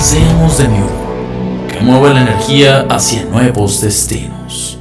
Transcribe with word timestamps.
Seamos 0.00 0.56
de 0.56 0.66
nuevo, 0.66 1.68
que 1.68 1.78
mueva 1.80 2.14
la 2.14 2.22
energía 2.22 2.86
hacia 2.88 3.22
nuevos 3.26 3.82
destinos. 3.82 4.78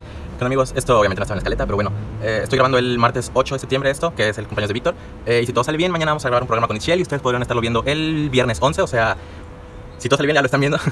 Bueno 0.00 0.46
amigos, 0.46 0.72
esto 0.74 0.98
obviamente 0.98 1.20
no 1.20 1.22
está 1.22 1.34
en 1.34 1.36
la 1.36 1.42
escaleta, 1.42 1.66
pero 1.66 1.76
bueno, 1.76 1.92
eh, 2.20 2.40
estoy 2.42 2.56
grabando 2.56 2.78
el 2.78 2.98
martes 2.98 3.30
8 3.32 3.54
de 3.54 3.58
septiembre 3.60 3.90
esto, 3.90 4.12
que 4.12 4.28
es 4.28 4.38
el 4.38 4.46
cumpleaños 4.46 4.70
de 4.70 4.74
Víctor, 4.74 4.94
eh, 5.24 5.40
y 5.40 5.46
si 5.46 5.52
todo 5.52 5.62
sale 5.62 5.78
bien, 5.78 5.92
mañana 5.92 6.10
vamos 6.10 6.24
a 6.24 6.30
grabar 6.30 6.42
un 6.42 6.48
programa 6.48 6.66
con 6.66 6.76
Itchiel 6.76 6.98
y 6.98 7.02
ustedes 7.02 7.22
podrán 7.22 7.42
estarlo 7.42 7.60
viendo 7.60 7.84
el 7.86 8.28
viernes 8.28 8.58
11, 8.60 8.82
o 8.82 8.86
sea, 8.88 9.16
si 9.98 10.08
todo 10.08 10.16
sale 10.16 10.26
bien 10.26 10.34
ya 10.34 10.42
lo 10.42 10.46
están 10.46 10.60
viendo. 10.60 10.78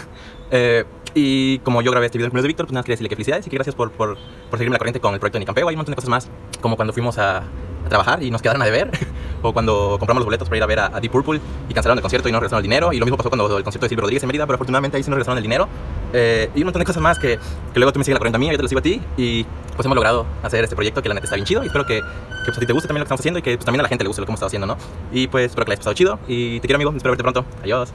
Eh, 0.52 0.84
y 1.12 1.59
como 1.60 1.82
yo 1.82 1.91
grabé 1.91 2.07
este 2.07 2.18
video 2.18 2.27
el 2.27 2.30
cumpleaños 2.30 2.45
de 2.45 2.48
Víctor, 2.48 2.66
pues 2.66 2.74
nada, 2.74 2.84
quería 2.84 2.93
decirle 2.93 3.09
que 3.09 3.16
felicidades 3.16 3.46
y 3.48 3.51
que 3.51 3.57
gracias 3.57 3.74
por, 3.74 3.91
por, 3.91 4.16
por 4.48 4.59
seguirme 4.60 4.74
la 4.74 4.79
corriente 4.79 5.01
con 5.01 5.12
el 5.12 5.18
proyecto 5.18 5.38
de 5.38 5.41
Nicampeo, 5.41 5.66
hay 5.66 5.74
un 5.74 5.79
montón 5.79 5.91
de 5.91 5.96
cosas 5.96 6.09
más, 6.09 6.30
como 6.60 6.77
cuando 6.77 6.93
fuimos 6.93 7.18
a, 7.18 7.43
a 7.87 7.88
trabajar 7.88 8.23
y 8.23 8.30
nos 8.30 8.42
quedaron 8.42 8.62
a 8.62 8.65
deber, 8.65 8.90
o 9.42 9.52
cuando 9.52 9.96
compramos 9.98 10.20
los 10.20 10.26
boletos 10.26 10.48
para 10.48 10.59
ir 10.59 10.62
a 10.62 10.66
ver 10.66 10.80
a, 10.80 11.01
Deep 11.01 11.10
Purple 11.10 11.40
y 11.68 11.74
cancelaron 11.74 11.98
el 11.98 12.02
concierto 12.02 12.29
y 12.29 12.32
no 12.32 12.38
regresaron 12.38 12.59
el 12.59 12.62
dinero, 12.62 12.92
y 12.92 12.98
lo 12.98 13.06
mismo 13.06 13.16
pasó 13.16 13.30
cuando 13.30 13.45
el 13.56 13.65
concierto 13.65 13.87
de 13.87 13.88
Silvio 13.88 14.02
Rodríguez 14.02 14.23
en 14.23 14.29
Mérida, 14.29 14.46
pero 14.46 14.56
afortunadamente 14.56 14.96
ahí 14.96 15.02
sí 15.02 15.10
nos 15.10 15.16
regresaron 15.16 15.38
el 15.38 15.42
dinero, 15.42 15.68
eh, 16.12 16.51
y 16.54 16.59
un 16.59 16.64
montón 16.64 16.80
de 16.80 16.87
cosas 16.87 17.02
más 17.02 17.18
que, 17.18 17.38
que 17.73 17.79
luego 17.79 17.92
tú 17.92 17.98
me 17.98 18.04
sigues 18.04 18.14
la 18.14 18.18
corriente 18.18 18.37
a 18.37 18.40
mí, 18.40 18.51
yo 18.51 18.57
te 18.57 18.62
lo 18.62 18.68
sigo 18.68 18.80
a 18.80 18.82
ti, 18.82 19.01
y 19.16 19.45
pues 19.74 19.84
hemos 19.84 19.96
logrado 19.96 20.26
hacer 20.42 20.64
este 20.64 20.76
proyecto 20.76 21.02
que 21.02 21.09
la 21.09 21.14
neta 21.14 21.24
está 21.24 21.37
bien 21.37 21.46
chido, 21.46 21.62
y 21.62 21.66
espero 21.66 21.87
que, 21.87 22.01
que 22.01 22.04
pues, 22.46 22.57
a 22.57 22.60
ti 22.60 22.66
te 22.66 22.73
guste 22.73 22.88
también 22.88 23.01
lo 23.01 23.04
que 23.04 23.09
estamos 23.09 23.20
haciendo 23.20 23.38
y 23.38 23.42
que 23.42 23.57
pues, 23.57 23.64
también 23.64 23.80
a 23.80 23.82
la 23.84 23.88
gente 23.88 24.04
le 24.04 24.09
guste 24.09 24.20
lo 24.20 24.26
que 24.26 24.32
hemos 24.32 24.38
estado 24.38 24.48
haciendo, 24.48 24.66
¿no? 24.66 24.76
Y 25.12 25.29
pues 25.29 25.46
espero 25.46 25.64
que 25.64 25.70
la 25.70 25.74
hayas 25.74 25.80
pasado 25.80 25.95
chido, 25.95 26.18
y 26.26 26.60
te 26.60 26.66
quiero 26.66 26.76
amigo, 26.76 26.92
espero 26.95 27.12
verte 27.12 27.23
pronto, 27.23 27.45
adiós. 27.62 27.92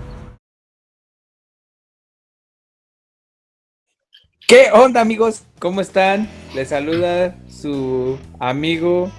¿Qué 4.47 4.69
onda 4.73 4.99
amigos? 4.99 5.43
¿Cómo 5.59 5.79
están? 5.79 6.29
Les 6.53 6.67
saluda 6.69 7.37
su 7.49 8.19
amigo 8.37 9.09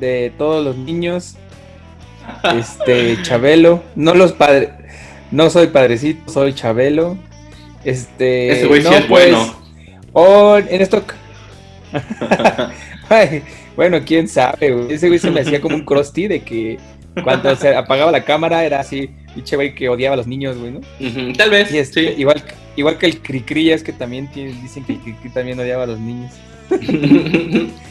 de 0.00 0.32
todos 0.36 0.64
los 0.64 0.76
niños, 0.76 1.36
este 2.56 3.20
Chabelo. 3.22 3.82
No 3.94 4.14
los 4.14 4.32
padres, 4.32 4.70
no 5.30 5.50
soy 5.50 5.68
padrecito, 5.68 6.30
soy 6.32 6.54
Chabelo. 6.54 7.16
Este, 7.84 8.50
Ese 8.52 8.66
güey 8.66 8.82
sí 8.82 8.88
no, 8.90 8.96
es 8.96 9.08
bueno. 9.08 9.54
Oh, 10.12 10.56
en 10.58 10.80
esto. 10.82 11.02
Ay, 13.08 13.42
bueno, 13.76 13.98
quién 14.04 14.28
sabe, 14.28 14.72
güey. 14.72 14.92
Ese 14.94 15.08
güey 15.08 15.18
se 15.18 15.30
me 15.30 15.40
hacía 15.40 15.60
como 15.60 15.76
un 15.76 15.84
crusty 15.84 16.28
de 16.28 16.40
que 16.42 16.78
cuando 17.24 17.54
se 17.56 17.74
apagaba 17.74 18.12
la 18.12 18.24
cámara 18.24 18.64
era 18.64 18.80
así, 18.80 19.10
pinche 19.34 19.56
güey 19.56 19.74
que 19.74 19.88
odiaba 19.88 20.14
a 20.14 20.16
los 20.16 20.26
niños, 20.26 20.56
güey, 20.58 20.72
¿no? 20.72 20.80
Tal 21.36 21.50
vez, 21.50 21.72
Y 21.72 21.78
este, 21.78 22.14
sí. 22.14 22.20
igual, 22.20 22.42
igual 22.76 22.98
que 22.98 23.06
el 23.06 23.20
Cricri, 23.20 23.70
es 23.72 23.82
que 23.82 23.92
también 23.92 24.28
tiene- 24.30 24.52
dicen 24.62 24.84
que 24.84 24.92
el 24.92 25.00
Cricri 25.00 25.30
también 25.30 25.58
odiaba 25.58 25.84
a 25.84 25.86
los 25.86 25.98
niños. 25.98 26.32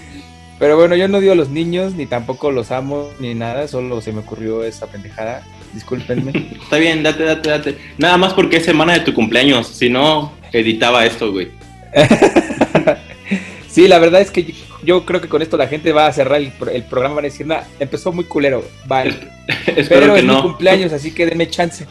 Pero 0.60 0.76
bueno, 0.76 0.96
yo 0.96 1.08
no 1.08 1.20
odio 1.20 1.32
a 1.32 1.36
los 1.36 1.50
niños, 1.50 1.94
ni 1.94 2.06
tampoco 2.06 2.52
los 2.52 2.72
amo, 2.72 3.10
ni 3.20 3.34
nada, 3.34 3.68
solo 3.70 4.02
se 4.02 4.12
me 4.12 4.20
ocurrió 4.20 4.64
esa 4.66 4.88
pendejada. 4.88 5.42
Discúlpenme. 5.74 6.32
Está 6.64 6.78
bien, 6.78 7.02
date, 7.02 7.24
date, 7.24 7.50
date. 7.50 7.78
Nada 7.98 8.18
más 8.18 8.34
porque 8.34 8.58
es 8.58 8.66
semana 8.66 8.94
de 8.94 9.00
tu 9.00 9.14
cumpleaños. 9.14 9.68
Si 9.68 9.90
no, 9.90 10.34
editaba 10.52 11.06
esto, 11.06 11.32
güey. 11.32 11.48
sí, 13.70 13.88
la 13.88 14.00
verdad 14.00 14.22
es 14.22 14.32
que 14.32 14.44
yo, 14.44 14.54
yo 14.84 15.06
creo 15.06 15.22
que 15.22 15.30
con 15.30 15.42
esto 15.42 15.58
la 15.58 15.68
gente 15.68 15.92
va 15.94 16.08
a 16.08 16.14
cerrar 16.14 16.42
el, 16.42 16.52
pro- 16.52 16.70
el 16.72 16.84
programa, 16.84 17.16
van 17.16 17.26
a 17.26 17.30
decir, 17.30 17.46
nada, 17.48 17.68
empezó 17.80 18.12
muy 18.12 18.26
culero, 18.26 18.64
vale. 18.86 19.16
Espero 19.68 20.02
Pero 20.02 20.14
que 20.14 20.20
es 20.20 20.26
mi 20.26 20.32
no. 20.34 20.42
cumpleaños, 20.44 20.92
así 20.94 21.12
que 21.12 21.26
denme 21.26 21.50
chance. 21.50 21.86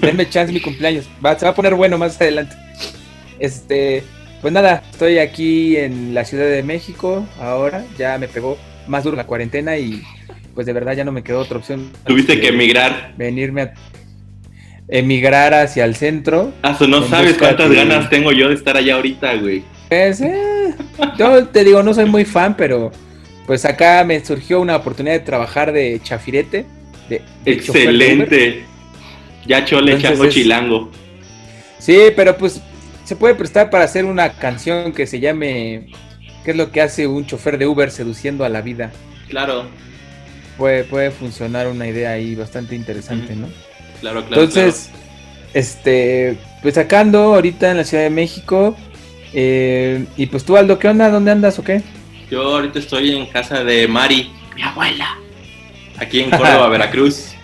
denme 0.00 0.28
chance 0.28 0.52
mi 0.52 0.60
cumpleaños. 0.60 1.06
Va, 1.24 1.38
se 1.38 1.44
va 1.44 1.50
a 1.52 1.54
poner 1.54 1.74
bueno 1.74 1.98
más 1.98 2.20
adelante. 2.20 2.56
Este, 3.38 4.02
pues 4.42 4.52
nada, 4.52 4.82
estoy 4.90 5.18
aquí 5.18 5.76
en 5.76 6.12
la 6.14 6.24
Ciudad 6.24 6.46
de 6.46 6.62
México 6.62 7.26
ahora. 7.40 7.84
Ya 7.96 8.18
me 8.18 8.28
pegó 8.28 8.58
más 8.88 9.04
duro 9.04 9.16
la 9.16 9.26
cuarentena 9.26 9.78
y 9.78 10.02
pues 10.54 10.66
de 10.66 10.72
verdad 10.72 10.94
ya 10.94 11.04
no 11.04 11.12
me 11.12 11.22
quedó 11.22 11.38
otra 11.40 11.58
opción. 11.58 11.90
Tuviste 12.04 12.40
que 12.40 12.48
emigrar. 12.48 13.14
venirme 13.16 13.62
a 13.62 13.72
emigrar 14.88 15.54
hacia 15.54 15.84
el 15.84 15.94
centro. 15.94 16.52
Ah, 16.62 16.76
no 16.88 17.02
sabes 17.08 17.38
cuántas 17.38 17.70
ganas 17.70 18.10
tengo 18.10 18.32
yo 18.32 18.48
de 18.48 18.54
estar 18.56 18.76
allá 18.76 18.96
ahorita, 18.96 19.34
güey. 19.36 19.62
Pues, 19.88 20.20
eh, 20.20 20.74
yo 21.18 21.46
te 21.46 21.64
digo, 21.64 21.82
no 21.82 21.94
soy 21.94 22.06
muy 22.06 22.24
fan, 22.24 22.56
pero 22.56 22.90
pues 23.46 23.64
acá 23.64 24.02
me 24.04 24.24
surgió 24.24 24.60
una 24.60 24.76
oportunidad 24.76 25.14
de 25.14 25.20
trabajar 25.20 25.72
de 25.72 26.00
chafirete. 26.02 26.66
De, 27.08 27.22
de. 27.44 27.52
Excelente. 27.52 28.64
Ya 29.46 29.64
chole, 29.64 29.92
Entonces 29.92 30.26
es- 30.26 30.34
chilango. 30.34 30.90
Sí, 31.78 31.98
pero 32.14 32.36
pues 32.36 32.60
se 33.12 33.16
puede 33.16 33.34
prestar 33.34 33.68
para 33.68 33.84
hacer 33.84 34.06
una 34.06 34.32
canción 34.32 34.90
que 34.92 35.06
se 35.06 35.20
llame 35.20 35.88
¿Qué 36.46 36.52
es 36.52 36.56
lo 36.56 36.72
que 36.72 36.80
hace 36.80 37.06
un 37.06 37.26
chofer 37.26 37.58
de 37.58 37.66
Uber 37.66 37.90
seduciendo 37.90 38.42
a 38.42 38.48
la 38.48 38.62
vida? 38.62 38.90
Claro, 39.28 39.66
Puede, 40.56 40.84
puede 40.84 41.10
funcionar 41.10 41.66
una 41.68 41.86
idea 41.86 42.12
ahí 42.12 42.34
bastante 42.34 42.74
interesante, 42.74 43.36
¿no? 43.36 43.48
claro, 44.00 44.24
claro. 44.24 44.42
Entonces, 44.42 44.88
este, 45.52 46.38
pues 46.62 46.78
acá 46.78 47.00
ando 47.00 47.34
ahorita 47.34 47.70
en 47.72 47.76
la 47.76 47.84
Ciudad 47.84 48.04
de 48.04 48.08
México. 48.10 48.74
eh, 49.34 50.06
y 50.16 50.24
pues 50.24 50.46
tú, 50.46 50.56
Aldo, 50.56 50.78
¿qué 50.78 50.88
onda? 50.88 51.10
¿Dónde 51.10 51.32
andas 51.32 51.58
o 51.58 51.64
qué? 51.64 51.82
Yo 52.30 52.40
ahorita 52.42 52.78
estoy 52.78 53.14
en 53.14 53.26
casa 53.26 53.62
de 53.62 53.86
Mari, 53.88 54.30
mi 54.56 54.62
abuela. 54.62 55.18
Aquí 55.98 56.20
en 56.20 56.30
Córdoba, 56.38 56.66
Veracruz. 56.70 57.34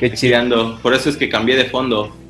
Qué 0.00 0.12
chido. 0.12 0.80
Por 0.82 0.94
eso 0.94 1.10
es 1.10 1.16
que 1.16 1.28
cambié 1.28 1.54
de 1.56 1.66
fondo. 1.66 2.23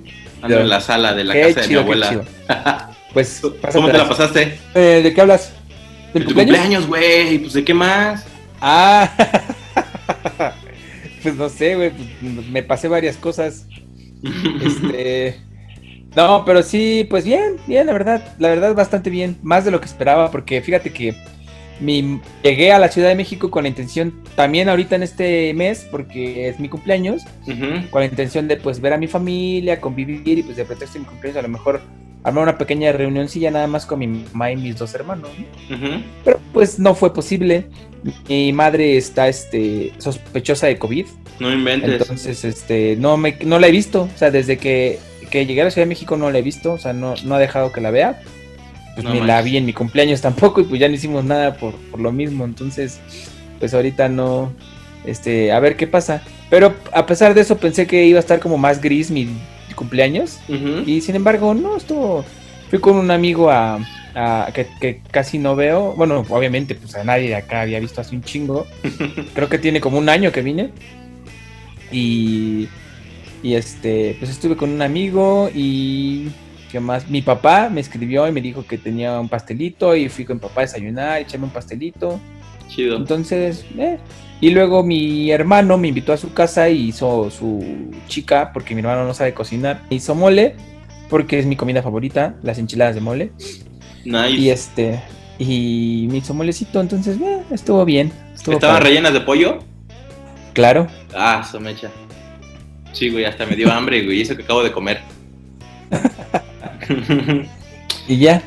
Ando 0.45 0.61
en 0.61 0.69
la 0.69 0.81
sala 0.81 1.15
de 1.15 1.25
la 1.25 1.33
Qué 1.33 1.41
casa 1.41 1.61
de 1.63 1.69
mi 1.69 1.75
abuela. 1.75 2.25
Pues, 3.15 3.41
¿Cómo 3.73 3.87
te 3.87 3.97
la 3.97 4.09
pasaste? 4.09 4.59
Eh, 4.75 5.01
¿De 5.05 5.15
qué 5.15 5.21
hablas? 5.21 5.53
De 6.13 6.19
¿Del 6.19 6.29
tu 6.29 6.35
cumpleaños? 6.35 6.87
cumpleaños, 6.87 6.87
güey. 6.89 7.39
Pues 7.39 7.53
de 7.53 7.65
qué 7.65 7.73
más. 7.73 8.27
Ah, 8.61 9.09
pues 11.23 11.37
no 11.37 11.49
sé, 11.49 11.77
güey, 11.77 11.91
pues, 11.91 12.49
me 12.49 12.65
pasé 12.65 12.89
varias 12.89 13.17
cosas. 13.17 13.67
Este, 14.65 15.41
no, 16.17 16.45
pero 16.45 16.65
sí, 16.65 17.07
pues 17.09 17.25
bien, 17.25 17.59
bien, 17.69 17.87
la 17.87 17.93
verdad, 17.93 18.35
la 18.41 18.49
verdad 18.49 18.75
bastante 18.75 19.11
bien, 19.11 19.39
más 19.43 19.65
de 19.65 19.71
lo 19.71 19.81
que 19.81 19.87
esperaba, 19.87 20.33
porque 20.33 20.61
fíjate 20.61 20.93
que 20.93 21.15
mi, 21.81 22.21
llegué 22.43 22.73
a 22.73 22.79
la 22.79 22.89
Ciudad 22.89 23.09
de 23.09 23.15
México 23.15 23.51
con 23.51 23.65
la 23.65 23.69
intención, 23.69 24.23
también 24.37 24.69
ahorita 24.69 24.97
en 24.97 25.03
este 25.03 25.53
mes, 25.55 25.87
porque 25.91 26.49
es 26.49 26.61
mi 26.61 26.69
cumpleaños, 26.69 27.23
con 27.91 28.01
la 28.01 28.07
intención 28.07 28.49
de 28.49 28.57
pues 28.57 28.81
ver 28.81 28.93
a 28.93 28.99
mi 28.99 29.07
familia, 29.07 29.81
convivir 29.81 30.39
y 30.39 30.43
pues 30.43 30.57
de 30.57 30.65
pretexto 30.65 30.95
de 30.95 31.01
mi 31.01 31.07
cumpleaños 31.07 31.39
a 31.39 31.43
lo 31.43 31.49
mejor 31.49 31.81
armar 32.25 32.43
una 32.43 32.59
pequeña 32.59 32.91
reunioncilla 32.91 33.51
nada 33.51 33.67
más 33.67 33.87
con 33.87 33.99
mi 33.99 34.07
mamá 34.07 34.51
y 34.51 34.57
mis 34.57 34.77
dos 34.77 34.95
hermanos. 34.95 35.31
Pero 36.25 36.41
pues 36.53 36.79
no 36.79 36.95
fue 36.95 37.13
posible. 37.13 37.67
Mi 38.29 38.53
madre 38.53 38.97
está 38.97 39.29
este, 39.29 39.93
sospechosa 39.99 40.67
de 40.67 40.79
COVID. 40.79 41.07
No 41.39 41.53
inventes. 41.53 42.01
Entonces, 42.01 42.45
este, 42.45 42.97
no 42.97 43.17
me 43.17 43.37
no 43.45 43.59
la 43.59 43.69
he 43.69 43.71
visto. 43.71 44.09
O 44.15 44.19
sea, 44.19 44.31
desde 44.31 44.57
que, 44.57 44.99
que 45.31 45.45
llegué 45.47 45.61
a 45.61 45.65
la 45.65 45.71
Ciudad 45.71 45.85
de 45.85 45.91
México 45.91 46.17
no 46.17 46.31
la 46.31 46.39
he 46.39 46.43
visto. 46.43 46.73
O 46.73 46.79
sea, 46.79 46.95
no, 46.95 47.15
no 47.25 47.35
ha 47.35 47.39
dejado 47.39 47.73
que 47.73 47.83
la 47.83 47.91
vea. 47.91 48.23
Pues 48.95 49.05
No 49.05 49.11
ni 49.13 49.21
la 49.27 49.43
vi 49.43 49.57
en 49.57 49.67
mi 49.67 49.73
cumpleaños 49.73 50.21
tampoco. 50.21 50.61
Y 50.61 50.65
pues 50.65 50.81
ya 50.81 50.89
no 50.89 50.95
hicimos 50.95 51.25
nada 51.25 51.57
por, 51.57 51.75
por 51.91 52.01
lo 52.01 52.13
mismo. 52.13 52.45
Entonces, 52.45 53.01
pues 53.59 53.75
ahorita 53.75 54.09
no. 54.09 54.53
Este, 55.05 55.53
a 55.53 55.61
ver 55.61 55.77
qué 55.77 55.87
pasa. 55.87 56.23
Pero 56.51 56.75
a 56.93 57.05
pesar 57.07 57.35
de 57.35 57.41
eso, 57.43 57.57
pensé 57.59 57.87
que 57.87 58.07
iba 58.07 58.19
a 58.19 58.21
estar 58.21 58.41
como 58.41 58.57
más 58.57 58.81
gris 58.81 59.11
mi 59.11 59.29
cumpleaños. 59.75 60.39
Y 60.87 61.01
sin 61.01 61.17
embargo, 61.17 61.53
no, 61.55 61.77
estuvo. 61.77 62.25
Fui 62.71 62.79
con 62.81 62.97
un 62.97 63.11
amigo 63.11 63.51
a, 63.51 63.79
a- 64.15 64.49
que, 64.55 64.67
que 64.81 65.01
casi 65.11 65.39
no 65.39 65.57
veo. 65.57 65.93
Bueno, 65.97 66.25
obviamente, 66.29 66.75
pues 66.77 66.95
a 66.95 67.05
nadie 67.05 67.29
de 67.29 67.35
acá 67.35 67.63
había 67.63 67.81
visto 67.81 68.01
hace 68.01 68.15
un 68.15 68.23
chingo. 68.23 68.67
Creo 69.35 69.49
que 69.49 69.59
tiene 69.59 69.81
como 69.81 69.99
un 69.99 70.09
año 70.09 70.31
que 70.33 70.43
vine. 70.43 70.71
Y. 71.93 72.69
Y 73.43 73.55
este, 73.55 74.17
pues 74.19 74.31
estuve 74.31 74.57
con 74.57 74.71
un 74.71 74.81
amigo 74.83 75.51
y. 75.55 76.29
¿Qué 76.75 76.81
más? 76.81 77.09
Mi 77.09 77.23
papá 77.23 77.69
me 77.71 77.81
escribió 77.81 78.27
y 78.27 78.33
me 78.33 78.41
dijo 78.41 78.67
que 78.67 78.79
tenía 78.79 79.21
un 79.21 79.29
pastelito. 79.29 79.95
Y 79.95 80.09
fui 80.09 80.25
con 80.25 80.39
mi 80.39 80.41
papá 80.41 80.63
a 80.63 80.65
desayunar, 80.65 81.21
echarme 81.21 81.47
un 81.47 81.53
pastelito. 81.53 82.19
Chido. 82.67 82.97
Entonces, 82.97 83.65
eh. 83.79 83.97
Y 84.41 84.51
luego 84.51 84.83
mi 84.83 85.31
hermano 85.31 85.79
me 85.79 85.87
invitó 85.87 86.13
a 86.13 86.17
su 86.17 86.33
casa 86.33 86.69
y 86.69 86.89
hizo 86.89 87.31
su 87.31 87.65
chica, 88.09 88.51
porque 88.53 88.75
mi 88.75 88.81
hermano 88.81 89.05
no 89.05 89.15
sabe 89.15 89.35
cocinar. 89.35 89.83
Hizo 89.89 90.17
mole, 90.17 90.57
porque 91.09 91.39
es 91.39 91.47
mi 91.47 91.55
comida 91.55 91.81
favorita, 91.81 92.35
las 92.43 92.59
enchiladas 92.59 92.97
de 92.97 93.01
mole. 93.01 93.31
Nice. 94.05 94.31
Y 94.31 94.51
este, 94.51 95.01
y 95.39 96.09
me 96.11 96.17
hizo 96.17 96.35
molecito, 96.35 96.81
entonces, 96.81 97.21
eh, 97.21 97.43
estuvo 97.53 97.85
bien. 97.85 98.11
Estuvo 98.35 98.57
¿Estaban 98.57 98.79
padre. 98.79 98.89
rellenas 98.89 99.13
de 99.13 99.21
pollo? 99.21 99.61
Claro. 100.55 100.89
Ah, 101.15 101.49
somecha. 101.49 101.93
Sí, 102.91 103.11
güey, 103.11 103.27
hasta 103.27 103.47
me 103.47 103.55
dio 103.55 103.73
hambre, 103.73 104.05
güey, 104.05 104.23
eso 104.23 104.37
que 104.37 104.43
acabo 104.43 104.65
de 104.65 104.73
comer. 104.73 105.14
Y 108.09 108.19
ya. 108.19 108.43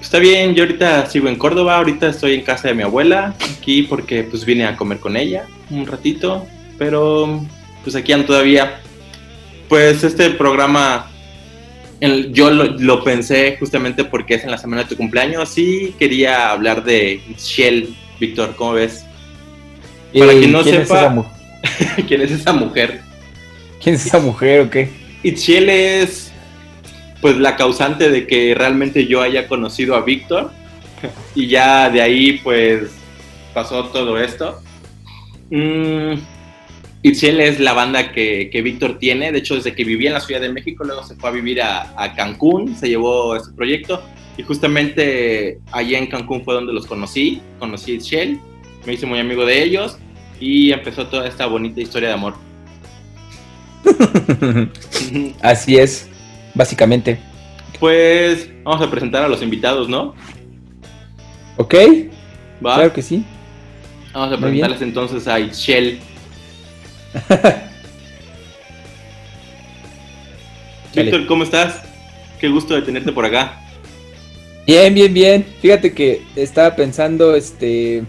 Está 0.00 0.20
bien, 0.20 0.54
yo 0.54 0.62
ahorita 0.62 1.06
sigo 1.06 1.28
en 1.28 1.34
Córdoba, 1.36 1.76
ahorita 1.78 2.08
estoy 2.08 2.34
en 2.34 2.42
casa 2.42 2.68
de 2.68 2.74
mi 2.74 2.82
abuela, 2.84 3.34
aquí 3.58 3.82
porque 3.82 4.22
pues 4.22 4.44
vine 4.44 4.64
a 4.66 4.76
comer 4.76 4.98
con 5.00 5.16
ella 5.16 5.46
un 5.70 5.84
ratito, 5.86 6.46
pero 6.78 7.44
pues 7.82 7.96
aquí 7.96 8.12
ando 8.12 8.28
todavía. 8.28 8.80
Pues 9.68 10.04
este 10.04 10.30
programa 10.30 11.10
el- 12.00 12.32
yo 12.32 12.50
lo, 12.50 12.64
lo 12.78 13.02
pensé 13.02 13.56
justamente 13.58 14.04
porque 14.04 14.34
es 14.34 14.44
en 14.44 14.52
la 14.52 14.58
semana 14.58 14.84
de 14.84 14.88
tu 14.90 14.96
cumpleaños 14.96 15.58
y 15.58 15.92
quería 15.98 16.52
hablar 16.52 16.84
de 16.84 17.20
Shell, 17.36 17.94
Víctor, 18.20 18.54
¿cómo 18.56 18.74
ves? 18.74 19.04
Para 20.16 20.32
quien 20.32 20.52
no 20.52 20.62
¿quién 20.62 20.76
es 20.82 20.88
sepa- 20.88 21.24
esa 21.96 22.02
¿Quién 22.06 22.20
es 22.22 22.30
esa 22.30 22.52
mujer? 22.52 23.00
¿Quién 23.82 23.96
es 23.96 24.06
esa 24.06 24.20
mujer 24.20 24.60
o 24.60 24.70
qué? 24.70 24.88
Itziel 25.24 25.68
es 25.68 26.27
pues 27.20 27.36
la 27.36 27.56
causante 27.56 28.10
de 28.10 28.26
que 28.26 28.54
realmente 28.54 29.06
yo 29.06 29.22
haya 29.22 29.48
conocido 29.48 29.94
a 29.96 30.02
Víctor. 30.02 30.50
Y 31.34 31.46
ya 31.46 31.90
de 31.90 32.02
ahí 32.02 32.40
pues 32.42 32.90
pasó 33.54 33.84
todo 33.86 34.18
esto. 34.18 34.60
Mm, 35.50 36.14
Itziel 37.02 37.40
es 37.40 37.60
la 37.60 37.72
banda 37.72 38.12
que, 38.12 38.50
que 38.50 38.62
Víctor 38.62 38.98
tiene, 38.98 39.30
de 39.30 39.38
hecho 39.38 39.54
desde 39.54 39.74
que 39.74 39.84
vivía 39.84 40.10
en 40.10 40.14
la 40.14 40.20
Ciudad 40.20 40.40
de 40.40 40.52
México, 40.52 40.84
luego 40.84 41.04
se 41.04 41.14
fue 41.14 41.30
a 41.30 41.32
vivir 41.32 41.62
a, 41.62 42.14
Cancún, 42.16 42.76
se 42.76 42.88
llevó 42.88 43.36
este 43.36 43.52
proyecto. 43.52 44.02
Y 44.36 44.42
justamente 44.42 45.58
allá 45.72 45.98
en 45.98 46.06
Cancún 46.06 46.44
fue 46.44 46.54
donde 46.54 46.72
los 46.72 46.86
conocí, 46.86 47.40
conocí 47.58 47.92
a 47.92 47.94
Itziel, 47.94 48.40
me 48.86 48.94
hice 48.94 49.06
muy 49.06 49.18
amigo 49.18 49.44
de 49.44 49.62
ellos 49.62 49.98
y 50.40 50.70
empezó 50.72 51.06
toda 51.06 51.26
esta 51.26 51.46
bonita 51.46 51.80
historia 51.80 52.08
de 52.08 52.14
amor. 52.14 52.34
Así 55.42 55.76
es, 55.76 56.08
básicamente. 56.58 57.18
Pues 57.80 58.50
vamos 58.64 58.86
a 58.86 58.90
presentar 58.90 59.24
a 59.24 59.28
los 59.28 59.40
invitados, 59.40 59.88
¿no? 59.88 60.14
¿Ok? 61.56 61.74
¿Va? 62.64 62.74
Claro 62.74 62.92
que 62.92 63.00
sí. 63.02 63.24
Vamos 64.12 64.36
a 64.36 64.40
presentarles 64.40 64.82
entonces 64.82 65.26
a. 65.28 65.50
Chale. 65.50 65.98
Víctor, 70.94 71.26
¿cómo 71.26 71.44
estás? 71.44 71.82
Qué 72.40 72.48
gusto 72.48 72.74
de 72.74 72.82
tenerte 72.82 73.12
por 73.12 73.24
acá. 73.24 73.60
Bien, 74.66 74.92
bien, 74.94 75.14
bien. 75.14 75.46
Fíjate 75.60 75.92
que 75.92 76.22
estaba 76.36 76.74
pensando 76.74 77.34
este 77.36 78.02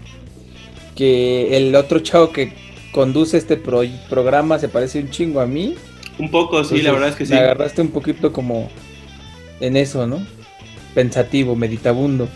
que 0.96 1.56
el 1.56 1.74
otro 1.74 2.00
chavo 2.00 2.32
que 2.32 2.52
conduce 2.92 3.36
este 3.38 3.56
pro- 3.56 3.84
programa 4.08 4.58
se 4.58 4.68
parece 4.68 4.98
un 5.00 5.10
chingo 5.10 5.40
a 5.40 5.46
mí. 5.46 5.76
Un 6.20 6.30
poco, 6.30 6.62
sí, 6.64 6.82
la 6.82 6.92
verdad 6.92 7.08
es 7.08 7.16
que 7.16 7.24
sí. 7.24 7.32
Me 7.32 7.38
agarraste 7.38 7.80
un 7.80 7.88
poquito 7.88 8.30
como 8.30 8.68
en 9.58 9.78
eso, 9.78 10.06
¿no? 10.06 10.20
Pensativo, 10.94 11.56
meditabundo. 11.56 12.28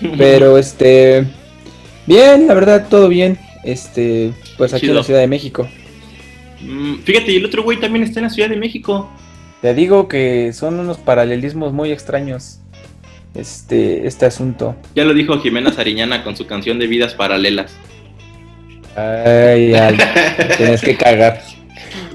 Pero 0.16 0.56
este 0.56 1.26
bien, 2.06 2.46
la 2.46 2.54
verdad 2.54 2.86
todo 2.88 3.08
bien. 3.08 3.38
Este, 3.64 4.32
pues 4.56 4.72
aquí 4.72 4.86
en 4.86 4.94
la 4.94 5.02
Ciudad 5.02 5.20
de 5.20 5.26
México. 5.26 5.68
Mm, 6.62 7.00
Fíjate, 7.04 7.32
y 7.32 7.36
el 7.36 7.44
otro 7.44 7.62
güey 7.62 7.78
también 7.78 8.02
está 8.02 8.20
en 8.20 8.24
la 8.24 8.30
Ciudad 8.30 8.48
de 8.48 8.56
México. 8.56 9.10
Te 9.60 9.74
digo 9.74 10.08
que 10.08 10.54
son 10.54 10.80
unos 10.80 10.96
paralelismos 10.96 11.74
muy 11.74 11.92
extraños. 11.92 12.60
Este, 13.34 14.06
este 14.06 14.24
asunto. 14.24 14.74
Ya 14.94 15.04
lo 15.04 15.12
dijo 15.12 15.38
Jimena 15.38 15.70
Sariñana 15.70 16.24
con 16.24 16.34
su 16.34 16.46
canción 16.46 16.78
de 16.78 16.86
Vidas 16.86 17.12
Paralelas. 17.12 17.76
Ay, 18.96 19.74
ay, 19.74 19.98
tienes 20.56 20.80
que 20.80 20.96
cagar. 20.96 21.42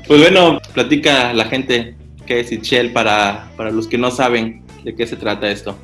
Pues 0.07 0.19
bueno, 0.21 0.59
platica 0.73 1.33
la 1.33 1.45
gente 1.45 1.95
qué 2.25 2.39
es 2.41 2.51
Itchel 2.51 2.91
para, 2.91 3.49
para 3.57 3.71
los 3.71 3.87
que 3.87 3.97
no 3.97 4.11
saben 4.11 4.63
de 4.83 4.95
qué 4.95 5.07
se 5.07 5.15
trata 5.15 5.49
esto. 5.49 5.77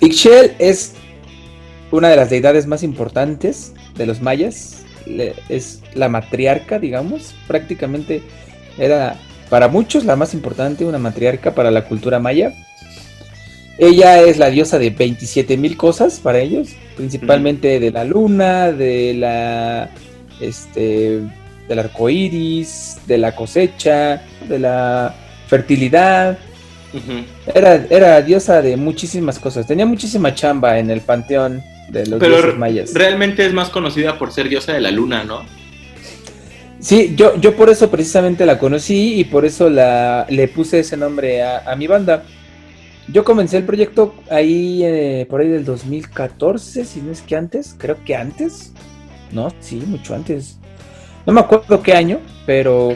Ixchel 0.00 0.52
es 0.58 0.94
una 1.90 2.08
de 2.08 2.16
las 2.16 2.30
deidades 2.30 2.66
más 2.66 2.82
importantes 2.82 3.74
de 3.96 4.06
los 4.06 4.20
mayas. 4.20 4.84
Le- 5.06 5.34
es 5.48 5.82
la 5.94 6.08
matriarca, 6.08 6.78
digamos. 6.78 7.34
Prácticamente 7.46 8.22
era 8.78 9.16
para 9.48 9.68
muchos 9.68 10.04
la 10.04 10.16
más 10.16 10.32
importante, 10.34 10.84
una 10.84 10.98
matriarca 10.98 11.54
para 11.54 11.70
la 11.70 11.84
cultura 11.84 12.18
maya. 12.18 12.52
Ella 13.78 14.20
es 14.22 14.38
la 14.38 14.50
diosa 14.50 14.78
de 14.78 14.90
27 14.90 15.56
mil 15.56 15.76
cosas 15.76 16.20
para 16.20 16.38
ellos, 16.40 16.68
principalmente 16.96 17.80
de 17.80 17.90
la 17.90 18.04
luna, 18.04 18.72
de 18.72 19.14
la 19.14 19.90
este 20.40 21.20
del 21.68 21.78
arco 21.78 22.08
iris, 22.08 22.98
de 23.06 23.18
la 23.18 23.34
cosecha, 23.34 24.22
de 24.48 24.58
la 24.58 25.14
fertilidad, 25.46 26.38
era, 27.54 27.86
era 27.88 28.20
diosa 28.22 28.62
de 28.62 28.76
muchísimas 28.76 29.38
cosas. 29.38 29.66
Tenía 29.66 29.86
muchísima 29.86 30.34
chamba 30.34 30.78
en 30.78 30.90
el 30.90 31.00
panteón 31.02 31.62
de 31.88 32.06
los 32.06 32.18
Pero 32.18 32.36
dioses 32.36 32.58
mayas. 32.58 32.94
realmente 32.94 33.46
es 33.46 33.52
más 33.52 33.68
conocida 33.68 34.18
por 34.18 34.32
ser 34.32 34.48
diosa 34.48 34.72
de 34.72 34.80
la 34.80 34.90
luna, 34.90 35.24
¿no? 35.24 35.44
Sí, 36.80 37.12
yo, 37.14 37.36
yo 37.38 37.54
por 37.56 37.68
eso 37.68 37.90
precisamente 37.90 38.46
la 38.46 38.58
conocí 38.58 39.20
y 39.20 39.24
por 39.24 39.44
eso 39.44 39.68
la, 39.68 40.26
le 40.30 40.48
puse 40.48 40.80
ese 40.80 40.96
nombre 40.96 41.42
a, 41.42 41.70
a 41.70 41.76
mi 41.76 41.86
banda. 41.86 42.24
Yo 43.08 43.22
comencé 43.24 43.58
el 43.58 43.64
proyecto 43.64 44.14
ahí, 44.30 44.82
eh, 44.84 45.26
por 45.28 45.40
ahí 45.40 45.48
del 45.48 45.64
2014, 45.64 46.84
si 46.84 47.02
no 47.02 47.12
es 47.12 47.22
que 47.22 47.36
antes, 47.36 47.74
creo 47.76 48.02
que 48.04 48.14
antes. 48.16 48.72
No, 49.30 49.52
sí, 49.60 49.82
mucho 49.86 50.14
antes. 50.14 50.59
No 51.30 51.34
me 51.34 51.42
acuerdo 51.42 51.80
qué 51.80 51.92
año, 51.92 52.18
pero 52.44 52.88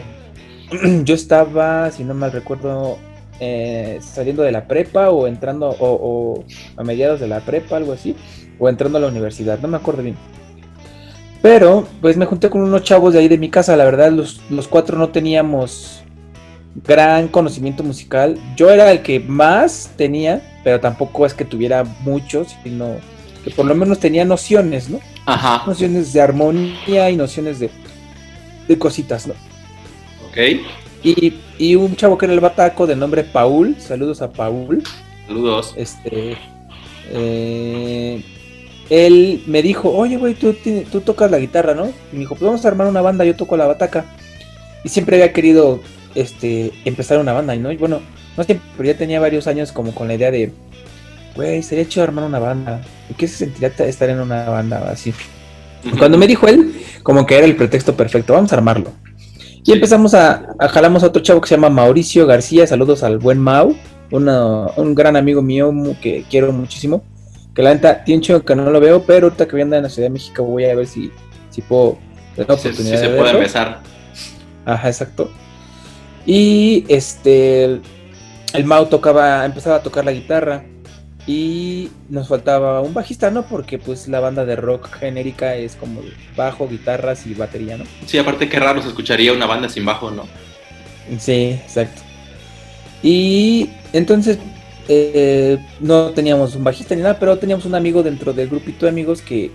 yo 1.05 1.15
estaba, 1.15 1.89
si 1.91 2.03
no 2.03 2.13
mal 2.13 2.33
recuerdo, 2.33 2.97
eh, 3.39 3.97
saliendo 4.01 4.43
de 4.43 4.51
la 4.51 4.67
prepa 4.67 5.09
o 5.09 5.25
entrando, 5.25 5.69
o, 5.69 5.75
o 5.79 6.43
a 6.75 6.83
mediados 6.83 7.21
de 7.21 7.29
la 7.29 7.39
prepa, 7.39 7.77
algo 7.77 7.93
así, 7.93 8.13
o 8.59 8.67
entrando 8.67 8.97
a 8.97 9.01
la 9.01 9.07
universidad, 9.07 9.59
no 9.59 9.69
me 9.69 9.77
acuerdo 9.77 10.03
bien. 10.03 10.17
Pero, 11.41 11.87
pues 12.01 12.17
me 12.17 12.25
junté 12.25 12.49
con 12.49 12.59
unos 12.59 12.83
chavos 12.83 13.13
de 13.13 13.19
ahí 13.19 13.29
de 13.29 13.37
mi 13.37 13.49
casa, 13.49 13.77
la 13.77 13.85
verdad, 13.85 14.11
los, 14.11 14.41
los 14.49 14.67
cuatro 14.67 14.97
no 14.97 15.11
teníamos 15.11 16.03
gran 16.85 17.29
conocimiento 17.29 17.83
musical. 17.83 18.37
Yo 18.57 18.69
era 18.69 18.91
el 18.91 19.01
que 19.01 19.21
más 19.21 19.91
tenía, 19.95 20.59
pero 20.61 20.81
tampoco 20.81 21.25
es 21.25 21.33
que 21.33 21.45
tuviera 21.45 21.85
muchos, 22.01 22.53
sino 22.65 22.97
que 23.45 23.51
por 23.51 23.65
lo 23.65 23.75
menos 23.75 23.99
tenía 23.99 24.25
nociones, 24.25 24.89
¿no? 24.89 24.99
Ajá. 25.25 25.63
Nociones 25.65 26.11
de 26.11 26.19
armonía 26.19 27.09
y 27.09 27.15
nociones 27.15 27.59
de, 27.59 27.69
de 28.67 28.77
cositas, 28.79 29.27
¿no? 29.27 29.33
Ok. 30.29 30.37
Y, 31.03 31.33
y 31.57 31.75
un 31.75 31.95
chavo 31.95 32.17
que 32.17 32.25
era 32.25 32.33
el 32.33 32.39
bataco 32.39 32.87
de 32.87 32.95
nombre 32.95 33.23
Paul, 33.23 33.75
saludos 33.79 34.21
a 34.21 34.31
Paul, 34.31 34.81
Saludos. 35.27 35.73
este, 35.77 36.35
eh, 37.11 38.23
él 38.89 39.43
me 39.47 39.61
dijo, 39.61 39.89
oye, 39.91 40.17
güey, 40.17 40.33
tú, 40.33 40.55
tú 40.91 41.01
tocas 41.01 41.29
la 41.31 41.39
guitarra, 41.39 41.73
¿no? 41.73 41.87
Y 42.11 42.13
me 42.13 42.19
dijo, 42.19 42.35
pues 42.35 42.43
vamos 42.43 42.65
a 42.65 42.67
armar 42.67 42.87
una 42.87 43.01
banda, 43.01 43.25
yo 43.25 43.35
toco 43.35 43.57
la 43.57 43.65
bataca. 43.65 44.05
Y 44.83 44.89
siempre 44.89 45.15
había 45.17 45.33
querido, 45.33 45.79
este, 46.13 46.71
empezar 46.85 47.19
una 47.19 47.33
banda, 47.33 47.55
¿no? 47.55 47.71
Y 47.71 47.77
bueno, 47.77 48.01
no 48.37 48.43
siempre, 48.43 48.67
pero 48.77 48.87
ya 48.91 48.97
tenía 48.97 49.19
varios 49.19 49.47
años 49.47 49.71
como 49.71 49.93
con 49.93 50.07
la 50.07 50.15
idea 50.15 50.29
de, 50.31 50.51
güey, 51.35 51.63
sería 51.63 51.87
chido 51.87 52.03
armar 52.03 52.25
una 52.25 52.39
banda. 52.39 52.81
¿Y 53.09 53.13
qué 53.15 53.27
se 53.27 53.37
sentiría 53.37 53.69
ta- 53.75 53.85
estar 53.85 54.09
en 54.09 54.19
una 54.19 54.45
banda 54.49 54.89
así? 54.91 55.13
Cuando 55.97 56.17
me 56.17 56.27
dijo 56.27 56.47
él, 56.47 56.73
como 57.03 57.25
que 57.25 57.37
era 57.37 57.45
el 57.45 57.55
pretexto 57.55 57.95
perfecto, 57.95 58.33
vamos 58.33 58.51
a 58.51 58.55
armarlo. 58.55 58.91
Y 59.63 59.71
empezamos 59.71 60.13
a, 60.13 60.47
a 60.59 60.67
jalamos 60.69 61.03
a 61.03 61.07
otro 61.07 61.21
chavo 61.23 61.41
que 61.41 61.47
se 61.49 61.55
llama 61.55 61.69
Mauricio 61.69 62.27
García, 62.27 62.67
saludos 62.67 63.03
al 63.03 63.17
buen 63.17 63.39
Mau, 63.39 63.75
una- 64.11 64.67
un 64.77 64.93
gran 64.95 65.15
amigo 65.15 65.41
mío 65.41 65.71
que 66.01 66.23
quiero 66.29 66.51
muchísimo. 66.51 67.03
Que 67.55 67.63
la 67.63 67.73
neta, 67.73 68.03
tiene 68.03 68.17
un 68.19 68.21
chingo 68.23 68.43
que 68.43 68.55
no 68.55 68.69
lo 68.69 68.79
veo, 68.79 69.03
pero 69.03 69.27
ahorita 69.27 69.45
que 69.45 69.53
voy 69.53 69.61
a 69.61 69.63
andar 69.63 69.77
en 69.77 69.83
la 69.83 69.89
Ciudad 69.89 70.07
de 70.07 70.13
México 70.13 70.43
voy 70.43 70.65
a 70.65 70.75
ver 70.75 70.85
si, 70.87 71.09
si 71.49 71.61
puedo 71.61 71.97
tener 72.35 72.49
la 72.49 72.55
Sí, 72.57 72.61
sí 72.63 72.67
oportunidad 72.67 72.97
se 72.99 73.03
de 73.03 73.09
puede 73.09 73.23
verlo. 73.23 73.39
empezar. 73.39 73.79
Ajá, 74.65 74.87
exacto. 74.89 75.31
Y 76.25 76.83
este, 76.89 77.63
el 78.53 78.65
Mau 78.65 78.87
tocaba, 78.87 79.45
empezaba 79.45 79.77
a 79.77 79.83
tocar 79.83 80.03
la 80.05 80.11
guitarra 80.11 80.65
y 81.27 81.89
nos 82.09 82.27
faltaba 82.27 82.81
un 82.81 82.93
bajista, 82.93 83.31
¿no? 83.31 83.47
Porque 83.47 83.79
pues 83.79 84.07
la 84.07 84.19
banda 84.19 84.45
de 84.45 84.55
rock 84.55 84.93
genérica 84.99 85.55
es 85.55 85.75
como 85.75 86.01
bajo, 86.35 86.67
guitarras 86.67 87.25
y 87.25 87.33
batería, 87.33 87.77
¿no? 87.77 87.85
Sí, 88.05 88.17
aparte 88.17 88.47
qué 88.47 88.59
raro 88.59 88.81
se 88.81 88.89
escucharía 88.89 89.33
una 89.33 89.47
banda 89.47 89.67
sin 89.67 89.85
bajo, 89.85 90.11
¿no? 90.11 90.27
Sí, 91.19 91.59
exacto. 91.63 92.01
Y 93.01 93.69
entonces 93.93 94.37
eh, 94.87 95.57
no 95.79 96.11
teníamos 96.11 96.55
un 96.55 96.63
bajista 96.63 96.95
ni 96.95 97.01
nada, 97.01 97.17
pero 97.19 97.37
teníamos 97.37 97.65
un 97.65 97.75
amigo 97.75 98.03
dentro 98.03 98.33
del 98.33 98.49
grupito 98.49 98.85
de 98.85 98.91
amigos 98.91 99.21
que 99.21 99.51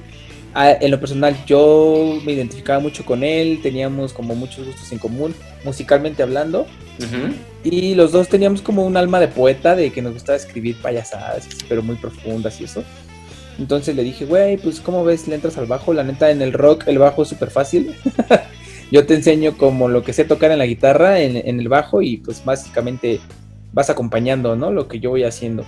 ah, 0.55 0.73
en 0.73 0.91
lo 0.91 0.99
personal 0.99 1.37
yo 1.47 2.19
me 2.25 2.33
identificaba 2.33 2.81
mucho 2.81 3.05
con 3.05 3.23
él, 3.23 3.61
teníamos 3.63 4.13
como 4.13 4.35
muchos 4.35 4.67
gustos 4.67 4.91
en 4.91 4.99
común, 4.99 5.35
musicalmente 5.65 6.23
hablando, 6.23 6.67
y 7.65 7.95
los 7.95 8.13
dos 8.13 8.29
teníamos 8.29 8.63
como 8.63 8.85
un 8.85 8.97
alma 8.97 9.21
de 9.21 9.29
poeta, 9.29 9.75
de 9.77 9.91
que 9.91 10.03
nos 10.03 10.13
gustaba 10.13 10.37
escribir 10.37 10.77
payasadas, 10.81 11.49
pero 11.69 11.83
muy 11.83 11.97
profundas 11.97 12.61
y 12.61 12.65
eso. 12.65 12.83
Entonces 13.59 13.95
le 13.95 14.03
dije, 14.03 14.25
güey, 14.25 14.57
pues 14.57 14.81
¿cómo 14.81 15.05
ves? 15.05 15.29
Le 15.29 15.35
entras 15.35 15.59
al 15.59 15.67
bajo, 15.67 15.93
la 15.93 16.03
neta 16.03 16.31
en 16.31 16.41
el 16.41 16.53
rock 16.53 16.85
el 16.87 16.99
bajo 16.99 17.23
es 17.23 17.29
súper 17.29 17.51
fácil. 17.51 17.95
yo 18.91 19.07
te 19.07 19.15
enseño 19.15 19.57
como 19.59 19.89
lo 19.89 20.03
que 20.03 20.13
sé 20.13 20.25
tocar 20.25 20.51
en 20.51 20.59
la 20.59 20.67
guitarra, 20.67 21.21
en, 21.21 21.37
en 21.37 21.61
el 21.61 21.69
bajo, 21.69 22.01
y 22.03 22.19
pues 22.19 22.43
básicamente 22.45 23.21
vas 23.73 23.91
acompañando, 23.91 24.57
¿no? 24.57 24.71
Lo 24.71 24.89
que 24.89 24.99
yo 25.01 25.11
voy 25.11 25.25
haciendo. 25.25 25.65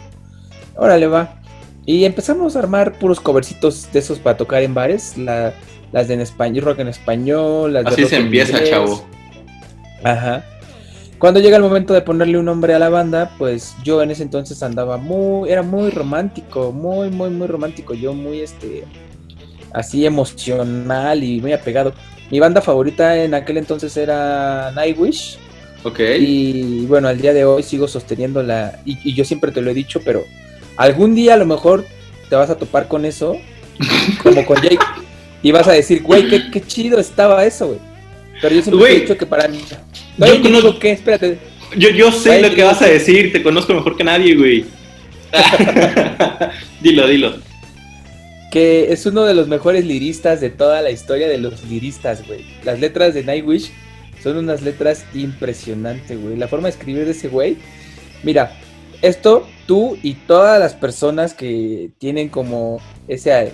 Órale, 0.77 1.07
va. 1.07 1.41
Y 1.85 2.05
empezamos 2.05 2.57
a 2.57 2.61
armar 2.61 2.99
puros 2.99 3.21
covercitos 3.21 3.91
de 3.93 3.99
esos 3.99 4.19
para 4.19 4.37
tocar 4.37 4.63
en 4.63 4.73
bares. 4.75 5.19
La, 5.19 5.53
las 5.93 6.09
de 6.09 6.15
en 6.15 6.21
español, 6.21 6.65
rock 6.65 6.79
en 6.79 6.89
español, 6.89 7.73
las 7.75 7.85
de 7.85 7.91
Así 7.91 8.01
rock 8.03 8.11
se 8.11 8.17
en 8.17 8.23
empieza, 8.23 8.53
inglés. 8.53 8.71
chavo. 8.71 9.05
Ajá. 10.03 10.45
Cuando 11.23 11.39
llega 11.39 11.57
el 11.57 11.63
momento 11.63 11.95
de 11.95 12.01
ponerle 12.01 12.37
un 12.37 12.47
nombre 12.47 12.75
a 12.75 12.81
la 12.81 12.89
banda, 12.89 13.31
pues 13.39 13.77
yo 13.85 14.03
en 14.03 14.11
ese 14.11 14.25
entonces 14.25 14.61
andaba 14.63 14.97
muy, 14.97 15.51
era 15.51 15.63
muy 15.63 15.91
romántico, 15.91 16.73
muy, 16.73 17.11
muy, 17.11 17.31
muy 17.31 17.47
romántico. 17.47 17.95
Yo 17.95 18.13
muy, 18.13 18.41
este, 18.41 18.85
así 19.73 20.05
emocional 20.05 21.23
y 21.23 21.41
muy 21.41 21.53
apegado. 21.53 21.95
Mi 22.29 22.41
banda 22.41 22.61
favorita 22.61 23.17
en 23.23 23.35
aquel 23.35 23.59
entonces 23.59 23.97
era 23.97 24.73
Nightwish. 24.75 25.39
Ok. 25.85 26.01
Y 26.19 26.87
bueno, 26.87 27.07
al 27.07 27.21
día 27.21 27.33
de 27.33 27.45
hoy 27.45 27.63
sigo 27.63 27.87
sosteniéndola. 27.87 28.81
Y, 28.85 28.99
y 29.09 29.15
yo 29.15 29.25
siempre 29.25 29.53
te 29.53 29.61
lo 29.61 29.71
he 29.71 29.75
dicho, 29.75 30.01
pero 30.05 30.25
algún 30.77 31.15
día 31.15 31.35
a 31.35 31.37
lo 31.37 31.47
mejor 31.47 31.85
te 32.29 32.35
vas 32.35 32.51
a 32.51 32.57
topar 32.57 32.89
con 32.89 33.05
eso, 33.05 33.37
como 34.25 34.45
con 34.45 34.57
Jake. 34.63 34.79
Y 35.41 35.53
vas 35.53 35.69
a 35.69 35.73
decir, 35.73 36.03
güey, 36.03 36.29
qué, 36.29 36.51
qué 36.51 36.61
chido 36.61 36.99
estaba 36.99 37.45
eso, 37.45 37.69
güey. 37.69 37.92
Pero 38.43 38.55
yo 38.57 38.63
siempre 38.63 38.93
he 38.97 39.01
dicho 39.01 39.17
que 39.17 39.25
para 39.25 39.49
mí. 39.49 39.61
yo 40.19 40.25
Oye, 40.27 40.43
¿qué 40.43 40.51
conozco- 40.51 40.79
qué? 40.79 40.91
Espérate. 40.93 41.39
Yo, 41.79 41.89
yo 41.89 42.13
sé 42.13 42.33
Ay, 42.33 42.43
lo 42.43 42.55
que 42.55 42.63
vas 42.65 42.83
a 42.83 42.87
decir, 42.87 43.33
te 43.33 43.43
conozco 43.43 43.73
mejor 43.73 43.97
que 43.97 44.05
nadie, 44.05 44.35
güey. 44.35 44.67
dilo, 46.81 47.07
dilo. 47.07 47.35
Que 48.51 48.93
es 48.93 49.07
uno 49.07 49.25
de 49.25 49.33
los 49.35 49.49
mejores 49.49 49.87
liristas 49.87 50.41
de 50.41 50.51
toda 50.51 50.83
la 50.83 50.91
historia 50.91 51.29
de 51.29 51.39
los 51.39 51.65
liristas, 51.65 52.27
güey. 52.27 52.45
Las 52.65 52.81
letras 52.81 53.15
de 53.15 53.25
Nightwish 53.25 53.71
son 54.23 54.37
unas 54.37 54.61
letras 54.61 55.07
impresionantes, 55.15 56.21
güey. 56.21 56.37
La 56.37 56.49
forma 56.49 56.69
de 56.69 56.73
escribir 56.73 57.05
de 57.07 57.13
ese 57.13 57.29
güey. 57.29 57.57
Mira, 58.23 58.53
esto 59.01 59.49
tú 59.67 59.97
y 60.03 60.15
todas 60.15 60.61
las 60.61 60.75
personas 60.75 61.33
que 61.33 61.91
tienen 61.99 62.29
como 62.29 62.79
ese, 63.09 63.53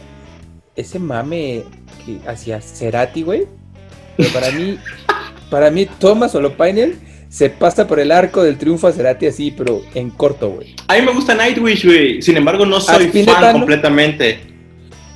ese 0.75 0.99
mame 0.99 1.63
que 2.05 2.19
hacia 2.29 2.61
Cerati, 2.61 3.23
güey. 3.23 3.47
Pero 4.19 4.31
para 4.31 4.51
mí, 4.51 4.79
para 5.49 5.71
mí, 5.71 5.87
Thomas 5.99 6.35
Olopainen 6.35 6.99
se 7.29 7.51
pasa 7.51 7.87
por 7.87 8.01
el 8.01 8.11
arco 8.11 8.43
del 8.43 8.59
triunfo 8.59 8.89
a 8.89 8.93
Cerati 8.93 9.27
así, 9.27 9.51
pero 9.51 9.81
en 9.95 10.11
corto, 10.11 10.51
güey. 10.51 10.75
A 10.89 10.97
mí 10.97 11.03
me 11.03 11.13
gusta 11.13 11.35
Nightwish, 11.35 11.87
güey. 11.87 12.21
Sin 12.21 12.37
embargo, 12.37 12.67
no 12.67 12.81
soy 12.81 13.09
fan 13.09 13.53
completamente. 13.53 14.41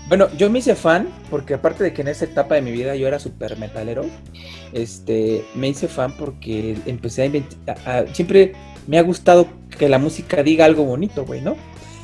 Bueno, 0.09 0.29
yo 0.37 0.51
me 0.51 0.59
hice 0.59 0.77
fan 0.77 1.09
porque 1.31 1.55
aparte 1.55 1.83
de 1.83 1.93
que 1.93 2.03
en 2.03 2.09
esa 2.09 2.27
etapa 2.27 2.55
de 2.55 2.63
mi 2.63 2.71
vida 2.71 2.95
yo 2.95 3.09
era 3.09 3.19
súper 3.19 3.57
metalero, 3.57 4.05
este, 4.73 5.45
me 5.55 5.69
hice 5.69 5.89
fan 5.89 6.13
porque 6.17 6.77
empecé 6.87 7.23
a 7.23 7.27
inventar, 7.27 7.79
siempre 8.13 8.53
me 8.87 8.99
ha 8.99 9.03
gustado 9.03 9.49
que 9.79 9.89
la 9.89 9.99
música 9.99 10.43
diga 10.43 10.67
algo 10.67 10.85
bonito, 10.85 11.25
güey, 11.25 11.41
¿no? 11.41 11.57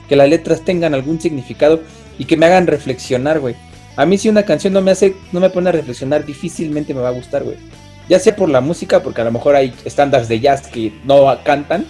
Que 0.09 0.17
las 0.17 0.29
letras 0.29 0.65
tengan 0.65 0.95
algún 0.95 1.21
significado 1.21 1.81
y 2.19 2.25
que 2.25 2.39
me 2.39 2.47
hagan 2.47 2.67
reflexionar, 2.67 3.41
güey. 3.41 3.57
A 3.99 4.07
mí 4.07 4.17
si 4.17 4.29
una 4.29 4.45
canción 4.45 4.73
no 4.73 4.81
me 4.81 4.93
hace, 4.93 5.17
no 5.33 5.41
me 5.41 5.51
pone 5.51 5.71
a 5.71 5.73
reflexionar, 5.73 6.25
difícilmente 6.25 6.95
me 6.95 7.01
va 7.01 7.09
a 7.09 7.11
gustar, 7.11 7.43
güey. 7.43 7.57
Ya 8.09 8.21
sea 8.21 8.37
por 8.37 8.49
la 8.49 8.61
música, 8.61 9.03
porque 9.03 9.23
a 9.23 9.25
lo 9.25 9.33
mejor 9.33 9.57
hay 9.57 9.75
estándares 9.85 10.29
de 10.29 10.39
jazz 10.39 10.69
que 10.69 10.93
no 11.03 11.27
cantan, 11.43 11.85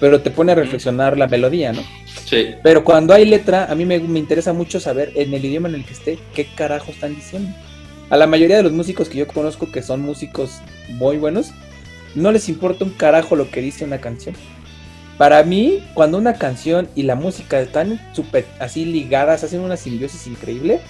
pero 0.00 0.22
te 0.22 0.30
pone 0.30 0.52
a 0.52 0.54
reflexionar 0.54 1.18
la 1.18 1.26
melodía, 1.28 1.74
¿no? 1.74 1.82
Sí. 2.24 2.54
Pero 2.62 2.82
cuando 2.82 3.12
hay 3.12 3.26
letra, 3.26 3.66
a 3.66 3.74
mí 3.74 3.84
me, 3.84 3.98
me 3.98 4.18
interesa 4.18 4.54
mucho 4.54 4.80
saber 4.80 5.12
en 5.16 5.34
el 5.34 5.44
idioma 5.44 5.68
en 5.68 5.74
el 5.74 5.84
que 5.84 5.92
esté 5.92 6.18
qué 6.34 6.46
carajo 6.46 6.92
están 6.92 7.14
diciendo. 7.14 7.54
A 8.08 8.16
la 8.16 8.26
mayoría 8.26 8.56
de 8.56 8.62
los 8.62 8.72
músicos 8.72 9.10
que 9.10 9.18
yo 9.18 9.26
conozco 9.26 9.70
que 9.70 9.82
son 9.82 10.00
músicos 10.00 10.62
muy 10.88 11.18
buenos, 11.18 11.50
no 12.14 12.32
les 12.32 12.48
importa 12.48 12.86
un 12.86 12.92
carajo 12.92 13.36
lo 13.36 13.50
que 13.50 13.60
dice 13.60 13.84
una 13.84 14.00
canción. 14.00 14.34
Para 15.18 15.42
mí, 15.42 15.86
cuando 15.92 16.16
una 16.16 16.38
canción 16.38 16.88
y 16.94 17.02
la 17.02 17.16
música 17.16 17.60
están 17.60 18.00
súper 18.14 18.46
así 18.60 18.86
ligadas, 18.86 19.44
hacen 19.44 19.60
una 19.60 19.76
simbiosis 19.76 20.26
increíble, 20.26 20.80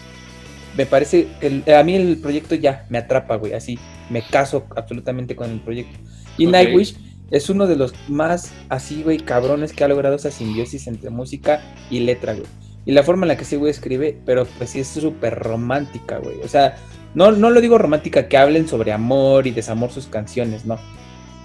me 0.76 0.86
parece, 0.86 1.28
el- 1.40 1.64
a 1.72 1.82
mí 1.82 1.94
el 1.94 2.18
proyecto 2.18 2.54
ya 2.54 2.86
me 2.88 2.98
atrapa, 2.98 3.36
güey, 3.36 3.52
así, 3.54 3.78
me 4.08 4.22
caso 4.22 4.66
absolutamente 4.76 5.36
con 5.36 5.50
el 5.50 5.60
proyecto. 5.60 5.98
Y. 6.38 6.46
Nightwish 6.46 6.96
es 7.30 7.48
uno 7.50 7.66
de 7.66 7.76
los 7.76 7.94
más 8.08 8.52
así, 8.68 9.02
güey, 9.02 9.18
cabrones 9.18 9.72
que 9.72 9.84
ha 9.84 9.88
logrado 9.88 10.16
esa 10.16 10.30
simbiosis 10.30 10.86
entre 10.86 11.10
música 11.10 11.60
y 11.90 12.00
letra, 12.00 12.34
güey. 12.34 12.46
Y 12.86 12.92
la 12.92 13.02
forma 13.02 13.24
en 13.24 13.28
la 13.28 13.36
que 13.36 13.42
ese 13.42 13.56
güey 13.56 13.70
escribe, 13.70 14.18
pero 14.24 14.46
pues 14.58 14.70
sí 14.70 14.80
es 14.80 14.88
súper 14.88 15.38
romántica, 15.38 16.18
güey. 16.18 16.40
O 16.42 16.48
sea, 16.48 16.76
no, 17.14 17.30
no 17.30 17.50
lo 17.50 17.60
digo 17.60 17.78
romántica 17.78 18.26
que 18.26 18.36
hablen 18.38 18.66
sobre 18.66 18.90
amor 18.92 19.46
y 19.46 19.50
desamor 19.50 19.92
sus 19.92 20.06
canciones, 20.06 20.64
no. 20.64 20.78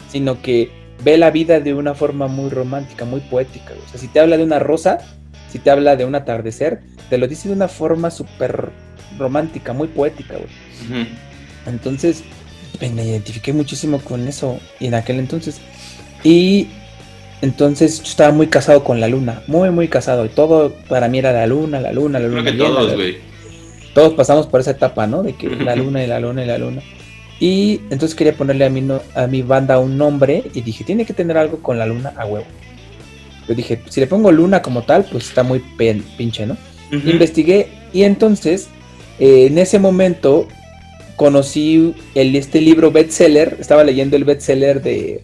Sino 0.10 0.41
que 0.41 0.72
ve 1.03 1.17
la 1.17 1.32
vida 1.32 1.60
de 1.60 1.74
una 1.74 1.94
forma 1.94 2.27
muy 2.27 2.50
romántica, 2.50 3.05
muy 3.05 3.20
poética, 3.20 3.72
güey. 3.74 3.86
O 3.86 3.89
sea, 3.89 4.00
si 4.00 4.08
te 4.08 4.20
habla 4.22 4.38
de 4.38 4.44
una 4.44 4.60
rosa, 4.60 5.00
si 5.50 5.60
te 5.60 5.70
habla 5.70 5.96
de 5.98 6.05
un 6.05 6.15
atardecer, 6.15 6.82
te 7.10 7.17
lo 7.17 7.27
dice 7.27 7.50
de 7.50 7.53
una 7.55 7.67
forma 7.67 8.12
súper 8.12 8.72
romántica, 9.17 9.74
muy 9.74 9.88
poética, 9.88 10.33
güey. 10.35 11.07
Entonces, 11.67 12.24
pues, 12.79 12.91
me 12.91 13.03
identifiqué 13.05 13.53
muchísimo 13.53 14.00
con 14.00 14.27
eso 14.27 14.59
en 14.79 14.93
aquel 14.93 15.19
entonces. 15.19 15.59
Y 16.24 16.67
entonces 17.41 17.97
yo 18.03 18.09
estaba 18.09 18.31
muy 18.31 18.47
casado 18.47 18.83
con 18.83 19.00
la 19.00 19.07
luna, 19.07 19.41
muy, 19.47 19.69
muy 19.71 19.88
casado. 19.88 20.25
Y 20.25 20.29
todo 20.29 20.74
para 20.89 21.07
mí 21.07 21.19
era 21.19 21.31
la 21.31 21.47
luna, 21.47 21.79
la 21.79 21.91
luna, 21.91 22.19
la 22.19 22.27
luna. 22.27 22.41
Creo 22.41 22.51
que 22.53 22.57
llena, 22.57 22.69
todos, 22.75 22.89
la- 22.89 22.95
güey. 22.95 23.17
todos 23.93 24.13
pasamos 24.13 24.47
por 24.47 24.59
esa 24.62 24.71
etapa, 24.71 25.07
¿no? 25.07 25.24
De 25.24 25.33
que 25.35 25.50
la 25.50 25.75
luna 25.75 26.03
y 26.03 26.07
la 26.07 26.19
luna 26.19 26.43
y 26.43 26.47
la 26.47 26.57
luna. 26.57 26.81
Y 27.39 27.81
entonces 27.89 28.15
quería 28.15 28.33
ponerle 28.33 28.65
a 28.65 28.69
mi, 28.69 28.81
no- 28.81 29.01
a 29.13 29.27
mi 29.27 29.41
banda 29.41 29.77
un 29.79 29.97
nombre 29.97 30.43
y 30.53 30.62
dije, 30.62 30.83
tiene 30.83 31.05
que 31.05 31.13
tener 31.13 31.38
algo 31.38 31.59
con 31.59 31.77
la 31.77 31.85
luna 31.85 32.13
a 32.17 32.25
huevo. 32.25 32.45
Yo 33.47 33.53
dije, 33.53 33.81
si 33.89 34.00
le 34.00 34.07
pongo 34.07 34.31
luna 34.31 34.62
como 34.62 34.83
tal, 34.83 35.05
pues 35.12 35.27
está 35.27 35.43
muy 35.43 35.59
pen- 35.77 36.03
pinche, 36.17 36.45
¿no? 36.45 36.57
Investigué 37.12 37.67
y 37.93 38.03
entonces 38.03 38.69
eh, 39.19 39.48
en 39.48 39.57
ese 39.57 39.79
momento 39.79 40.48
conocí 41.15 41.93
el, 42.13 42.36
este 42.36 42.62
libro 42.62 42.91
bestseller, 42.91 43.57
estaba 43.60 43.84
leyendo 43.84 44.15
el 44.15 44.25
bestseller 44.25 44.81
de, 44.81 45.24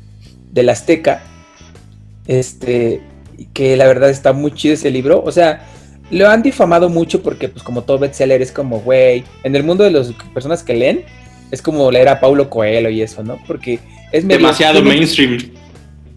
del 0.51 0.69
Azteca, 0.69 1.23
este, 2.27 3.01
que 3.53 3.75
la 3.75 3.87
verdad 3.87 4.09
está 4.09 4.33
muy 4.33 4.53
chido 4.53 4.73
ese 4.73 4.89
libro, 4.89 5.21
o 5.23 5.31
sea, 5.31 5.67
lo 6.11 6.29
han 6.29 6.43
difamado 6.43 6.89
mucho 6.89 7.21
porque 7.21 7.49
pues 7.49 7.63
como 7.63 7.83
todo 7.83 7.99
bestseller 7.99 8.41
es 8.41 8.51
como, 8.51 8.79
güey, 8.79 9.23
en 9.43 9.55
el 9.55 9.63
mundo 9.63 9.83
de 9.83 9.91
las 9.91 10.11
personas 10.33 10.63
que 10.63 10.73
leen, 10.73 11.03
es 11.51 11.61
como 11.61 11.91
leer 11.91 12.09
a 12.09 12.19
Paulo 12.19 12.49
Coelho 12.49 12.89
y 12.89 13.01
eso, 13.01 13.23
¿no? 13.23 13.39
Porque 13.45 13.79
es 14.11 14.27
Demasiado 14.27 14.81
mainstream. 14.81 15.37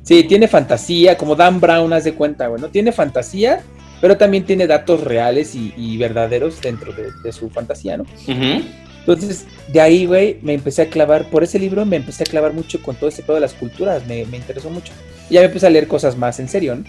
Sí, 0.03 0.23
tiene 0.25 0.49
fantasía, 0.49 1.17
como 1.17 1.35
Dan 1.35 1.61
Brown, 1.61 1.93
haz 1.93 2.05
de 2.05 2.15
cuenta, 2.15 2.49
güey, 2.49 2.61
¿no? 2.61 2.69
Tiene 2.69 2.93
fantasía, 2.93 3.63
pero 4.01 4.17
también 4.17 4.45
tiene 4.45 4.67
datos 4.67 5.03
reales 5.03 5.55
y, 5.55 5.73
y 5.77 5.97
verdaderos 5.97 6.61
dentro 6.61 6.93
de, 6.93 7.11
de 7.23 7.33
su 7.33 7.51
fantasía, 7.51 7.97
¿no? 7.97 8.07
Entonces, 9.01 9.45
de 9.69 9.81
ahí, 9.81 10.07
güey, 10.07 10.39
me 10.43 10.55
empecé 10.55 10.83
a 10.83 10.87
clavar, 10.87 11.29
por 11.29 11.45
ese 11.45 11.59
libro 11.59 11.85
me 11.85 11.97
empecé 11.97 12.23
a 12.23 12.27
clavar 12.27 12.55
mucho 12.55 12.81
con 12.81 12.97
todo 12.97 13.09
ese 13.09 13.23
pedo 13.23 13.35
de 13.35 13.41
las 13.41 13.53
culturas, 13.53 14.07
me, 14.07 14.25
me 14.27 14.39
interesó 14.39 14.71
mucho. 14.71 14.93
Y 15.29 15.35
ya 15.35 15.41
me 15.41 15.47
empecé 15.47 15.67
a 15.67 15.71
leer 15.71 15.89
cosas 15.89 16.17
más 16.17 16.41
en 16.41 16.49
serio, 16.49 16.77
¿no? 16.77 16.85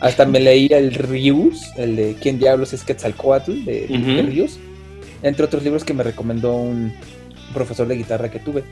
Hasta 0.00 0.26
me 0.26 0.38
leí 0.40 0.68
el 0.70 0.94
Rius, 0.94 1.72
el 1.76 1.96
de 1.96 2.16
¿Quién 2.20 2.38
diablos 2.38 2.72
es 2.72 2.84
Quetzalcoatl? 2.84 3.64
De, 3.64 3.86
de 3.88 4.20
Ujú. 4.20 4.28
Rius, 4.28 4.58
entre 5.22 5.44
otros 5.44 5.64
libros 5.64 5.84
que 5.84 5.92
me 5.94 6.04
recomendó 6.04 6.54
un 6.54 6.92
profesor 7.52 7.88
de 7.88 7.96
guitarra 7.96 8.30
que 8.30 8.38
tuve. 8.38 8.62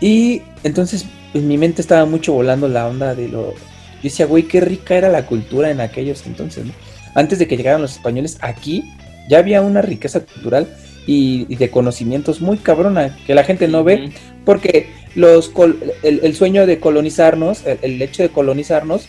Y 0.00 0.42
entonces 0.64 1.06
en 1.32 1.48
mi 1.48 1.56
mente 1.56 1.80
estaba 1.80 2.04
mucho 2.04 2.32
volando 2.32 2.68
la 2.68 2.86
onda 2.86 3.14
de 3.14 3.28
lo... 3.28 3.54
Yo 4.02 4.08
decía, 4.08 4.26
güey, 4.26 4.44
qué 4.44 4.60
rica 4.60 4.96
era 4.96 5.08
la 5.08 5.26
cultura 5.26 5.70
en 5.70 5.80
aquellos 5.80 6.26
entonces, 6.26 6.64
¿no? 6.66 6.72
Antes 7.14 7.38
de 7.38 7.46
que 7.46 7.56
llegaran 7.56 7.82
los 7.82 7.92
españoles, 7.92 8.38
aquí 8.40 8.82
ya 9.28 9.38
había 9.38 9.60
una 9.62 9.82
riqueza 9.82 10.20
cultural 10.20 10.66
y, 11.06 11.46
y 11.48 11.56
de 11.56 11.70
conocimientos 11.70 12.40
muy 12.40 12.56
cabrona 12.58 13.16
que 13.26 13.34
la 13.34 13.44
gente 13.44 13.68
no 13.68 13.84
ve 13.84 14.10
porque 14.44 14.88
los 15.14 15.48
col- 15.50 15.78
el, 16.02 16.20
el 16.22 16.34
sueño 16.34 16.66
de 16.66 16.80
colonizarnos, 16.80 17.64
el, 17.66 17.78
el 17.82 18.02
hecho 18.02 18.22
de 18.22 18.30
colonizarnos, 18.30 19.06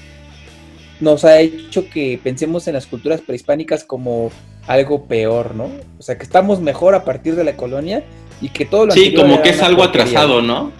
nos 1.00 1.25
ha 1.25 1.39
hecho 1.39 1.89
que 1.89 2.19
pensemos 2.23 2.67
en 2.67 2.73
las 2.75 2.85
culturas 2.88 3.21
prehispánicas 3.21 3.83
como 3.83 4.31
algo 4.67 5.05
peor, 5.05 5.55
¿no? 5.55 5.69
O 6.00 6.03
sea, 6.03 6.17
que 6.17 6.23
estamos 6.23 6.62
mejor 6.62 6.95
a 6.95 7.03
partir 7.03 7.35
de 7.35 7.43
la 7.43 7.57
colonia 7.57 8.03
y 8.41 8.50
que 8.50 8.65
todo 8.65 8.85
lo 8.85 8.93
Sí, 8.93 9.13
como 9.13 9.41
que 9.41 9.50
es 9.50 9.62
algo 9.62 9.83
porquería. 9.83 10.03
atrasado, 10.05 10.41
¿no? 10.41 10.71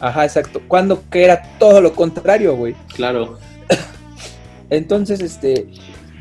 Ajá, 0.00 0.24
exacto. 0.24 0.60
Cuando 0.68 1.02
que 1.10 1.24
era 1.24 1.42
todo 1.58 1.80
lo 1.80 1.94
contrario, 1.94 2.56
güey. 2.56 2.74
Claro. 2.94 3.38
Entonces, 4.70 5.20
este, 5.20 5.68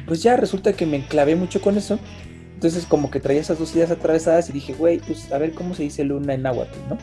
pues 0.06 0.24
ya 0.24 0.38
resulta 0.38 0.74
que 0.74 0.86
me 0.86 0.98
enclavé 0.98 1.36
mucho 1.36 1.62
con 1.62 1.78
eso. 1.78 2.00
Entonces, 2.54 2.86
como 2.86 3.12
que 3.12 3.20
traía 3.20 3.42
esas 3.42 3.60
dos 3.60 3.76
ideas 3.76 3.92
atravesadas 3.92 4.50
y 4.50 4.54
dije, 4.54 4.74
güey, 4.74 5.00
pues 5.00 5.32
a 5.32 5.38
ver 5.38 5.52
cómo 5.52 5.76
se 5.76 5.84
dice 5.84 6.04
luna 6.04 6.34
en 6.34 6.44
náhuatl, 6.44 6.78
¿no? 6.90 6.98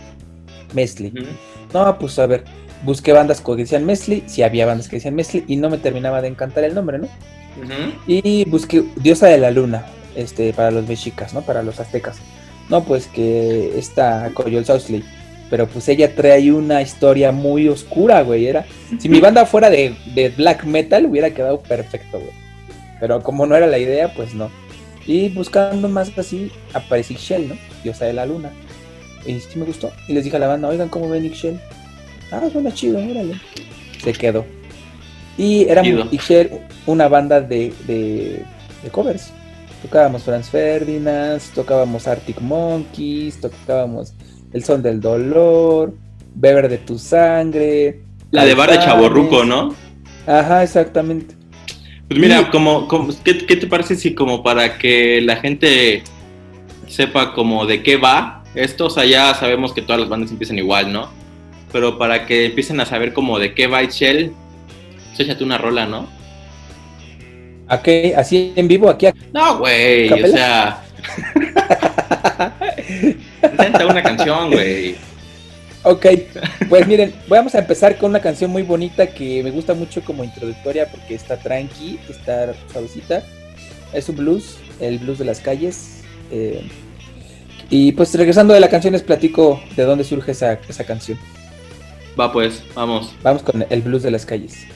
Mesli. 0.75 1.13
No, 1.75 1.99
pues 1.99 2.19
a 2.19 2.27
ver, 2.27 2.45
busqué 2.85 3.13
bandas 3.13 3.41
que 3.41 3.55
decían 3.57 3.85
Mesli, 3.85 4.25
si 4.27 4.43
había 4.43 4.67
bandas 4.67 4.89
que 4.89 4.97
decían 4.97 5.15
Mesli 5.15 5.45
y 5.47 5.57
no 5.57 5.71
me 5.71 5.79
terminaba 5.79 6.23
de 6.23 6.29
encantar 6.29 6.65
el 6.65 6.75
nombre, 6.75 6.99
¿no? 6.99 7.09
Y 8.07 8.45
busqué 8.47 8.83
Diosa 8.97 9.27
de 9.27 9.39
la 9.39 9.51
Luna, 9.51 9.85
este, 10.17 10.53
para 10.53 10.71
los 10.71 10.89
mexicas, 10.89 11.35
¿no? 11.35 11.43
Para 11.43 11.63
los 11.63 11.79
aztecas. 11.81 12.17
No, 12.69 12.85
pues 12.85 13.07
que 13.07 13.79
esta 13.79 14.31
Coyol 14.35 14.65
Sausley. 14.65 15.05
Pero 15.53 15.67
pues 15.67 15.87
ella 15.91 16.15
trae 16.15 16.51
una 16.51 16.81
historia 16.81 17.31
muy 17.31 17.69
oscura, 17.69 18.23
güey. 18.23 18.47
Era, 18.47 18.65
si 18.99 19.11
mi 19.11 19.21
banda 19.21 19.45
fuera 19.45 19.69
de, 19.69 19.95
de 20.15 20.31
black 20.31 20.65
metal 20.65 21.05
hubiera 21.05 21.35
quedado 21.35 21.61
perfecto, 21.61 22.19
güey. 22.21 22.33
Pero 22.99 23.23
como 23.23 23.45
no 23.45 23.55
era 23.55 23.67
la 23.67 23.79
idea, 23.79 24.15
pues 24.15 24.33
no. 24.33 24.51
Y 25.07 25.29
buscando 25.29 25.91
más 25.91 26.11
así, 26.17 26.51
aparecí 26.73 27.17
Shell, 27.17 27.51
¿no? 27.51 27.57
Diosa 27.85 28.07
de 28.07 28.15
la 28.15 28.25
luna. 28.25 28.51
Y 29.27 29.41
sí 29.41 29.59
me 29.59 29.67
gustó. 29.67 29.93
Y 30.09 30.15
les 30.15 30.25
dije 30.25 30.39
a 30.39 30.41
la 30.41 30.47
banda, 30.47 30.69
oigan, 30.69 30.89
¿cómo 30.89 31.11
ven 31.11 31.31
Shell? 31.31 31.61
Ah, 32.31 32.49
suena 32.51 32.73
chido, 32.73 32.97
órale. 32.97 33.39
Se 34.03 34.15
quedó. 34.15 34.47
Y 35.37 35.69
éramos 35.69 36.11
Shell 36.13 36.63
una 36.87 37.09
banda 37.09 37.43
de, 37.43 37.75
de, 37.87 38.43
de 38.83 38.91
covers. 38.91 39.31
Tocábamos 39.83 40.23
Franz 40.23 40.49
Ferdinand, 40.49 41.43
tocábamos 41.55 42.09
Arctic 42.09 42.41
Monkeys, 42.41 43.39
tocábamos 43.39 44.15
el 44.53 44.65
Sol 44.65 44.83
del 44.83 45.01
Dolor, 45.01 45.95
Beber 46.35 46.69
de 46.69 46.79
tu 46.79 46.99
Sangre. 46.99 48.01
La 48.31 48.45
de 48.45 48.55
Bar 48.55 48.71
de 48.71 48.79
Chaborruco, 48.79 49.45
¿no? 49.45 49.75
Ajá, 50.27 50.63
exactamente. 50.63 51.35
Pues 52.09 52.21
mira, 52.21 52.51
como, 52.51 52.89
¿qué, 53.25 53.35
te 53.35 53.67
parece 53.67 53.97
si 53.97 54.15
como 54.15 54.43
para 54.43 54.79
que 54.79 55.21
la 55.23 55.37
gente 55.37 56.03
sepa 56.87 57.33
como 57.33 57.65
de 57.67 57.83
qué 57.83 57.97
va 57.97 58.45
esto? 58.55 58.87
O 58.87 58.91
sea, 58.91 59.05
ya 59.05 59.35
sabemos 59.35 59.73
que 59.73 59.83
todas 59.83 60.01
las 60.01 60.11
bandas 60.11 60.31
empiezan 60.31 60.59
igual, 60.59 60.93
¿no? 60.93 61.11
Pero 61.73 61.99
para 61.99 62.27
que 62.27 62.47
empiecen 62.47 62.81
a 62.81 62.87
saber 62.87 63.13
como 63.15 63.39
de 63.39 63.55
qué 63.55 63.67
va 63.67 63.83
Shell, 63.83 64.33
pues 65.09 65.21
échate 65.21 65.43
una 65.43 65.59
rola, 65.59 65.87
¿no? 65.87 66.07
¿A 67.69 67.81
qué? 67.81 68.15
¿Así 68.17 68.53
en 68.57 68.69
vivo? 68.69 68.91
¿Aquí? 68.91 69.07
No, 69.33 69.59
güey, 69.59 70.13
o 70.13 70.27
sea... 70.27 70.85
Intenta 73.43 73.87
una 73.87 74.03
canción, 74.03 74.51
güey. 74.51 74.97
Ok, 75.85 76.07
pues 76.69 76.87
miren, 76.87 77.13
vamos 77.27 77.57
a 77.57 77.59
empezar 77.59 77.99
con 77.99 78.11
una 78.11 78.21
canción 78.21 78.51
muy 78.51 78.63
bonita 78.63 79.09
que 79.09 79.43
me 79.43 79.51
gusta 79.51 79.75
mucho 79.75 80.01
como 80.05 80.23
introductoria 80.23 80.89
porque 80.89 81.15
está 81.15 81.37
tranqui, 81.37 81.99
está 82.09 82.55
suavecita. 82.73 83.25
Es 83.93 84.09
un 84.09 84.17
blues, 84.17 84.59
el 84.79 84.99
blues 84.99 85.19
de 85.19 85.25
las 85.25 85.41
calles. 85.41 86.03
Eh, 86.31 86.69
y 87.69 87.93
pues 87.93 88.15
regresando 88.15 88.55
de 88.55 88.61
la 88.61 88.69
canción 88.69 88.93
les 88.93 89.03
platico 89.03 89.61
de 89.75 89.83
dónde 89.83 90.05
surge 90.05 90.33
esa, 90.33 90.53
esa 90.69 90.85
canción. 90.85 91.19
Va 92.19 92.33
pues, 92.33 92.63
vamos. 92.75 93.13
Vamos 93.23 93.43
con 93.43 93.67
el 93.69 93.83
blues 93.83 94.05
de 94.05 94.13
las 94.13 94.25
calles. 94.25 94.67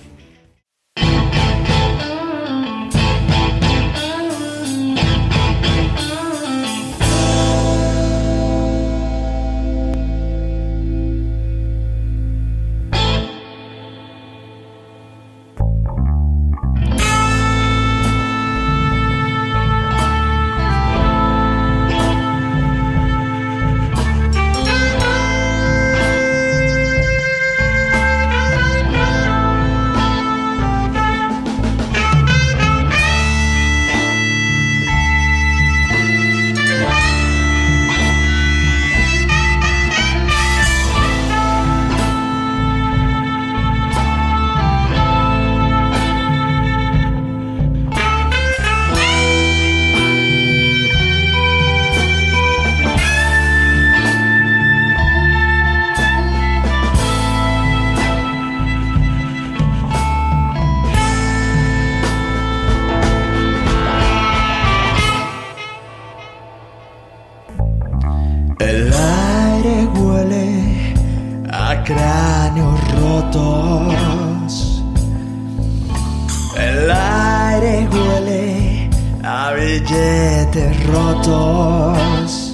billetes 79.80 80.86
rotos. 80.86 82.45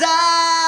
在。 0.00 0.59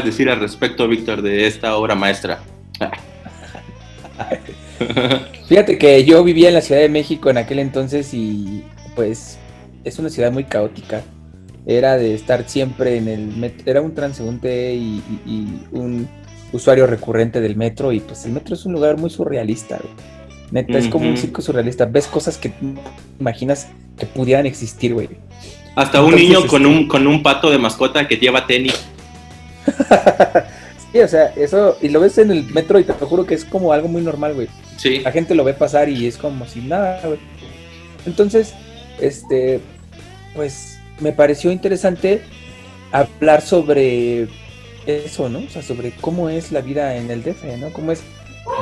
Puedes 0.00 0.16
decir 0.16 0.30
al 0.30 0.40
respecto, 0.40 0.86
Víctor, 0.88 1.22
de 1.22 1.46
esta 1.46 1.76
obra 1.76 1.94
maestra? 1.94 2.40
Fíjate 5.48 5.78
que 5.78 6.04
yo 6.04 6.22
vivía 6.22 6.48
en 6.48 6.54
la 6.54 6.60
Ciudad 6.60 6.80
de 6.80 6.88
México 6.88 7.30
en 7.30 7.38
aquel 7.38 7.58
entonces 7.58 8.12
y 8.14 8.62
pues 8.94 9.38
es 9.84 9.98
una 9.98 10.08
ciudad 10.10 10.30
muy 10.32 10.44
caótica. 10.44 11.02
Era 11.66 11.96
de 11.96 12.14
estar 12.14 12.44
siempre 12.48 12.96
en 12.96 13.08
el 13.08 13.26
metro, 13.26 13.62
era 13.70 13.80
un 13.82 13.94
transeúnte 13.94 14.74
y, 14.74 15.02
y- 15.26 15.30
y 15.30 15.62
un 15.72 16.08
usuario 16.52 16.86
recurrente 16.86 17.40
del 17.40 17.56
metro 17.56 17.92
y 17.92 18.00
pues 18.00 18.24
el 18.24 18.32
metro 18.32 18.54
es 18.54 18.64
un 18.64 18.72
lugar 18.72 18.96
muy 18.98 19.10
surrealista. 19.10 19.78
güey. 19.78 19.92
Neta, 20.50 20.78
es 20.78 20.88
como 20.88 21.06
un 21.08 21.16
circo 21.18 21.42
surrealista. 21.42 21.84
Ves 21.84 22.06
cosas 22.06 22.38
que 22.38 22.52
imaginas 23.20 23.68
que 23.98 24.06
pudieran 24.06 24.46
existir, 24.46 24.94
güey. 24.94 25.08
Hasta 25.76 26.00
un 26.00 26.14
Entonces, 26.14 26.28
niño 26.28 26.46
con 26.46 26.62
este- 26.64 26.78
un, 26.78 26.88
con 26.88 27.06
un 27.06 27.22
pato 27.22 27.50
de 27.50 27.58
mascota 27.58 28.08
que 28.08 28.16
lleva 28.16 28.46
tenis. 28.46 28.74
Sí, 30.92 31.00
o 31.00 31.08
sea, 31.08 31.26
eso, 31.36 31.76
y 31.82 31.90
lo 31.90 32.00
ves 32.00 32.16
en 32.16 32.30
el 32.30 32.44
metro 32.44 32.78
y 32.78 32.84
te 32.84 32.94
lo 32.98 33.06
juro 33.06 33.26
que 33.26 33.34
es 33.34 33.44
como 33.44 33.74
algo 33.74 33.88
muy 33.88 34.00
normal, 34.00 34.32
güey. 34.34 34.48
Sí. 34.78 35.00
la 35.00 35.12
gente 35.12 35.34
lo 35.34 35.44
ve 35.44 35.52
pasar 35.52 35.88
y 35.88 36.06
es 36.06 36.16
como 36.16 36.46
si 36.46 36.60
nada, 36.60 37.02
güey. 37.04 37.18
Entonces, 38.06 38.54
este, 39.00 39.60
pues 40.34 40.78
me 41.00 41.12
pareció 41.12 41.52
interesante 41.52 42.22
hablar 42.90 43.42
sobre 43.42 44.28
eso, 44.86 45.28
¿no? 45.28 45.40
O 45.40 45.50
sea, 45.50 45.62
sobre 45.62 45.92
cómo 46.00 46.30
es 46.30 46.52
la 46.52 46.62
vida 46.62 46.96
en 46.96 47.10
el 47.10 47.22
DF, 47.22 47.44
¿no? 47.58 47.70
Cómo 47.72 47.92
es 47.92 48.02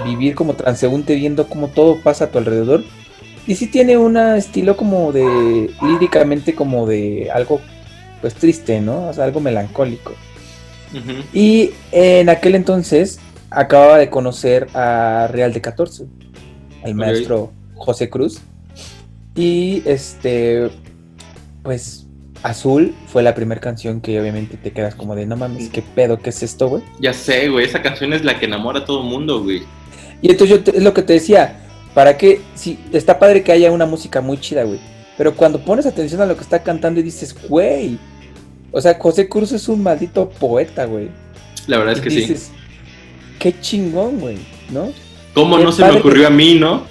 vivir 0.04 0.34
como 0.34 0.54
transeúnte 0.54 1.14
viendo 1.14 1.48
cómo 1.48 1.68
todo 1.68 2.00
pasa 2.02 2.24
a 2.24 2.30
tu 2.30 2.38
alrededor. 2.38 2.82
Y 3.46 3.54
sí 3.54 3.68
tiene 3.68 3.96
un 3.96 4.16
estilo 4.16 4.76
como 4.76 5.12
de, 5.12 5.70
líricamente 5.80 6.56
como 6.56 6.86
de 6.86 7.30
algo, 7.32 7.60
pues 8.20 8.34
triste, 8.34 8.80
¿no? 8.80 9.08
O 9.08 9.12
sea, 9.12 9.24
algo 9.24 9.38
melancólico. 9.38 10.14
Y 11.32 11.70
en 11.92 12.28
aquel 12.28 12.54
entonces 12.54 13.18
acababa 13.50 13.98
de 13.98 14.10
conocer 14.10 14.68
a 14.74 15.28
Real 15.30 15.52
de 15.52 15.60
14, 15.60 16.04
al 16.84 16.94
maestro 16.94 17.52
José 17.74 18.08
Cruz. 18.10 18.40
Y 19.34 19.82
este, 19.84 20.70
pues 21.62 22.06
Azul 22.42 22.94
fue 23.08 23.22
la 23.22 23.34
primera 23.34 23.60
canción 23.60 24.00
que 24.00 24.20
obviamente 24.20 24.56
te 24.56 24.70
quedas 24.72 24.94
como 24.94 25.14
de 25.14 25.26
no 25.26 25.36
mames, 25.36 25.68
qué 25.68 25.82
pedo, 25.82 26.18
qué 26.18 26.30
es 26.30 26.42
esto, 26.42 26.68
güey. 26.68 26.82
Ya 27.00 27.12
sé, 27.12 27.48
güey, 27.48 27.66
esa 27.66 27.82
canción 27.82 28.12
es 28.12 28.24
la 28.24 28.38
que 28.38 28.46
enamora 28.46 28.80
a 28.80 28.84
todo 28.84 29.02
mundo, 29.02 29.42
güey. 29.42 29.62
Y 30.22 30.30
entonces 30.30 30.56
yo 30.58 30.64
te- 30.64 30.76
es 30.78 30.82
lo 30.82 30.94
que 30.94 31.02
te 31.02 31.14
decía, 31.14 31.60
para 31.94 32.16
que, 32.16 32.40
sí, 32.54 32.78
está 32.92 33.18
padre 33.18 33.42
que 33.42 33.52
haya 33.52 33.70
una 33.72 33.84
música 33.86 34.20
muy 34.20 34.38
chida, 34.38 34.64
güey. 34.64 34.80
Pero 35.18 35.34
cuando 35.34 35.58
pones 35.64 35.86
atención 35.86 36.20
a 36.20 36.26
lo 36.26 36.36
que 36.36 36.42
está 36.42 36.62
cantando 36.62 37.00
y 37.00 37.02
dices, 37.02 37.34
güey, 37.48 37.98
o 38.72 38.80
sea, 38.80 38.94
José 38.98 39.28
Cruz 39.28 39.52
es 39.52 39.68
un 39.68 39.82
maldito 39.82 40.28
poeta, 40.28 40.84
güey. 40.86 41.08
La 41.66 41.78
verdad 41.78 41.94
es 41.94 42.00
que 42.00 42.10
sí. 42.10 42.34
qué 43.38 43.58
chingón, 43.60 44.20
güey, 44.20 44.36
¿no? 44.70 44.92
¿Cómo 45.34 45.58
qué 45.58 45.64
no 45.64 45.72
se 45.72 45.84
me 45.84 45.98
ocurrió 45.98 46.22
que- 46.22 46.26
a 46.26 46.30
mí, 46.30 46.54
no? 46.54 46.84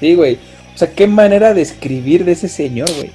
Sí, 0.00 0.14
güey. 0.14 0.38
O 0.74 0.78
sea, 0.78 0.92
qué 0.92 1.06
manera 1.06 1.54
de 1.54 1.62
escribir 1.62 2.24
de 2.24 2.32
ese 2.32 2.48
señor, 2.48 2.90
güey. 2.96 3.10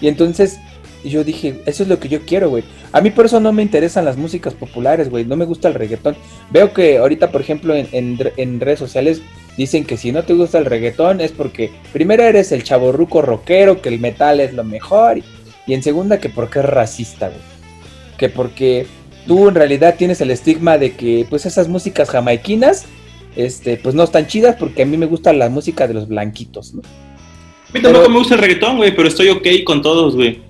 Y 0.00 0.08
entonces 0.08 0.58
yo 1.04 1.22
dije, 1.22 1.60
eso 1.66 1.82
es 1.82 1.88
lo 1.88 1.98
que 2.00 2.08
yo 2.08 2.20
quiero, 2.24 2.48
güey. 2.50 2.64
A 2.92 3.00
mí 3.00 3.10
por 3.10 3.26
eso 3.26 3.40
no 3.40 3.52
me 3.52 3.62
interesan 3.62 4.04
las 4.04 4.16
músicas 4.16 4.54
populares, 4.54 5.10
güey. 5.10 5.24
No 5.24 5.36
me 5.36 5.44
gusta 5.44 5.68
el 5.68 5.74
reggaetón. 5.74 6.16
Veo 6.50 6.72
que 6.72 6.98
ahorita, 6.98 7.30
por 7.30 7.40
ejemplo, 7.40 7.74
en, 7.74 7.88
en 7.92 8.60
redes 8.60 8.78
sociales 8.78 9.20
dicen 9.56 9.84
que 9.84 9.96
si 9.96 10.12
no 10.12 10.24
te 10.24 10.32
gusta 10.34 10.58
el 10.58 10.64
reggaetón 10.64 11.20
es 11.20 11.30
porque 11.32 11.70
primero 11.92 12.22
eres 12.24 12.50
el 12.52 12.64
chaborruco 12.64 13.22
rockero, 13.22 13.80
que 13.82 13.88
el 13.88 14.00
metal 14.00 14.40
es 14.40 14.52
lo 14.54 14.64
mejor. 14.64 15.18
Y, 15.18 15.24
y 15.66 15.74
en 15.74 15.82
segunda 15.82 16.18
que 16.20 16.28
porque 16.28 16.58
es 16.60 16.64
racista, 16.66 17.28
güey. 17.28 17.40
Que 18.18 18.28
porque 18.28 18.86
tú 19.26 19.48
en 19.48 19.54
realidad 19.54 19.94
tienes 19.96 20.20
el 20.20 20.30
estigma 20.30 20.78
de 20.78 20.92
que 20.92 21.26
pues 21.30 21.46
esas 21.46 21.68
músicas 21.68 22.10
jamaiquinas 22.10 22.84
este, 23.36 23.76
pues 23.78 23.94
no 23.94 24.04
están 24.04 24.26
chidas 24.26 24.56
porque 24.56 24.82
a 24.82 24.86
mí 24.86 24.96
me 24.96 25.06
gusta 25.06 25.32
la 25.32 25.48
música 25.48 25.88
de 25.88 25.94
los 25.94 26.06
blanquitos, 26.06 26.74
¿no? 26.74 26.82
A 26.82 27.72
mí 27.72 27.82
tampoco 27.82 28.04
Pero- 28.04 28.08
me 28.10 28.18
gusta 28.18 28.34
el 28.34 28.40
reggaetón, 28.40 28.76
güey, 28.76 28.94
pero 28.94 29.08
estoy 29.08 29.28
ok 29.30 29.46
con 29.64 29.82
todos, 29.82 30.14
güey. 30.14 30.40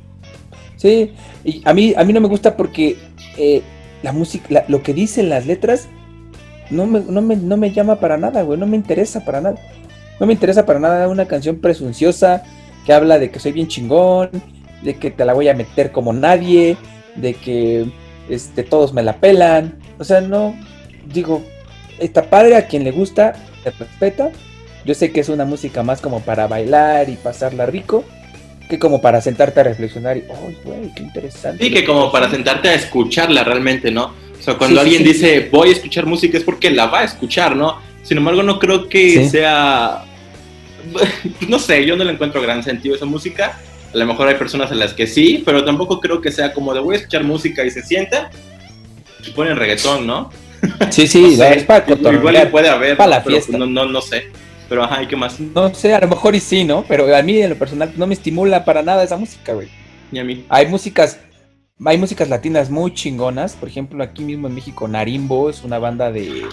Sí, 0.76 1.12
y 1.44 1.62
a 1.64 1.72
mí, 1.72 1.94
a 1.96 2.04
mí 2.04 2.12
no 2.12 2.20
me 2.20 2.28
gusta 2.28 2.56
porque 2.56 2.96
eh, 3.38 3.62
la 4.02 4.12
música, 4.12 4.46
la- 4.50 4.64
lo 4.68 4.82
que 4.82 4.92
dicen 4.92 5.30
las 5.30 5.46
letras 5.46 5.88
no 6.70 6.86
me, 6.86 7.00
no, 7.00 7.22
me, 7.22 7.36
no 7.36 7.56
me 7.56 7.70
llama 7.72 8.00
para 8.00 8.16
nada, 8.18 8.42
güey, 8.42 8.58
no 8.58 8.66
me 8.66 8.76
interesa 8.76 9.24
para 9.24 9.40
nada. 9.40 9.56
No 10.20 10.26
me 10.26 10.32
interesa 10.34 10.66
para 10.66 10.78
nada 10.78 11.08
una 11.08 11.26
canción 11.26 11.56
presunciosa 11.56 12.42
que 12.84 12.92
habla 12.92 13.18
de 13.18 13.30
que 13.30 13.38
soy 13.40 13.52
bien 13.52 13.66
chingón, 13.68 14.30
de 14.84 14.96
que 14.96 15.10
te 15.10 15.24
la 15.24 15.32
voy 15.32 15.48
a 15.48 15.54
meter 15.54 15.90
como 15.90 16.12
nadie, 16.12 16.76
de 17.16 17.34
que 17.34 17.86
este, 18.28 18.62
todos 18.62 18.92
me 18.92 19.02
la 19.02 19.16
pelan. 19.16 19.78
O 19.98 20.04
sea, 20.04 20.20
no, 20.20 20.54
digo, 21.12 21.42
está 21.98 22.30
padre 22.30 22.56
a 22.56 22.66
quien 22.66 22.84
le 22.84 22.90
gusta, 22.92 23.32
se 23.64 23.70
respeta. 23.70 24.30
Yo 24.84 24.94
sé 24.94 25.10
que 25.12 25.20
es 25.20 25.28
una 25.30 25.44
música 25.46 25.82
más 25.82 26.00
como 26.00 26.20
para 26.20 26.46
bailar 26.46 27.08
y 27.08 27.16
pasarla 27.16 27.64
rico, 27.66 28.04
que 28.68 28.78
como 28.78 29.00
para 29.00 29.20
sentarte 29.20 29.60
a 29.60 29.62
reflexionar 29.64 30.16
y, 30.18 30.20
¡ay, 30.20 30.56
güey, 30.64 30.94
qué 30.94 31.02
interesante! 31.02 31.64
Sí, 31.64 31.70
que 31.72 31.84
como 31.84 32.12
para 32.12 32.30
sentarte 32.30 32.68
a 32.68 32.74
escucharla 32.74 33.44
realmente, 33.44 33.90
¿no? 33.90 34.12
O 34.38 34.42
sea, 34.42 34.58
cuando 34.58 34.76
sí, 34.76 34.82
alguien 34.82 35.02
sí. 35.02 35.08
dice 35.14 35.48
voy 35.50 35.70
a 35.70 35.72
escuchar 35.72 36.04
música 36.04 36.36
es 36.36 36.44
porque 36.44 36.70
la 36.70 36.86
va 36.86 37.00
a 37.00 37.04
escuchar, 37.04 37.56
¿no? 37.56 37.78
Sin 38.02 38.18
embargo, 38.18 38.42
no 38.42 38.58
creo 38.58 38.88
que 38.88 39.10
Sí. 39.24 39.28
sea. 39.30 40.04
No 41.48 41.58
sé, 41.58 41.86
yo 41.86 41.96
no 41.96 42.04
le 42.04 42.12
encuentro 42.12 42.42
gran 42.42 42.62
sentido 42.62 42.94
a 42.94 42.96
esa 42.98 43.06
música. 43.06 43.58
A 43.94 43.98
lo 43.98 44.06
mejor 44.06 44.28
hay 44.28 44.34
personas 44.34 44.70
a 44.72 44.74
las 44.74 44.92
que 44.92 45.06
sí, 45.06 45.42
pero 45.46 45.64
tampoco 45.64 46.00
creo 46.00 46.20
que 46.20 46.32
sea 46.32 46.52
como 46.52 46.74
de 46.74 46.80
voy 46.80 46.96
a 46.96 46.98
escuchar 46.98 47.22
música 47.22 47.64
y 47.64 47.70
se 47.70 47.82
sientan 47.82 48.28
y 49.26 49.30
ponen 49.30 49.56
reggaetón, 49.56 50.06
¿no? 50.06 50.30
Sí, 50.90 51.06
sí, 51.06 51.22
No 51.38 51.44
sé, 51.44 51.56
es 51.58 51.64
para 51.64 51.84
igual 51.84 51.98
cotorrear. 52.02 52.50
puede 52.50 52.68
haber, 52.68 52.96
para 52.96 53.10
la 53.10 53.22
Pero 53.22 53.36
fiesta. 53.36 53.56
no, 53.56 53.66
no, 53.66 53.86
no 53.86 54.00
sé. 54.00 54.24
Pero 54.68 54.82
ajá, 54.82 55.02
¿y 55.02 55.06
qué 55.06 55.14
más? 55.16 55.38
No 55.38 55.72
sé, 55.74 55.94
a 55.94 56.00
lo 56.00 56.08
mejor 56.08 56.34
y 56.34 56.40
sí, 56.40 56.64
¿no? 56.64 56.84
Pero 56.88 57.14
a 57.14 57.22
mí 57.22 57.38
en 57.40 57.50
lo 57.50 57.56
personal 57.56 57.92
no 57.96 58.06
me 58.06 58.14
estimula 58.14 58.64
para 58.64 58.82
nada 58.82 59.04
esa 59.04 59.16
música, 59.16 59.52
güey. 59.52 59.68
Y 60.10 60.18
a 60.18 60.24
mí. 60.24 60.44
Hay 60.48 60.66
músicas, 60.66 61.20
hay 61.84 61.98
músicas 61.98 62.28
latinas 62.28 62.70
muy 62.70 62.92
chingonas. 62.94 63.54
Por 63.54 63.68
ejemplo, 63.68 64.02
aquí 64.02 64.22
mismo 64.24 64.48
en 64.48 64.54
México, 64.54 64.88
Narimbo 64.88 65.50
es 65.50 65.62
una 65.64 65.78
banda 65.78 66.10
de 66.10 66.44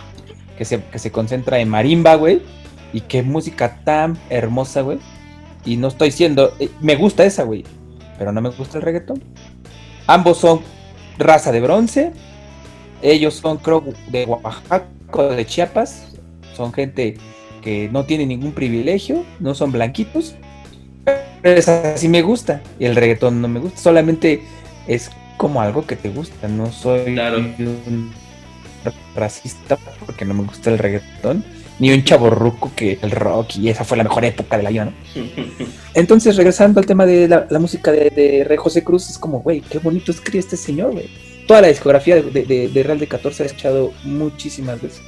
que 0.57 0.65
se, 0.65 0.83
que 0.83 0.99
se 0.99 1.11
concentra 1.11 1.59
en 1.59 1.69
marimba, 1.69 2.15
güey. 2.15 2.41
Y 2.93 3.01
qué 3.01 3.23
música 3.23 3.79
tan 3.85 4.19
hermosa, 4.29 4.81
güey. 4.81 4.99
Y 5.65 5.77
no 5.77 5.87
estoy 5.89 6.09
diciendo, 6.09 6.53
eh, 6.59 6.69
me 6.81 6.95
gusta 6.95 7.23
esa, 7.25 7.43
güey. 7.43 7.63
Pero 8.17 8.31
no 8.31 8.41
me 8.41 8.49
gusta 8.49 8.77
el 8.77 8.83
reggaetón. 8.83 9.21
Ambos 10.07 10.37
son 10.39 10.61
raza 11.17 11.51
de 11.51 11.61
bronce. 11.61 12.11
Ellos 13.01 13.35
son, 13.35 13.57
creo, 13.57 13.83
de 14.09 14.25
Oaxaca 14.25 14.85
o 15.13 15.23
de 15.23 15.45
Chiapas. 15.45 16.07
Son 16.55 16.71
gente 16.73 17.17
que 17.61 17.89
no 17.91 18.05
tiene 18.05 18.25
ningún 18.25 18.51
privilegio, 18.51 19.23
no 19.39 19.53
son 19.55 19.71
blanquitos. 19.71 20.35
Pero 21.41 21.57
esa 21.57 21.97
sí 21.97 22.07
me 22.07 22.21
gusta. 22.21 22.61
Y 22.79 22.85
el 22.85 22.95
reggaetón 22.95 23.41
no 23.41 23.47
me 23.47 23.59
gusta. 23.59 23.79
Solamente 23.79 24.41
es 24.87 25.09
como 25.37 25.61
algo 25.61 25.85
que 25.85 25.95
te 25.95 26.09
gusta. 26.09 26.47
No 26.47 26.71
soy 26.71 27.13
Claro. 27.13 27.39
un 27.39 28.11
racista 29.15 29.77
porque 30.05 30.25
no 30.25 30.33
me 30.33 30.43
gusta 30.43 30.69
el 30.71 30.77
reggaetón. 30.77 31.43
Ni 31.81 31.91
un 31.91 32.03
chaborruco 32.03 32.71
que 32.75 32.99
el 33.01 33.09
rock 33.09 33.55
y 33.57 33.67
esa 33.69 33.83
fue 33.83 33.97
la 33.97 34.03
mejor 34.03 34.23
época 34.23 34.55
de 34.55 34.61
la 34.63 34.69
vida, 34.69 34.85
¿no? 34.85 34.93
Entonces, 35.95 36.35
regresando 36.35 36.79
al 36.79 36.85
tema 36.85 37.05
de 37.07 37.27
la, 37.27 37.47
música 37.59 37.91
de, 37.91 38.11
de 38.11 38.43
Rey 38.43 38.57
José 38.57 38.83
Cruz, 38.83 39.09
es 39.09 39.17
como, 39.17 39.39
güey, 39.41 39.61
qué 39.61 39.79
bonito 39.79 40.11
escribe 40.11 40.37
este 40.39 40.57
señor, 40.57 40.91
güey. 40.91 41.09
Toda 41.47 41.61
la 41.61 41.69
discografía 41.69 42.21
de, 42.21 42.69
de- 42.71 42.83
Real 42.83 42.99
de 42.99 43.07
14 43.07 43.43
la 43.43 43.45
he 43.45 43.47
escuchado 43.47 43.91
muchísimas 44.03 44.79
veces. 44.79 45.01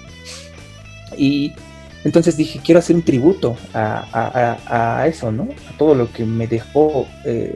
Y 1.16 1.52
entonces 2.04 2.36
dije, 2.38 2.60
quiero 2.66 2.80
hacer 2.80 2.96
un 2.96 3.04
tributo 3.04 3.56
a, 3.74 4.06
a- 4.12 4.58
a- 4.68 5.02
a 5.04 5.08
eso, 5.08 5.32
¿no? 5.32 5.44
A 5.74 5.78
todo 5.78 5.94
lo 5.94 6.12
que 6.12 6.26
me 6.26 6.48
dejó 6.48 7.08
eh, 7.24 7.56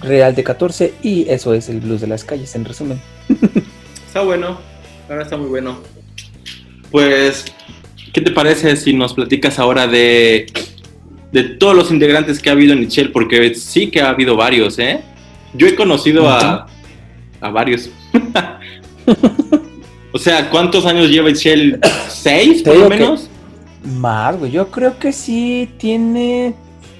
Real 0.00 0.34
de 0.34 0.42
14 0.42 0.94
y 1.02 1.28
eso 1.28 1.52
es 1.52 1.68
el 1.68 1.80
blues 1.80 2.00
de 2.00 2.06
las 2.06 2.24
calles, 2.24 2.54
en 2.54 2.64
resumen. 2.64 2.98
Está 4.06 4.22
bueno, 4.22 4.58
ahora 5.08 5.22
está 5.22 5.36
muy 5.36 5.48
bueno. 5.50 5.78
Pues, 6.90 7.44
¿qué 8.12 8.20
te 8.20 8.30
parece 8.30 8.76
si 8.76 8.92
nos 8.92 9.14
platicas 9.14 9.58
ahora 9.58 9.86
de, 9.86 10.46
de 11.32 11.42
todos 11.44 11.74
los 11.74 11.90
integrantes 11.90 12.40
que 12.40 12.48
ha 12.48 12.52
habido 12.52 12.72
en 12.72 12.80
Michelle? 12.80 13.10
Porque 13.10 13.54
sí 13.54 13.90
que 13.90 14.00
ha 14.00 14.10
habido 14.10 14.36
varios, 14.36 14.78
¿eh? 14.78 15.02
Yo 15.54 15.66
he 15.66 15.74
conocido 15.74 16.28
a, 16.28 16.66
a 17.40 17.50
varios. 17.50 17.90
o 20.12 20.18
sea, 20.18 20.50
¿cuántos 20.50 20.86
años 20.86 21.10
lleva 21.10 21.28
Michelle? 21.28 21.78
¿Seis, 22.08 22.62
por 22.62 22.76
lo 22.76 22.88
menos? 22.88 23.28
Más, 23.84 24.38
güey, 24.38 24.50
yo 24.50 24.70
creo 24.70 24.98
que 24.98 25.12
sí 25.12 25.70
tiene. 25.78 26.54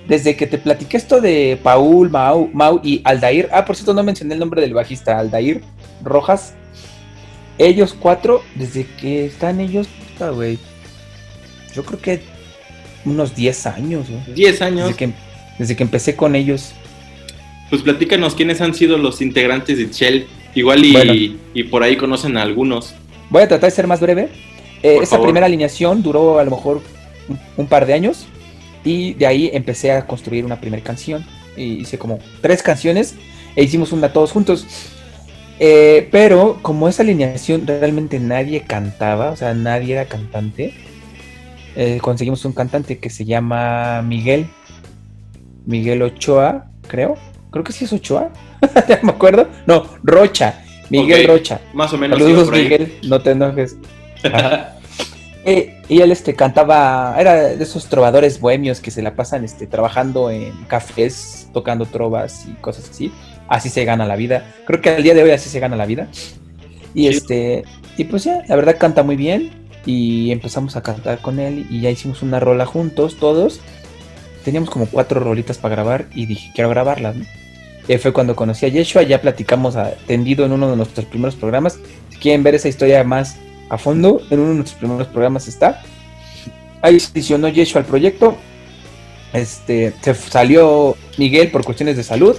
Desde 0.08 0.34
que 0.34 0.48
te 0.48 0.58
platiqué 0.58 0.96
esto 0.96 1.20
de 1.20 1.56
Paul, 1.62 2.10
Mau, 2.10 2.50
Mau 2.52 2.80
y 2.82 3.00
Aldair. 3.04 3.48
Ah, 3.52 3.64
por 3.64 3.76
cierto, 3.76 3.94
no 3.94 4.02
mencioné 4.02 4.34
el 4.34 4.40
nombre 4.40 4.60
del 4.60 4.74
bajista, 4.74 5.18
Aldair 5.18 5.62
Rojas. 6.02 6.54
Ellos 7.58 7.94
cuatro, 7.96 8.42
desde 8.56 8.86
que 9.00 9.26
están 9.26 9.60
ellos, 9.60 9.86
puta, 9.86 10.30
güey. 10.30 10.58
Yo 11.74 11.84
creo 11.84 12.00
que 12.00 12.20
unos 13.04 13.34
10 13.34 13.66
años, 13.66 14.08
güey. 14.08 14.34
Diez 14.34 14.60
años. 14.62 14.86
Desde 14.88 14.96
que, 14.96 15.12
desde 15.58 15.76
que 15.76 15.82
empecé 15.82 16.16
con 16.16 16.34
ellos. 16.34 16.72
Pues 17.70 17.82
platícanos 17.82 18.34
quiénes 18.34 18.60
han 18.60 18.74
sido 18.74 18.98
los 18.98 19.20
integrantes 19.22 19.78
de 19.78 19.88
Shell. 19.92 20.26
Igual 20.54 20.84
y, 20.84 20.92
Bueno. 20.92 21.12
y 21.14 21.62
por 21.64 21.82
ahí 21.82 21.96
conocen 21.96 22.36
a 22.36 22.42
algunos. 22.42 22.94
Voy 23.30 23.42
a 23.42 23.48
tratar 23.48 23.70
de 23.70 23.76
ser 23.76 23.86
más 23.86 24.00
breve. 24.00 24.28
Eh, 24.82 24.96
esa 25.02 25.10
favor. 25.12 25.26
primera 25.26 25.46
alineación 25.46 26.02
duró 26.02 26.38
a 26.38 26.44
lo 26.44 26.50
mejor 26.50 26.82
un, 27.28 27.38
un 27.56 27.66
par 27.66 27.86
de 27.86 27.92
años 27.92 28.26
y 28.84 29.12
de 29.14 29.26
ahí 29.26 29.50
empecé 29.52 29.92
a 29.92 30.06
construir 30.06 30.44
una 30.44 30.60
primera 30.60 30.82
canción. 30.82 31.24
Y 31.56 31.80
hice 31.80 31.98
como 31.98 32.18
tres 32.40 32.62
canciones 32.62 33.14
e 33.54 33.62
hicimos 33.62 33.92
una 33.92 34.12
todos 34.12 34.32
juntos. 34.32 34.66
Eh, 35.62 36.08
pero 36.10 36.58
como 36.62 36.88
esa 36.88 37.02
alineación 37.02 37.66
realmente 37.66 38.18
nadie 38.18 38.62
cantaba, 38.62 39.30
o 39.30 39.36
sea, 39.36 39.52
nadie 39.52 39.92
era 39.92 40.06
cantante, 40.06 40.72
eh, 41.76 41.98
conseguimos 42.00 42.44
un 42.44 42.52
cantante 42.52 42.98
que 42.98 43.10
se 43.10 43.24
llama 43.24 44.02
Miguel. 44.02 44.48
Miguel 45.66 46.02
Ochoa, 46.02 46.66
creo. 46.88 47.16
Creo 47.50 47.64
que 47.64 47.72
sí 47.72 47.84
es 47.84 47.92
Ochoa. 47.92 48.30
ya 48.88 49.00
me 49.02 49.10
acuerdo. 49.12 49.48
No, 49.66 49.84
Rocha. 50.02 50.62
Miguel. 50.90 51.26
Rocha. 51.26 51.60
Más 51.72 51.92
o 51.92 51.98
menos. 51.98 52.18
Saludos. 52.18 52.50
Miguel, 52.50 52.98
no 53.08 53.20
te 53.20 53.32
enojes. 53.32 53.76
Eh, 55.42 55.80
y 55.88 56.02
él 56.02 56.12
este 56.12 56.34
cantaba, 56.34 57.16
era 57.18 57.34
de 57.34 57.62
esos 57.64 57.86
trovadores 57.86 58.40
bohemios 58.40 58.80
que 58.80 58.90
se 58.90 59.00
la 59.00 59.14
pasan 59.14 59.42
este, 59.42 59.66
trabajando 59.66 60.30
en 60.30 60.52
cafés, 60.66 61.48
tocando 61.54 61.86
trovas 61.86 62.46
y 62.46 62.52
cosas 62.60 62.90
así. 62.90 63.10
Así 63.48 63.70
se 63.70 63.86
gana 63.86 64.04
la 64.04 64.16
vida. 64.16 64.54
Creo 64.66 64.82
que 64.82 64.90
al 64.90 65.02
día 65.02 65.14
de 65.14 65.22
hoy 65.22 65.30
así 65.30 65.48
se 65.48 65.58
gana 65.58 65.76
la 65.76 65.86
vida. 65.86 66.08
Y 66.92 67.04
Sí. 67.04 67.08
este, 67.08 67.64
y 67.96 68.04
pues 68.04 68.24
ya, 68.24 68.44
la 68.48 68.56
verdad 68.56 68.76
canta 68.78 69.02
muy 69.02 69.16
bien. 69.16 69.59
Y 69.86 70.30
empezamos 70.30 70.76
a 70.76 70.82
cantar 70.82 71.20
con 71.20 71.38
él 71.38 71.66
y 71.70 71.80
ya 71.80 71.90
hicimos 71.90 72.22
una 72.22 72.38
rola 72.40 72.66
juntos, 72.66 73.16
todos. 73.18 73.60
Teníamos 74.44 74.70
como 74.70 74.86
cuatro 74.86 75.20
rolitas 75.20 75.58
para 75.58 75.74
grabar 75.74 76.06
y 76.14 76.26
dije, 76.26 76.50
quiero 76.54 76.70
grabarlas, 76.70 77.16
¿no? 77.16 77.24
Fue 77.98 78.12
cuando 78.12 78.36
conocí 78.36 78.66
a 78.66 78.68
Yeshua, 78.68 79.02
ya 79.02 79.20
platicamos 79.20 79.74
atendido 79.74 80.44
en 80.44 80.52
uno 80.52 80.70
de 80.70 80.76
nuestros 80.76 81.06
primeros 81.06 81.34
programas. 81.34 81.78
Si 82.10 82.18
quieren 82.18 82.44
ver 82.44 82.54
esa 82.54 82.68
historia 82.68 83.02
más 83.02 83.36
a 83.68 83.78
fondo, 83.78 84.22
en 84.30 84.38
uno 84.38 84.50
de 84.50 84.54
nuestros 84.56 84.78
primeros 84.78 85.08
programas 85.08 85.48
está. 85.48 85.82
Ahí 86.82 87.00
se 87.00 87.10
adicionó 87.10 87.48
Yeshua 87.48 87.80
al 87.80 87.86
proyecto. 87.86 88.36
Este, 89.32 89.92
se 90.02 90.14
salió 90.14 90.96
Miguel 91.18 91.50
por 91.50 91.64
cuestiones 91.64 91.96
de 91.96 92.04
salud 92.04 92.36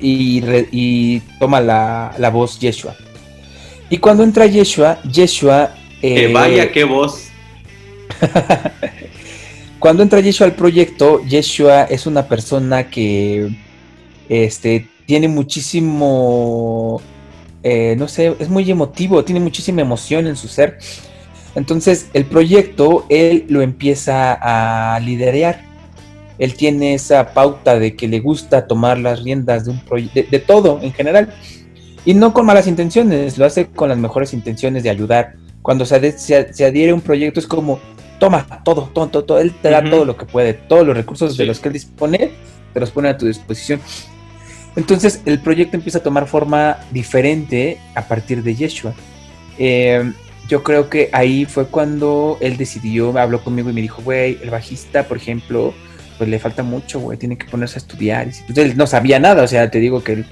y 0.00 1.20
toma 1.38 1.62
la, 1.62 2.14
la 2.18 2.28
voz 2.28 2.60
Yeshua. 2.60 2.94
Y 3.88 3.98
cuando 3.98 4.22
entra 4.22 4.46
Yeshua, 4.46 5.00
Yeshua... 5.02 5.70
Que 6.00 6.24
eh, 6.24 6.32
vaya, 6.32 6.72
qué 6.72 6.84
voz. 6.84 7.28
cuando 9.78 10.02
entra 10.02 10.20
Yeshua 10.20 10.46
al 10.46 10.54
proyecto, 10.54 11.22
Yeshua 11.24 11.84
es 11.84 12.06
una 12.06 12.26
persona 12.26 12.88
que 12.88 13.50
este, 14.28 14.88
tiene 15.06 15.28
muchísimo, 15.28 17.02
eh, 17.62 17.96
no 17.98 18.08
sé, 18.08 18.34
es 18.38 18.48
muy 18.48 18.70
emotivo, 18.70 19.24
tiene 19.24 19.40
muchísima 19.40 19.82
emoción 19.82 20.26
en 20.26 20.36
su 20.36 20.48
ser. 20.48 20.78
Entonces, 21.54 22.08
el 22.14 22.26
proyecto, 22.26 23.06
él 23.08 23.44
lo 23.48 23.60
empieza 23.60 24.38
a 24.40 25.00
liderar. 25.00 25.62
Él 26.38 26.54
tiene 26.54 26.94
esa 26.94 27.34
pauta 27.34 27.78
de 27.78 27.96
que 27.96 28.08
le 28.08 28.20
gusta 28.20 28.66
tomar 28.66 28.98
las 28.98 29.22
riendas 29.22 29.64
de 29.64 29.72
un 29.72 29.80
proyecto, 29.80 30.14
de, 30.14 30.26
de 30.30 30.38
todo 30.38 30.78
en 30.80 30.92
general. 30.92 31.34
Y 32.04 32.14
no 32.14 32.32
con 32.32 32.46
malas 32.46 32.66
intenciones, 32.66 33.36
lo 33.36 33.44
hace 33.44 33.66
con 33.66 33.88
las 33.88 33.98
mejores 33.98 34.32
intenciones 34.32 34.82
de 34.82 34.90
ayudar. 34.90 35.34
Cuando 35.62 35.84
se, 35.84 35.96
ade- 36.00 36.16
se, 36.16 36.52
se 36.52 36.64
adhiere 36.64 36.92
a 36.92 36.94
un 36.94 37.00
proyecto 37.00 37.40
es 37.40 37.46
como, 37.46 37.78
toma 38.18 38.46
todo, 38.64 38.90
todo, 38.94 39.08
todo, 39.08 39.24
todo. 39.24 39.38
Él 39.40 39.52
te 39.60 39.70
da 39.70 39.82
todo 39.88 40.04
lo 40.04 40.16
que 40.16 40.26
puede, 40.26 40.54
todos 40.54 40.86
los 40.86 40.96
recursos 40.96 41.36
de 41.36 41.46
los 41.46 41.60
que 41.60 41.68
él 41.68 41.74
dispone, 41.74 42.30
te 42.72 42.80
los 42.80 42.90
pone 42.90 43.08
a 43.08 43.16
tu 43.18 43.26
disposición. 43.26 43.80
Entonces 44.76 45.20
el 45.26 45.40
proyecto 45.40 45.76
empieza 45.76 45.98
a 45.98 46.02
tomar 46.02 46.26
forma 46.28 46.78
diferente 46.92 47.78
a 47.94 48.06
partir 48.06 48.42
de 48.42 48.54
Yeshua. 48.54 48.94
Eh, 49.58 50.12
yo 50.48 50.62
creo 50.62 50.88
que 50.88 51.10
ahí 51.12 51.44
fue 51.44 51.66
cuando 51.66 52.38
él 52.40 52.56
decidió, 52.56 53.16
habló 53.18 53.42
conmigo 53.42 53.70
y 53.70 53.72
me 53.72 53.82
dijo, 53.82 54.02
güey, 54.02 54.38
el 54.42 54.50
bajista, 54.50 55.04
por 55.04 55.16
ejemplo, 55.16 55.74
pues 56.18 56.28
le 56.28 56.38
falta 56.38 56.62
mucho, 56.62 57.00
güey, 57.00 57.18
tiene 57.18 57.36
que 57.38 57.46
ponerse 57.46 57.76
a 57.78 57.82
estudiar. 57.82 58.28
Y 58.28 58.52
pues 58.52 58.58
él 58.58 58.76
no 58.76 58.86
sabía 58.86 59.18
nada, 59.18 59.42
o 59.42 59.46
sea, 59.48 59.70
te 59.70 59.78
digo 59.78 60.02
que 60.02 60.12
él, 60.14 60.26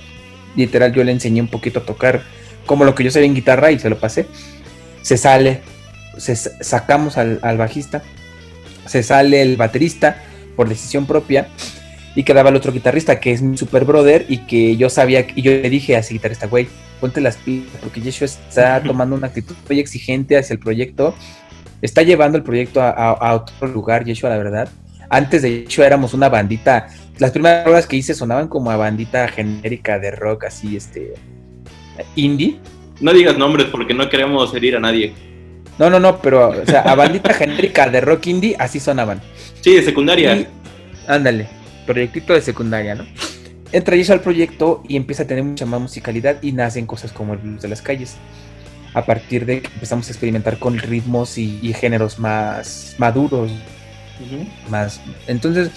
literal 0.57 0.93
yo 0.93 1.05
le 1.05 1.13
enseñé 1.13 1.41
un 1.41 1.49
poquito 1.49 1.81
a 1.81 1.85
tocar 1.85 2.23
como 2.67 2.85
lo 2.85 2.95
que 2.95 3.05
yo 3.05 3.11
sabía 3.11 3.27
en 3.27 3.35
guitarra 3.35 3.71
y 3.71 3.79
se 3.79 3.89
lo 3.91 3.99
pasé. 3.99 4.27
Se 5.03 5.17
sale, 5.17 5.61
se 6.17 6.35
sa- 6.37 6.51
sacamos 6.61 7.17
al, 7.19 7.39
al 7.43 7.57
bajista, 7.59 8.03
se 8.87 9.03
sale 9.03 9.43
el 9.43 9.57
baterista 9.57 10.23
por 10.57 10.69
decisión 10.69 11.07
propia 11.07 11.49
y 12.15 12.25
quedaba 12.25 12.51
el 12.51 12.57
otro 12.57 12.73
guitarrista 12.73 13.21
que 13.21 13.33
es 13.33 13.43
mi 13.43 13.57
super 13.57 13.85
brother 13.85 14.27
y 14.29 14.39
que 14.47 14.77
yo 14.77 14.89
sabía 14.91 15.27
y 15.35 15.43
yo 15.43 15.53
le 15.53 15.71
dije 15.71 15.95
a 15.97 16.01
ese 16.01 16.15
guitarrista, 16.15 16.47
güey, 16.47 16.69
ponte 17.01 17.21
las 17.21 17.37
pilas 17.37 17.69
porque 17.81 18.01
Yeshua 18.01 18.27
está 18.27 18.83
tomando 18.83 19.15
una 19.15 19.29
actitud 19.29 19.55
muy 19.69 19.79
exigente 19.79 20.37
hacia 20.37 20.55
el 20.55 20.59
proyecto, 20.59 21.15
está 21.81 22.03
llevando 22.03 22.37
el 22.39 22.45
proyecto 22.45 22.83
a, 22.83 22.91
a- 22.91 23.13
a 23.13 23.35
otro 23.35 23.69
lugar, 23.69 24.05
Yeshua, 24.05 24.31
la 24.31 24.39
verdad. 24.39 24.69
Antes 25.11 25.43
de 25.43 25.65
Yeshua 25.65 25.87
éramos 25.87 26.13
una 26.13 26.29
bandita, 26.29 26.89
las 27.19 27.31
primeras 27.31 27.67
horas 27.67 27.87
que 27.87 27.97
hice 27.97 28.15
sonaban 28.15 28.49
como 28.49 28.71
a 28.71 28.77
bandita 28.77 29.27
genérica 29.29 29.99
de 29.99 30.11
rock 30.11 30.45
así, 30.45 30.77
este, 30.77 31.15
indie. 32.17 32.59
No 33.01 33.13
digas 33.13 33.39
nombres 33.39 33.69
porque 33.71 33.95
no 33.95 34.09
queremos 34.09 34.55
herir 34.55 34.77
a 34.77 34.81
nadie. 34.81 35.13
No, 35.79 35.89
no, 35.91 36.01
no, 36.01 36.19
pero, 36.21 36.49
o 36.51 36.67
sea, 36.67 36.81
a 36.83 36.95
bandita 36.95 37.33
genérica 37.35 37.89
de 37.89 38.01
rock 38.01 38.27
indie, 38.27 38.57
así 38.59 38.81
sonaban. 38.81 39.21
Sí, 39.61 39.75
de 39.75 39.83
secundaria. 39.83 40.37
Y- 40.37 40.47
ándale, 41.07 41.49
proyectito 41.87 42.33
de 42.33 42.41
secundaria, 42.43 42.95
¿no? 42.97 43.07
Entra 43.71 43.95
Yeshua 43.97 44.15
al 44.17 44.21
proyecto 44.23 44.83
y 44.89 44.97
empieza 44.97 45.23
a 45.23 45.27
tener 45.27 45.45
mucha 45.45 45.67
más 45.67 45.81
musicalidad 45.81 46.43
y 46.43 46.53
nacen 46.53 46.87
cosas 46.87 47.13
como 47.13 47.35
el 47.35 47.39
blues 47.39 47.63
de 47.63 47.69
las 47.69 47.83
calles. 47.83 48.17
a 48.95 49.05
partir 49.05 49.45
de 49.45 49.61
que 49.61 49.69
empezamos 49.73 50.09
a 50.09 50.11
experimentar 50.11 50.59
con 50.59 50.79
ritmos 50.79 51.37
y, 51.39 51.61
y 51.63 51.75
géneros 51.75 52.19
más 52.19 52.95
maduros, 52.99 53.53
más. 54.71 55.01
Entonces, 55.27 55.71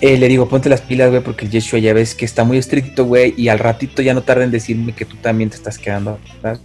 eh, 0.00 0.16
le 0.16 0.28
digo, 0.28 0.48
ponte 0.48 0.68
las 0.68 0.80
pilas, 0.80 1.10
güey, 1.10 1.22
porque 1.22 1.44
el 1.44 1.50
Yeshua 1.50 1.80
ya 1.80 1.92
ves 1.92 2.14
que 2.14 2.24
está 2.24 2.44
muy 2.44 2.58
estricto, 2.58 3.04
güey, 3.04 3.34
y 3.36 3.48
al 3.48 3.58
ratito 3.58 4.02
ya 4.02 4.14
no 4.14 4.22
tarda 4.22 4.44
en 4.44 4.50
decirme 4.50 4.92
que 4.92 5.04
tú 5.04 5.16
también 5.16 5.50
te 5.50 5.56
estás 5.56 5.78
quedando 5.78 6.18
atrás. 6.36 6.60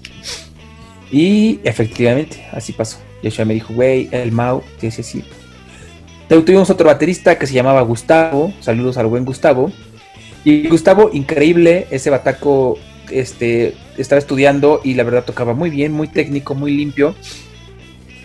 Y 1.12 1.60
efectivamente, 1.64 2.46
así 2.52 2.74
pasó. 2.74 3.00
Yeshua 3.22 3.46
me 3.46 3.54
dijo, 3.54 3.74
güey, 3.74 4.10
el 4.12 4.32
Mau, 4.32 4.62
sí, 4.80 4.92
sí, 4.92 5.04
sí. 5.04 5.24
Tuvimos 6.28 6.70
otro 6.70 6.88
baterista 6.88 7.38
que 7.38 7.46
se 7.46 7.54
llamaba 7.54 7.82
Gustavo, 7.82 8.54
saludos 8.60 8.98
al 8.98 9.08
buen 9.08 9.24
Gustavo. 9.26 9.72
Y 10.44 10.68
Gustavo, 10.68 11.10
increíble, 11.14 11.88
ese 11.92 12.10
bataco 12.10 12.78
este, 13.12 13.76
estaba 13.98 14.20
estudiando 14.20 14.82
y 14.84 14.96
la 14.96 15.04
verdad 15.04 15.24
tocaba 15.26 15.54
muy 15.54 15.70
bien, 15.70 15.92
muy 15.92 16.08
técnico, 16.08 16.56
muy 16.56 16.76
limpio. 16.76 17.16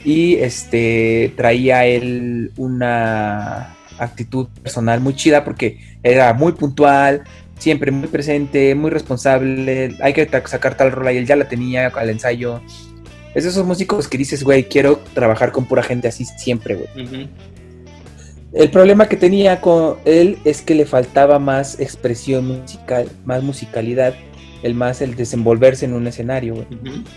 Y 0.05 0.37
este 0.37 1.33
traía 1.37 1.85
él 1.85 2.53
una 2.57 3.78
actitud 3.99 4.49
personal 4.63 5.01
muy 5.01 5.15
chida 5.15 5.45
porque 5.45 5.79
era 6.03 6.33
muy 6.33 6.53
puntual, 6.53 7.25
siempre 7.59 7.91
muy 7.91 8.09
presente, 8.09 8.75
muy 8.75 8.91
responsable. 8.91 9.97
Hay 10.01 10.13
que 10.13 10.29
sacar 10.47 10.77
tal 10.77 10.93
rola 10.93 11.13
y 11.13 11.19
él 11.19 11.27
ya 11.27 11.37
la 11.37 11.49
tenía 11.49 11.89
al 11.89 12.11
ensayo. 12.11 12.61
Es 13.35 13.45
de 13.45 13.51
esos 13.51 13.67
músicos 13.67 14.09
que 14.09 14.19
dices, 14.19 14.43
güey, 14.43 14.65
quiero 14.65 14.99
trabajar 15.15 15.53
con 15.53 15.67
pura 15.67 15.83
gente 15.83 16.09
así 16.09 16.25
siempre, 16.25 16.75
güey. 16.77 17.29
El 18.53 18.71
problema 18.71 19.09
que 19.09 19.17
tenía 19.17 19.61
con 19.61 19.97
él 20.07 20.39
es 20.45 20.63
que 20.63 20.75
le 20.75 20.87
faltaba 20.87 21.39
más 21.39 21.79
expresión 21.79 22.47
musical, 22.47 23.09
más 23.27 23.43
musicalidad, 23.43 24.15
el 24.63 24.75
más 24.75 25.03
el 25.03 25.15
desenvolverse 25.15 25.85
en 25.85 25.93
un 25.93 26.07
escenario, 26.07 26.55
güey. 26.55 26.67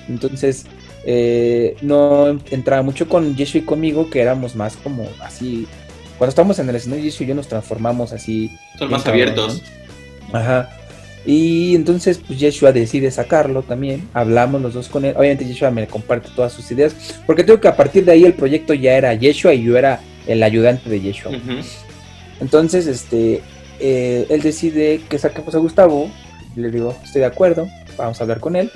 Entonces, 0.10 0.66
eh, 1.06 1.76
no 1.82 2.28
entraba 2.52 2.82
mucho 2.82 3.08
con 3.08 3.36
Yeshua 3.36 3.62
y 3.62 3.64
conmigo, 3.64 4.10
que 4.10 4.22
éramos 4.22 4.56
más 4.56 4.76
como 4.76 5.08
así. 5.22 5.68
Cuando 6.22 6.30
estábamos 6.30 6.60
en 6.60 6.70
el 6.70 6.76
escenario, 6.76 7.04
y 7.04 7.26
yo 7.26 7.34
nos 7.34 7.48
transformamos 7.48 8.14
así. 8.14 8.56
Son 8.78 8.92
más 8.92 9.08
abiertos. 9.08 9.64
¿no? 10.32 10.38
Ajá. 10.38 10.70
Y 11.26 11.74
entonces, 11.74 12.20
pues 12.20 12.38
Yeshua 12.40 12.72
decide 12.72 13.10
sacarlo 13.10 13.64
también. 13.64 14.08
Hablamos 14.14 14.62
los 14.62 14.76
dos 14.76 14.88
con 14.88 15.04
él. 15.04 15.16
Obviamente, 15.18 15.48
Yeshua 15.48 15.72
me 15.72 15.88
comparte 15.88 16.30
todas 16.36 16.54
sus 16.54 16.70
ideas. 16.70 16.94
Porque 17.26 17.44
creo 17.44 17.60
que 17.60 17.68
a 17.68 17.76
partir 17.76 18.06
de 18.06 18.12
ahí 18.12 18.24
el 18.24 18.34
proyecto 18.36 18.76
ya 18.76 18.94
era 18.94 19.16
Yeshua 19.16 19.56
y 19.56 19.64
yo 19.64 19.76
era 19.80 20.00
el 20.28 20.44
ayudante 20.44 20.92
de 20.92 21.02
Yeshua. 21.02 21.32
Entonces, 22.40 22.86
este, 22.86 23.42
eh, 23.80 24.28
él 24.30 24.42
decide 24.44 25.02
que 25.10 25.18
saquemos 25.18 25.56
a 25.56 25.58
Gustavo. 25.58 26.08
Le 26.56 26.70
digo, 26.70 26.96
estoy 27.04 27.22
de 27.22 27.26
acuerdo, 27.26 27.68
vamos 27.98 28.20
a 28.22 28.26
hablar 28.26 28.40
con 28.40 28.56
él. 28.56 28.70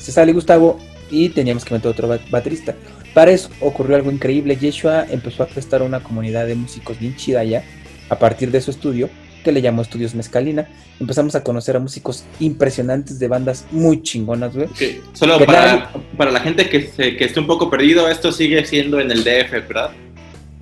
Se 0.00 0.10
sale 0.10 0.32
Gustavo 0.32 0.80
y 1.12 1.28
teníamos 1.28 1.64
que 1.64 1.74
meter 1.74 1.92
otro 1.92 2.08
ba- 2.08 2.18
baterista. 2.28 2.74
Para 3.14 3.30
eso 3.30 3.50
ocurrió 3.60 3.96
algo 3.96 4.10
increíble. 4.10 4.56
Yeshua 4.56 5.06
empezó 5.10 5.42
a 5.42 5.46
prestar 5.46 5.82
una 5.82 6.02
comunidad 6.02 6.46
de 6.46 6.54
músicos 6.54 6.98
bien 6.98 7.14
chida 7.16 7.44
ya, 7.44 7.62
a 8.08 8.18
partir 8.18 8.50
de 8.50 8.60
su 8.60 8.70
estudio, 8.70 9.10
que 9.44 9.52
le 9.52 9.60
llamó 9.60 9.82
Estudios 9.82 10.14
Mezcalina. 10.14 10.68
Empezamos 11.00 11.34
a 11.34 11.42
conocer 11.42 11.76
a 11.76 11.80
músicos 11.80 12.24
impresionantes 12.40 13.18
de 13.18 13.28
bandas 13.28 13.66
muy 13.70 14.02
chingonas, 14.02 14.54
güey. 14.54 14.68
Solo 15.12 15.38
para, 15.44 15.90
para 16.16 16.30
la 16.30 16.40
gente 16.40 16.68
que, 16.68 16.86
se, 16.86 17.16
que 17.16 17.24
esté 17.24 17.40
un 17.40 17.46
poco 17.46 17.68
perdido, 17.68 18.08
esto 18.08 18.30
sigue 18.32 18.64
siendo 18.64 19.00
en 19.00 19.10
el 19.10 19.24
DF, 19.24 19.50
¿verdad? 19.68 19.90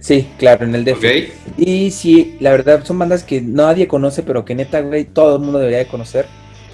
Sí, 0.00 0.26
claro, 0.38 0.64
en 0.64 0.74
el 0.74 0.84
DF. 0.84 0.96
Ok. 0.96 1.58
Y 1.58 1.90
sí, 1.90 2.36
la 2.40 2.50
verdad 2.52 2.82
son 2.84 2.98
bandas 2.98 3.22
que 3.22 3.42
nadie 3.42 3.86
conoce, 3.86 4.22
pero 4.22 4.44
que 4.46 4.54
neta, 4.54 4.80
güey, 4.80 5.04
todo 5.04 5.36
el 5.36 5.42
mundo 5.42 5.58
debería 5.58 5.80
de 5.80 5.86
conocer. 5.86 6.24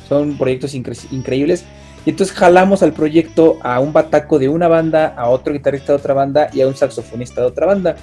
Son 0.08 0.38
proyectos 0.38 0.74
incre- 0.74 1.06
increíbles. 1.10 1.64
Y 2.07 2.11
entonces 2.11 2.35
jalamos 2.35 2.83
al 2.83 2.92
proyecto 2.92 3.59
a 3.62 3.81
un 3.81 3.92
bataco 3.92 4.38
de 4.38 4.49
una 4.49 4.69
banda, 4.69 5.09
a 5.09 5.29
otro 5.29 5.53
guitarrista 5.53 5.92
de 5.92 5.99
otra 5.99 6.14
banda 6.14 6.49
y 6.53 6.61
a 6.62 6.69
un 6.69 6.75
saxofonista 6.77 7.42
de 7.42 7.49
otra 7.49 7.66
banda. 7.66 7.97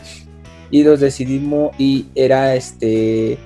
Y 0.70 0.84
los 0.84 1.00
decidimos, 1.00 1.72
y 1.80 2.08
era 2.13 2.56
este. 2.56 3.38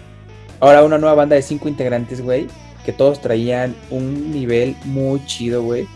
Ahora 0.59 0.83
una 0.83 0.97
nueva 0.97 1.13
banda 1.15 1.35
de 1.35 1.43
cinco 1.43 1.69
integrantes, 1.69 2.21
güey, 2.21 2.47
que 2.85 2.91
todos 2.91 3.21
traían 3.21 3.75
un 3.91 4.31
nivel 4.31 4.75
muy 4.85 5.23
chido, 5.25 5.61
güey. 5.61 5.87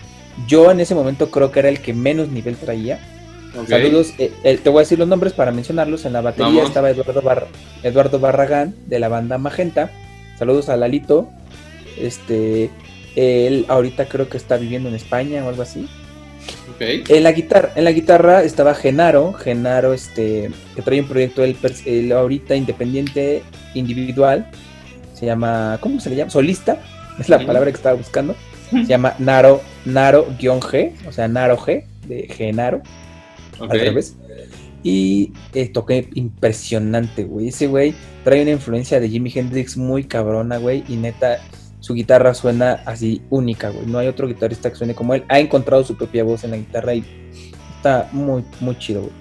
Yo 0.48 0.70
en 0.72 0.80
ese 0.80 0.94
momento 0.94 1.32
creo 1.32 1.52
que 1.52 1.60
era 1.60 1.70
el 1.70 1.82
que 1.82 1.94
menos 1.94 2.30
nivel 2.30 2.56
traía. 2.56 3.00
Saludos, 3.68 4.14
eh, 4.18 4.32
eh, 4.44 4.58
te 4.58 4.70
voy 4.70 4.80
a 4.80 4.84
decir 4.84 4.98
los 5.00 5.08
nombres 5.08 5.34
para 5.34 5.52
mencionarlos. 5.52 6.06
En 6.06 6.14
la 6.14 6.22
batería 6.22 6.46
Vamos. 6.48 6.68
estaba 6.68 6.90
Eduardo, 6.90 7.22
Bar- 7.22 7.48
Eduardo 7.84 8.20
Barragán 8.20 8.76
de 8.88 9.00
la 9.00 9.10
banda 9.10 9.38
Magenta. 9.38 9.90
Saludos 10.38 10.70
a 10.70 10.78
Lalito. 10.78 11.28
Este, 12.00 12.70
él 13.16 13.66
ahorita 13.68 14.08
creo 14.08 14.30
que 14.30 14.38
está 14.38 14.58
viviendo 14.58 14.90
en 14.90 14.96
España 14.96 15.44
o 15.46 15.50
algo 15.50 15.62
así. 15.62 15.88
En 16.80 17.24
la 17.24 17.32
guitarra, 17.32 17.72
en 17.76 17.84
la 17.84 17.92
guitarra 17.92 18.44
estaba 18.44 18.74
Genaro, 18.74 19.34
Genaro, 19.34 19.94
este, 19.94 20.50
que 20.76 20.82
trae 20.82 21.00
un 21.00 21.08
proyecto 21.08 21.44
él, 21.44 22.12
ahorita 22.12 22.56
independiente, 22.56 23.44
individual. 23.76 24.50
Se 25.14 25.28
llama, 25.28 25.78
¿cómo 25.80 26.00
se 26.00 26.10
le 26.10 26.16
llama? 26.16 26.32
Solista, 26.32 26.82
es 27.20 27.30
la 27.30 27.46
palabra 27.46 27.70
que 27.70 27.78
estaba 27.78 27.96
buscando. 27.96 28.36
Se 28.72 28.86
llama 28.86 29.14
Naro, 29.20 29.62
Naro-G, 29.86 30.94
o 31.08 31.12
sea, 31.12 31.28
Naro 31.28 31.58
G, 31.58 31.84
de 32.08 32.28
Genaro 32.28 32.82
al 33.60 33.70
revés. 33.70 34.16
Y 34.84 35.34
eh, 35.54 35.70
toqué 35.70 36.10
impresionante, 36.16 37.26
güey. 37.26 37.50
Ese 37.50 37.68
güey 37.68 37.94
trae 38.24 38.42
una 38.42 38.52
influencia 38.52 39.00
de 39.00 39.10
Jimi 39.10 39.32
Hendrix 39.34 39.78
muy 39.78 40.06
cabrona, 40.06 40.58
güey. 40.58 40.84
Y 40.88 40.96
neta, 40.96 41.40
su 41.82 41.96
guitarra 41.96 42.34
suena 42.34 42.82
así 42.86 43.22
única, 43.30 43.70
güey. 43.70 43.86
No 43.88 43.98
hay 43.98 44.08
otro 44.08 44.28
guitarrista 44.28 44.70
que 44.70 44.76
suene 44.78 44.96
como 44.96 45.16
él. 45.16 45.26
Ha 45.28 45.40
encontrado 45.40 45.84
su 45.84 45.98
propia 45.98 46.24
voz 46.24 46.44
en 46.44 46.52
la 46.52 46.58
guitarra 46.58 46.94
y 46.94 47.04
está 47.76 48.08
muy, 48.14 48.46
muy 48.62 48.78
chido, 48.78 49.02
güey. 49.02 49.14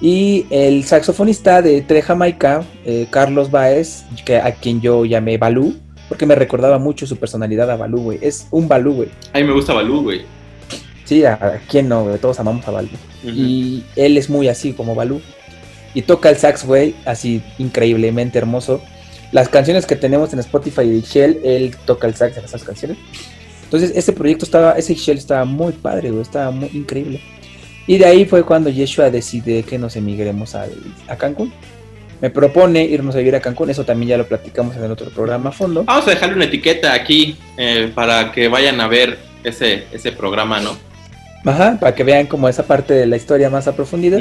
Y 0.00 0.46
el 0.48 0.84
saxofonista 0.84 1.60
de 1.60 1.82
Tre 1.82 2.00
Jamaica, 2.00 2.64
eh, 2.86 3.06
Carlos 3.10 3.50
Baez, 3.50 4.04
que, 4.24 4.36
a 4.36 4.54
quien 4.54 4.80
yo 4.80 5.04
llamé 5.04 5.36
Balú, 5.36 5.76
porque 6.08 6.24
me 6.24 6.34
recordaba 6.34 6.78
mucho 6.78 7.06
su 7.06 7.16
personalidad 7.16 7.70
a 7.70 7.76
Balú, 7.76 8.04
güey. 8.04 8.18
Es 8.22 8.46
un 8.50 8.66
Balú, 8.66 8.94
güey. 8.94 9.08
A 9.34 9.38
mí 9.38 9.44
me 9.44 9.52
gusta 9.52 9.74
Balú, 9.74 10.02
güey. 10.02 10.22
Sí, 11.04 11.24
a, 11.24 11.34
a 11.34 11.58
quién 11.68 11.88
no, 11.88 12.04
güey. 12.04 12.18
Todos 12.18 12.40
amamos 12.40 12.66
a 12.66 12.70
Balú. 12.70 12.88
Y 13.24 13.84
él 13.96 14.16
es 14.16 14.30
muy 14.30 14.48
así 14.48 14.72
como 14.72 14.94
Balú. 14.94 15.20
Y 15.92 16.02
toca 16.02 16.30
el 16.30 16.36
sax, 16.36 16.64
güey, 16.64 16.94
así 17.04 17.42
increíblemente 17.58 18.38
hermoso. 18.38 18.80
Las 19.32 19.48
canciones 19.48 19.86
que 19.86 19.96
tenemos 19.96 20.32
en 20.32 20.40
Spotify 20.40 20.88
de 20.88 21.00
Shell, 21.02 21.40
él 21.44 21.76
toca 21.84 22.06
el 22.06 22.14
sax 22.14 22.36
en 22.36 22.44
esas 22.44 22.64
canciones. 22.64 22.96
Entonces, 23.64 23.92
ese 23.94 24.12
proyecto 24.12 24.44
estaba, 24.44 24.72
ese 24.72 24.94
Shell 24.94 25.18
estaba 25.18 25.44
muy 25.44 25.72
padre, 25.72 26.10
güey, 26.10 26.22
estaba 26.22 26.50
muy 26.50 26.68
increíble. 26.72 27.20
Y 27.86 27.98
de 27.98 28.04
ahí 28.06 28.24
fue 28.24 28.42
cuando 28.44 28.68
Yeshua 28.70 29.10
decide 29.10 29.62
que 29.62 29.78
nos 29.78 29.94
emigremos 29.96 30.54
al- 30.54 30.72
a 31.08 31.16
Cancún. 31.16 31.52
Me 32.20 32.28
propone 32.30 32.84
irnos 32.84 33.14
a 33.14 33.18
vivir 33.18 33.34
a 33.36 33.40
Cancún, 33.40 33.70
eso 33.70 33.84
también 33.84 34.10
ya 34.10 34.18
lo 34.18 34.26
platicamos 34.28 34.76
en 34.76 34.84
el 34.84 34.90
otro 34.90 35.08
programa 35.10 35.50
a 35.50 35.52
fondo. 35.52 35.84
Vamos 35.84 36.06
a 36.06 36.10
dejarle 36.10 36.34
una 36.36 36.44
etiqueta 36.44 36.92
aquí 36.92 37.36
eh, 37.56 37.90
para 37.94 38.30
que 38.32 38.48
vayan 38.48 38.80
a 38.80 38.88
ver 38.88 39.18
ese, 39.44 39.84
ese 39.92 40.12
programa, 40.12 40.60
¿no? 40.60 40.76
Ajá, 41.46 41.78
para 41.80 41.94
que 41.94 42.04
vean 42.04 42.26
como 42.26 42.48
esa 42.48 42.64
parte 42.66 42.92
de 42.92 43.06
la 43.06 43.16
historia 43.16 43.48
más 43.48 43.66
a 43.68 43.74
profundidad. 43.74 44.18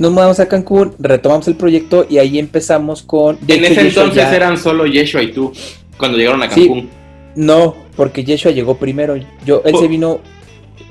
Nos 0.00 0.10
mudamos 0.12 0.40
a 0.40 0.48
Cancún, 0.48 0.94
retomamos 0.98 1.46
el 1.46 1.56
proyecto 1.56 2.06
y 2.08 2.16
ahí 2.18 2.38
empezamos 2.38 3.02
con... 3.02 3.38
de 3.42 3.56
En 3.56 3.64
hecho, 3.64 3.72
ese 3.74 3.84
Yeshua 3.84 4.02
entonces 4.04 4.22
ya- 4.30 4.34
eran 4.36 4.56
solo 4.56 4.86
Yeshua 4.86 5.22
y 5.22 5.30
tú, 5.32 5.52
cuando 5.98 6.16
llegaron 6.16 6.42
a 6.42 6.50
Sí. 6.50 6.62
Cancún. 6.66 6.88
No, 7.36 7.76
porque 7.96 8.24
Yeshua 8.24 8.50
llegó 8.50 8.78
primero. 8.78 9.14
Yo, 9.44 9.60
él 9.66 9.74
Oh. 9.76 9.80
se 9.80 9.88
vino 9.88 10.20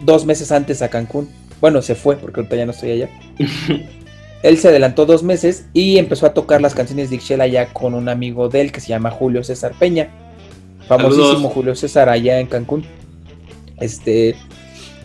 dos 0.01 0.26
meses 0.28 0.51
antes 0.51 0.82
a 0.84 0.89
Cancún. 0.89 1.28
Bueno, 1.60 1.82
se 1.82 1.95
fue 1.95 2.18
porque 2.18 2.39
ahorita 2.41 2.55
ya 2.55 2.66
no 2.68 2.72
estoy 2.72 2.91
allá. 2.91 3.10
él 4.43 4.57
se 4.60 4.68
adelantó 4.68 5.05
dos 5.07 5.24
meses 5.24 5.66
y 5.74 5.97
empezó 5.97 6.28
a 6.28 6.34
tocar 6.36 6.62
las 6.62 6.76
canciones 6.76 7.10
de 7.10 7.16
Ixchel 7.16 7.41
allá 7.41 7.74
con 7.74 7.95
un 7.95 8.07
amigo 8.10 8.47
de 8.47 8.62
él 8.62 8.72
que 8.72 8.80
se 8.80 8.89
llama 8.89 9.10
Julio 9.10 9.43
César 9.43 9.74
Peña. 9.80 10.10
Famosísimo 10.88 11.26
Saludos. 11.34 11.53
Julio 11.53 11.76
César 11.76 12.10
allá 12.10 12.39
en 12.39 12.45
Cancún. 12.47 12.86
Este, 13.80 14.36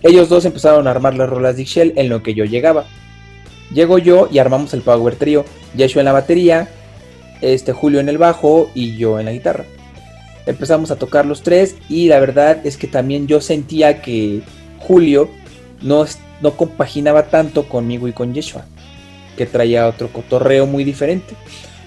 ellos 0.03 0.29
dos 0.29 0.45
empezaron 0.45 0.87
a 0.87 0.91
armar 0.91 1.15
las 1.17 1.29
rolas 1.29 1.57
de 1.57 1.63
Ixchel 1.63 1.95
en 1.97 2.11
lo 2.11 2.23
que 2.23 2.35
yo 2.35 2.45
llegaba. 2.45 2.85
Llego 3.73 3.99
yo 3.99 4.29
y 4.31 4.39
armamos 4.39 4.75
el 4.75 4.83
Power 4.83 5.17
Trio. 5.17 5.45
Yeshua 5.77 6.01
en 6.01 6.07
la 6.07 6.13
batería, 6.13 6.69
este 7.41 7.73
Julio 7.73 8.01
en 8.01 8.09
el 8.09 8.19
bajo 8.19 8.71
y 8.75 8.97
yo 8.97 9.19
en 9.19 9.27
la 9.27 9.33
guitarra. 9.33 9.65
Empezamos 10.47 10.91
a 10.91 10.97
tocar 10.97 11.25
los 11.27 11.43
tres 11.43 11.77
y 11.89 12.09
la 12.09 12.21
verdad 12.21 12.65
es 12.65 12.77
que 12.77 12.87
también 12.87 13.27
yo 13.27 13.41
sentía 13.41 14.03
que 14.03 14.43
Julio 14.79 15.31
no, 15.81 16.05
no 16.43 16.57
compaginaba 16.57 17.25
tanto 17.29 17.67
conmigo 17.69 18.09
y 18.09 18.13
con 18.13 18.35
Yeshua, 18.35 18.67
que 19.37 19.47
traía 19.47 19.89
otro 19.89 20.09
cotorreo 20.13 20.67
muy 20.67 20.85
diferente. 20.85 21.35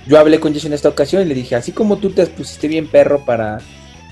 Yo 0.07 0.17
hablé 0.17 0.39
con 0.39 0.53
Yeshua 0.53 0.69
en 0.69 0.73
esta 0.73 0.89
ocasión 0.89 1.21
y 1.21 1.25
le 1.25 1.35
dije, 1.35 1.55
así 1.55 1.71
como 1.71 1.97
tú 1.97 2.09
te 2.09 2.25
pusiste 2.25 2.67
bien 2.67 2.87
perro 2.87 3.23
para, 3.25 3.59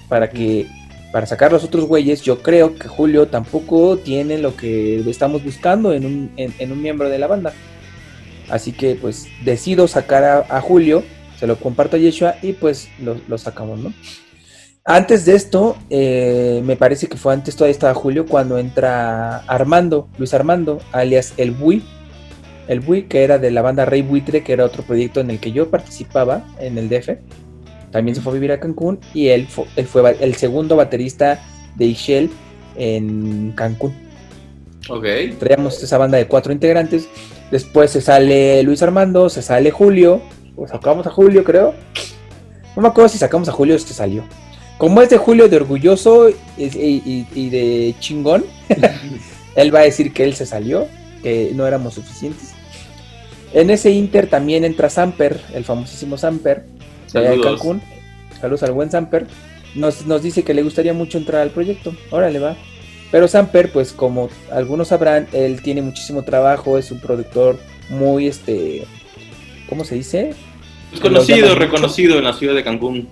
para 0.08 0.30
que 0.30 0.68
para 1.16 1.28
sacar 1.28 1.54
los 1.54 1.64
otros 1.64 1.86
güeyes, 1.86 2.24
yo 2.24 2.42
creo 2.42 2.76
que 2.76 2.90
Julio 2.90 3.28
tampoco 3.30 3.96
tiene 3.98 4.38
lo 4.38 4.58
que 4.58 5.00
estamos 5.10 5.46
buscando 5.46 5.94
en 5.94 6.06
un, 6.06 6.32
en- 6.36 6.72
un 6.74 6.82
miembro 6.82 7.08
de 7.08 7.18
la 7.18 7.28
banda. 7.28 7.54
Así 8.50 8.74
que 8.74 8.96
pues 8.96 9.26
decido 9.46 9.88
sacar 9.88 10.26
a, 10.26 10.40
a 10.50 10.60
Julio, 10.60 11.06
se 11.40 11.48
lo 11.48 11.56
comparto 11.56 11.96
a 11.96 12.00
Yeshua 12.00 12.36
y 12.42 12.52
pues 12.52 12.90
lo, 13.00 13.16
lo 13.30 13.38
sacamos, 13.38 13.80
¿no? 13.80 13.94
Antes 14.84 15.24
de 15.26 15.36
esto, 15.36 15.78
eh, 15.90 16.62
me 16.66 16.76
parece 16.76 17.08
que 17.08 17.16
fue 17.16 17.32
antes, 17.34 17.56
todavía 17.56 17.72
estaba 17.72 17.94
Julio, 17.94 18.26
cuando 18.26 18.58
entra 18.58 19.38
Armando, 19.48 20.10
Luis 20.18 20.34
Armando, 20.34 20.82
alias 20.92 21.34
El 21.38 21.52
Bui. 21.52 21.82
El 22.68 22.82
Bui, 22.82 23.04
que 23.04 23.24
era 23.24 23.38
de 23.40 23.52
la 23.52 23.62
banda 23.62 23.86
Rey 23.86 24.02
Buitre, 24.02 24.44
que 24.44 24.52
era 24.52 24.66
otro 24.66 24.84
proyecto 24.84 25.22
en 25.22 25.30
el 25.30 25.40
que 25.40 25.54
yo 25.54 25.70
participaba 25.72 26.44
en 26.60 26.78
el 26.78 26.90
DF. 26.90 27.12
También 27.96 28.14
se 28.14 28.20
fue 28.22 28.32
a 28.32 28.34
vivir 28.34 28.52
a 28.52 28.60
Cancún 28.60 29.00
y 29.14 29.28
él, 29.30 29.48
fu- 29.48 29.68
él 29.78 29.86
fue 29.86 30.18
el 30.20 30.36
segundo 30.36 30.76
baterista 30.76 31.42
de 31.76 31.86
Ishel 31.86 32.30
en 32.76 33.54
Cancún. 33.56 33.94
Ok. 34.90 35.06
Traíamos 35.40 35.82
esa 35.82 35.98
banda 35.98 36.18
de 36.18 36.28
cuatro 36.28 36.52
integrantes. 36.52 37.08
Después 37.52 37.92
se 37.92 38.02
sale 38.02 38.62
Luis 38.64 38.84
Armando, 38.84 39.30
se 39.30 39.42
sale 39.42 39.72
Julio. 39.72 40.22
O 40.58 40.68
sacamos 40.68 41.08
a 41.08 41.10
Julio, 41.10 41.46
creo. 41.46 41.74
No 42.76 42.82
me 42.82 42.90
acuerdo 42.90 43.08
si 43.08 43.18
sacamos 43.18 43.48
a 43.48 43.54
Julio 43.54 43.76
o 43.76 43.78
que 43.78 43.94
salió. 43.94 44.26
Como 44.78 45.02
es 45.02 45.10
de 45.10 45.16
Julio 45.18 45.48
de 45.48 45.56
orgulloso 45.56 46.28
y, 46.30 46.36
y- 46.58 47.28
y 47.34 47.50
de 47.50 47.96
chingón, 48.02 48.44
él 49.56 49.74
va 49.74 49.80
a 49.80 49.84
decir 49.84 50.12
que 50.12 50.26
él 50.26 50.36
se 50.36 50.46
salió, 50.46 50.86
que 51.24 51.52
no 51.56 51.66
éramos 51.66 51.94
suficientes. 51.94 52.50
En 53.54 53.70
ese 53.70 53.92
Inter 53.92 54.28
también 54.30 54.66
entra 54.66 54.90
Samper, 54.90 55.40
el 55.54 55.64
famosísimo 55.64 56.18
Samper, 56.18 56.66
allá 57.20 57.32
de 57.32 57.38
Saludos. 57.38 57.62
Cancún. 57.62 57.82
Saludos 58.40 58.64
al 58.64 58.72
buen 58.72 58.92
Samper. 58.92 59.28
Nos, 59.76 60.06
nos 60.06 60.22
dice 60.22 60.44
que 60.44 60.54
le 60.54 60.64
gustaría 60.64 60.94
mucho 60.94 61.18
entrar 61.18 61.42
al 61.42 61.50
proyecto. 61.50 61.94
Órale, 62.12 62.40
va. 62.40 62.56
Pero 63.12 63.28
Samper, 63.28 63.72
pues 63.72 63.94
como 63.94 64.30
algunos 64.52 64.90
sabrán, 64.90 65.28
él 65.32 65.62
tiene 65.62 65.82
muchísimo 65.82 66.24
trabajo, 66.24 66.78
es 66.78 66.92
un 66.92 67.00
productor 67.00 67.58
muy, 67.90 68.28
este, 68.28 68.86
¿cómo 69.70 69.86
se 69.86 69.96
dice? 69.96 70.34
Pues 70.90 71.02
conocido, 71.02 71.48
mucho. 71.48 71.60
reconocido 71.60 72.18
en 72.18 72.24
la 72.24 72.34
ciudad 72.34 72.56
de 72.56 72.64
Cancún. 72.64 73.08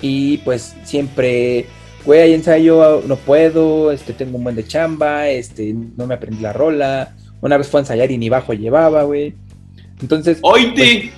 Y 0.00 0.38
pues 0.38 0.74
siempre, 0.84 1.66
güey, 2.04 2.20
hay 2.20 2.34
ensayo, 2.34 3.02
no 3.06 3.16
puedo, 3.16 3.92
este, 3.92 4.12
tengo 4.12 4.38
un 4.38 4.44
buen 4.44 4.56
de 4.56 4.66
chamba, 4.66 5.28
este, 5.28 5.74
no 5.96 6.06
me 6.06 6.14
aprendí 6.14 6.42
la 6.42 6.52
rola. 6.52 7.14
Una 7.40 7.56
vez 7.56 7.68
fue 7.68 7.80
a 7.80 7.82
ensayar 7.82 8.10
y 8.10 8.18
ni 8.18 8.28
bajo 8.28 8.52
llevaba, 8.54 9.04
güey. 9.04 9.34
Entonces, 10.00 10.38
¡Oite! 10.42 11.12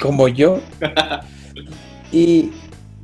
Como 0.00 0.28
yo. 0.28 0.60
Y, 2.12 2.50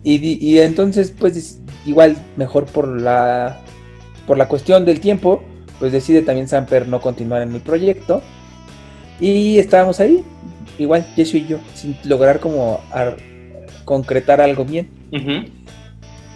y, 0.05 0.39
y 0.47 0.59
entonces, 0.61 1.13
pues 1.19 1.37
es- 1.37 1.61
igual, 1.87 2.17
mejor 2.37 2.67
por 2.67 2.89
la, 3.01 3.61
por 4.27 4.39
la 4.39 4.49
cuestión 4.49 4.85
del 4.85 5.01
tiempo, 5.01 5.43
pues 5.79 5.93
decide 5.93 6.23
también 6.23 6.49
Samper 6.49 6.87
no 6.89 7.01
continuar 7.01 7.43
en 7.43 7.55
el 7.55 7.61
proyecto. 7.61 8.23
Y 9.21 9.59
estábamos 9.59 10.01
ahí, 10.01 10.25
igual, 10.79 11.05
Jesús 11.15 11.35
y 11.37 11.47
yo, 11.47 11.59
sin 11.75 11.97
lograr 12.05 12.41
como 12.41 12.81
ar- 12.91 13.17
concretar 13.85 14.41
algo 14.41 14.65
bien. 14.65 14.89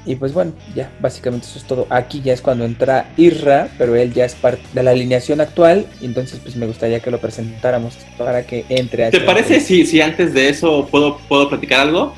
Y 0.06 0.14
pues 0.14 0.32
bueno, 0.32 0.52
ya, 0.74 0.90
básicamente 1.00 1.46
eso 1.48 1.58
es 1.58 1.64
todo. 1.64 1.86
Aquí 1.90 2.22
ya 2.24 2.32
es 2.32 2.40
cuando 2.40 2.64
entra 2.64 3.12
Irra, 3.16 3.68
pero 3.76 3.96
él 3.96 4.12
ya 4.14 4.24
es 4.24 4.34
parte 4.36 4.62
de 4.72 4.82
la 4.84 4.92
alineación 4.92 5.40
actual. 5.40 5.86
y 6.00 6.04
Entonces, 6.06 6.38
pues 6.40 6.54
me 6.54 6.66
gustaría 6.66 7.00
que 7.00 7.10
lo 7.10 7.18
presentáramos 7.18 7.94
para 8.16 8.46
que 8.46 8.64
entre 8.68 9.06
a 9.06 9.10
¿Te 9.10 9.16
este- 9.16 9.26
parece 9.26 9.60
si, 9.60 9.84
si 9.84 10.00
antes 10.00 10.32
de 10.32 10.48
eso 10.48 10.86
puedo, 10.88 11.18
puedo 11.28 11.48
platicar 11.48 11.80
algo? 11.80 12.14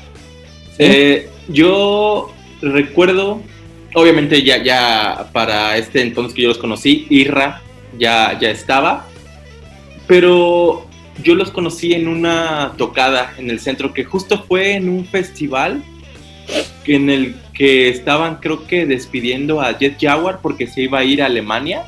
Sí. 0.77 0.83
Eh, 0.83 1.29
yo 1.47 2.31
recuerdo, 2.61 3.41
obviamente 3.95 4.43
ya, 4.43 4.61
ya 4.61 5.29
para 5.33 5.75
este 5.75 6.01
entonces 6.01 6.35
que 6.35 6.43
yo 6.43 6.49
los 6.49 6.59
conocí, 6.59 7.07
Irra 7.09 7.63
ya, 7.97 8.37
ya 8.39 8.51
estaba, 8.51 9.07
pero 10.05 10.85
yo 11.23 11.35
los 11.35 11.49
conocí 11.51 11.93
en 11.93 12.07
una 12.07 12.73
tocada 12.77 13.33
en 13.37 13.49
el 13.49 13.59
centro 13.59 13.93
que 13.93 14.03
justo 14.05 14.43
fue 14.47 14.73
en 14.73 14.89
un 14.89 15.05
festival 15.05 15.83
que 16.83 16.95
en 16.95 17.09
el 17.09 17.35
que 17.59 17.89
estaban 17.89 18.37
creo 18.37 18.65
que 18.65 18.85
despidiendo 18.87 19.59
a 19.61 19.77
Jet 19.77 19.97
Jaguar 20.01 20.39
porque 20.41 20.65
se 20.65 20.81
iba 20.83 20.97
a 20.99 21.03
ir 21.03 21.21
a 21.21 21.27
Alemania. 21.27 21.83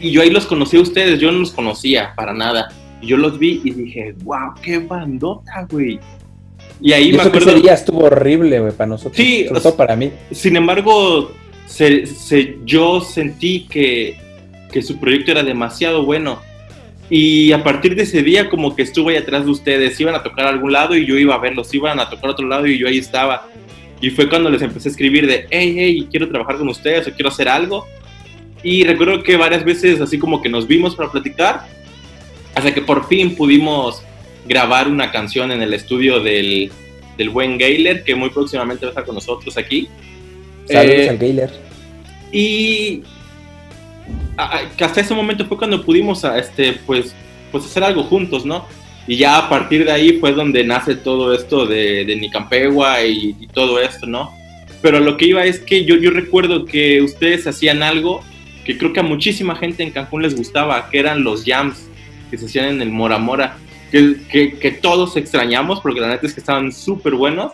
Y 0.00 0.10
yo 0.12 0.22
ahí 0.22 0.30
los 0.30 0.46
conocí 0.46 0.76
a 0.76 0.80
ustedes, 0.80 1.18
yo 1.20 1.30
no 1.32 1.40
los 1.40 1.50
conocía 1.50 2.14
para 2.16 2.32
nada. 2.32 2.72
Y 3.02 3.08
yo 3.08 3.16
los 3.16 3.38
vi 3.38 3.60
y 3.64 3.70
dije, 3.72 4.14
wow, 4.22 4.54
qué 4.62 4.78
bandota, 4.78 5.66
güey. 5.70 5.98
Y 6.80 6.92
ahí 6.92 7.08
Y 7.10 7.12
me 7.12 7.22
acuerdo... 7.22 7.50
ese 7.50 7.60
día 7.60 7.74
estuvo 7.74 8.04
horrible, 8.04 8.60
güey, 8.60 8.72
para 8.72 8.88
nosotros. 8.88 9.16
Sí, 9.16 9.46
sobre 9.48 9.60
todo 9.60 9.76
para 9.76 9.96
mí. 9.96 10.10
Sin 10.30 10.56
embargo, 10.56 11.32
se- 11.66 12.06
se- 12.06 12.58
yo 12.64 13.00
sentí 13.00 13.66
que, 13.68 14.16
que 14.72 14.80
su 14.82 14.98
proyecto 14.98 15.32
era 15.32 15.42
demasiado 15.42 16.04
bueno. 16.04 16.40
Y 17.10 17.50
a 17.52 17.62
partir 17.64 17.94
de 17.96 18.04
ese 18.04 18.22
día, 18.22 18.48
como 18.48 18.74
que 18.76 18.82
estuve 18.82 19.14
ahí 19.16 19.22
atrás 19.22 19.44
de 19.44 19.50
ustedes. 19.50 19.98
Iban 20.00 20.14
a 20.14 20.22
tocar 20.22 20.46
a 20.46 20.50
algún 20.50 20.72
lado 20.72 20.96
y 20.96 21.04
yo 21.04 21.18
iba 21.18 21.34
a 21.34 21.38
verlos. 21.38 21.72
Iban 21.74 21.98
a 22.00 22.08
tocar 22.08 22.30
a 22.30 22.32
otro 22.32 22.46
lado 22.46 22.66
y 22.66 22.78
yo 22.78 22.86
ahí 22.88 22.98
estaba. 22.98 23.48
Y 24.04 24.10
fue 24.10 24.28
cuando 24.28 24.50
les 24.50 24.60
empecé 24.60 24.88
a 24.88 24.92
escribir 24.92 25.26
de, 25.26 25.46
hey, 25.50 25.74
hey, 25.78 26.08
quiero 26.10 26.28
trabajar 26.28 26.58
con 26.58 26.68
ustedes 26.68 27.06
o 27.08 27.12
quiero 27.12 27.30
hacer 27.30 27.48
algo. 27.48 27.86
Y 28.62 28.84
recuerdo 28.84 29.22
que 29.22 29.36
varias 29.36 29.64
veces 29.64 29.98
así 30.00 30.18
como 30.18 30.42
que 30.42 30.50
nos 30.50 30.66
vimos 30.66 30.94
para 30.94 31.10
platicar. 31.10 31.66
Hasta 32.54 32.74
que 32.74 32.82
por 32.82 33.08
fin 33.08 33.34
pudimos 33.34 34.02
grabar 34.46 34.88
una 34.88 35.10
canción 35.10 35.50
en 35.52 35.62
el 35.62 35.72
estudio 35.72 36.20
del, 36.20 36.70
del 37.16 37.30
buen 37.30 37.56
Gayler, 37.56 38.04
que 38.04 38.14
muy 38.14 38.28
próximamente 38.28 38.84
va 38.84 38.90
a 38.90 38.92
estar 38.92 39.04
con 39.06 39.14
nosotros 39.14 39.56
aquí. 39.56 39.88
Saludos 40.68 40.96
Eh, 40.98 41.08
al 41.08 41.18
Gayler. 41.18 41.50
y 42.30 43.02
hasta 44.80 45.00
ese 45.00 45.14
momento 45.14 45.46
fue 45.46 45.56
cuando 45.56 45.82
pudimos 45.82 46.24
este, 46.24 46.74
pues, 46.86 47.14
pues 47.50 47.64
hacer 47.64 47.84
algo 47.84 48.02
juntos, 48.02 48.44
¿no? 48.44 48.66
Y 49.06 49.16
ya 49.16 49.36
a 49.38 49.48
partir 49.48 49.84
de 49.84 49.92
ahí 49.92 50.18
fue 50.18 50.32
donde 50.32 50.64
nace 50.64 50.94
todo 50.96 51.34
esto 51.34 51.66
de, 51.66 52.04
de 52.04 52.16
Nicampegua 52.16 53.04
y, 53.04 53.36
y 53.38 53.46
todo 53.48 53.78
esto, 53.80 54.06
¿no? 54.06 54.32
Pero 54.80 55.00
lo 55.00 55.16
que 55.16 55.26
iba 55.26 55.44
es 55.44 55.60
que 55.60 55.84
yo, 55.84 55.96
yo 55.96 56.10
recuerdo 56.10 56.64
que 56.64 57.02
ustedes 57.02 57.46
hacían 57.46 57.82
algo 57.82 58.22
que 58.64 58.78
creo 58.78 58.92
que 58.94 59.00
a 59.00 59.02
muchísima 59.02 59.56
gente 59.56 59.82
en 59.82 59.90
Cancún 59.90 60.22
les 60.22 60.34
gustaba, 60.34 60.88
que 60.90 60.98
eran 60.98 61.22
los 61.22 61.44
jams 61.44 61.86
que 62.30 62.38
se 62.38 62.46
hacían 62.46 62.66
en 62.66 62.80
el 62.82 62.90
Mora 62.90 63.18
Mora, 63.18 63.58
que, 63.90 64.16
que, 64.30 64.58
que 64.58 64.70
todos 64.72 65.16
extrañamos 65.18 65.80
porque 65.80 66.00
la 66.00 66.08
neta 66.08 66.26
es 66.26 66.32
que 66.32 66.40
estaban 66.40 66.72
súper 66.72 67.14
buenos. 67.14 67.52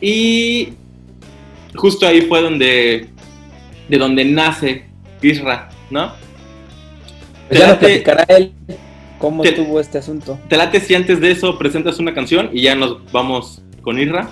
Y 0.00 0.70
justo 1.74 2.06
ahí 2.06 2.22
fue 2.22 2.40
donde, 2.40 3.08
de 3.88 3.98
donde 3.98 4.24
nace 4.24 4.86
Isra, 5.20 5.68
¿no? 5.90 6.12
Pues 7.48 7.60
ya 7.60 7.68
late- 7.68 7.78
platicará 7.78 8.24
él 8.28 8.52
cómo 9.22 9.42
te- 9.42 9.50
estuvo 9.50 9.80
este 9.80 9.98
asunto. 9.98 10.38
¿Te 10.48 10.56
late 10.58 10.80
si 10.80 10.94
antes 10.94 11.20
de 11.20 11.30
eso 11.30 11.56
presentas 11.58 11.98
una 11.98 12.12
canción 12.12 12.50
y 12.52 12.62
ya 12.62 12.74
nos 12.74 13.10
vamos 13.12 13.62
con 13.80 13.98
Isra? 13.98 14.28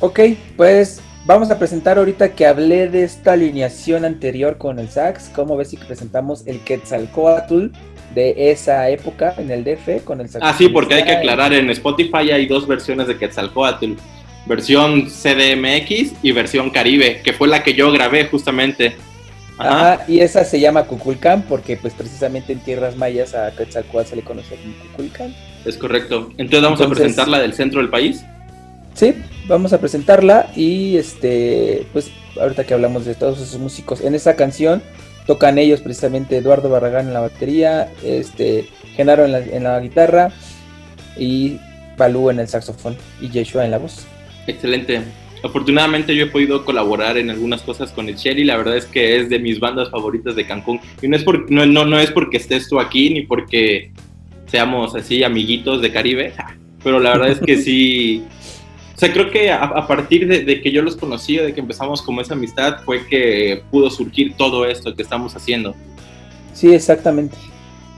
Ok, 0.00 0.20
pues 0.56 1.00
vamos 1.26 1.50
a 1.50 1.58
presentar 1.58 1.98
ahorita 1.98 2.34
que 2.34 2.46
hablé 2.46 2.88
de 2.88 3.02
esta 3.04 3.32
alineación 3.32 4.04
anterior 4.04 4.56
con 4.56 4.78
el 4.78 4.88
sax. 4.88 5.30
¿Cómo 5.34 5.56
ves 5.56 5.68
si 5.70 5.76
presentamos 5.76 6.46
el 6.46 6.60
Quetzalcoatl 6.60 7.66
de 8.14 8.50
esa 8.52 8.88
época 8.88 9.34
en 9.36 9.50
el 9.50 9.64
DF 9.64 10.04
con 10.04 10.20
el 10.20 10.28
sax? 10.28 10.44
Ah, 10.46 10.54
sí, 10.56 10.68
porque 10.68 10.94
hay 10.94 11.04
que 11.04 11.10
aclarar, 11.10 11.52
en 11.52 11.68
Spotify 11.70 12.30
hay 12.30 12.46
dos 12.46 12.66
versiones 12.66 13.08
de 13.08 13.18
Quetzalcoatl. 13.18 13.92
Versión 14.46 15.10
CDMX 15.10 16.12
y 16.22 16.32
versión 16.32 16.70
Caribe, 16.70 17.20
que 17.22 17.32
fue 17.34 17.48
la 17.48 17.62
que 17.62 17.74
yo 17.74 17.90
grabé 17.92 18.24
justamente. 18.26 18.96
Ajá. 19.58 19.92
Ajá, 19.94 20.04
y 20.08 20.20
esa 20.20 20.44
se 20.44 20.60
llama 20.60 20.84
Cuculcán 20.84 21.42
porque 21.42 21.76
pues 21.76 21.92
precisamente 21.94 22.52
en 22.52 22.60
tierras 22.60 22.96
mayas 22.96 23.34
a 23.34 23.50
Quetzalcoatl 23.56 24.08
se 24.10 24.16
le 24.16 24.22
conoce 24.22 24.56
como 24.56 24.74
Cuculcán. 24.90 25.34
Es 25.64 25.76
correcto. 25.76 26.30
Entonces 26.38 26.62
vamos 26.62 26.80
a 26.80 26.84
Entonces- 26.84 27.04
presentarla 27.06 27.40
del 27.40 27.52
centro 27.54 27.80
del 27.80 27.90
país. 27.90 28.24
Sí, 28.94 29.14
vamos 29.46 29.72
a 29.72 29.78
presentarla 29.80 30.50
y 30.56 30.96
este, 30.96 31.86
pues 31.92 32.10
ahorita 32.40 32.64
que 32.64 32.74
hablamos 32.74 33.04
de 33.04 33.14
todos 33.14 33.40
esos 33.40 33.60
músicos, 33.60 34.00
en 34.00 34.14
esa 34.14 34.34
canción 34.36 34.82
tocan 35.26 35.58
ellos 35.58 35.80
precisamente 35.80 36.36
Eduardo 36.36 36.68
Barragán 36.70 37.06
en 37.08 37.14
la 37.14 37.20
batería, 37.20 37.90
este, 38.02 38.66
Genaro 38.96 39.24
en 39.24 39.32
la, 39.32 39.38
en 39.38 39.62
la 39.64 39.78
guitarra 39.80 40.32
y 41.16 41.58
Balú 41.96 42.30
en 42.30 42.40
el 42.40 42.48
saxofón 42.48 42.96
y 43.20 43.28
Yeshua 43.28 43.64
en 43.64 43.70
la 43.72 43.78
voz. 43.78 44.06
Excelente. 44.46 45.02
Afortunadamente 45.42 46.14
yo 46.14 46.24
he 46.24 46.28
podido 46.28 46.64
colaborar 46.64 47.18
en 47.18 47.30
algunas 47.30 47.62
cosas 47.62 47.92
con 47.92 48.08
el 48.08 48.16
Shelly, 48.16 48.44
la 48.44 48.56
verdad 48.56 48.76
es 48.76 48.86
que 48.86 49.18
es 49.18 49.28
de 49.28 49.38
mis 49.38 49.60
bandas 49.60 49.90
favoritas 49.90 50.34
de 50.36 50.46
Cancún. 50.46 50.80
Y 51.00 51.08
no 51.08 51.16
es, 51.16 51.24
por, 51.24 51.50
no, 51.50 51.66
no, 51.66 51.84
no 51.84 51.98
es 51.98 52.10
porque 52.10 52.38
estés 52.38 52.68
tú 52.68 52.80
aquí 52.80 53.10
ni 53.10 53.22
porque 53.22 53.92
seamos 54.46 54.94
así 54.94 55.22
amiguitos 55.22 55.82
de 55.82 55.92
Caribe, 55.92 56.32
pero 56.82 57.00
la 57.00 57.10
verdad 57.12 57.30
es 57.30 57.40
que 57.40 57.56
sí, 57.58 58.24
o 58.96 58.98
sea, 58.98 59.12
creo 59.12 59.30
que 59.30 59.50
a, 59.50 59.62
a 59.62 59.86
partir 59.86 60.26
de, 60.26 60.44
de 60.44 60.60
que 60.60 60.72
yo 60.72 60.82
los 60.82 60.96
conocí, 60.96 61.36
de 61.36 61.54
que 61.54 61.60
empezamos 61.60 62.02
como 62.02 62.20
esa 62.20 62.34
amistad, 62.34 62.78
fue 62.84 63.06
que 63.06 63.62
pudo 63.70 63.90
surgir 63.90 64.34
todo 64.36 64.66
esto 64.66 64.94
que 64.94 65.02
estamos 65.02 65.36
haciendo, 65.36 65.74
Sí, 66.58 66.74
exactamente, 66.74 67.36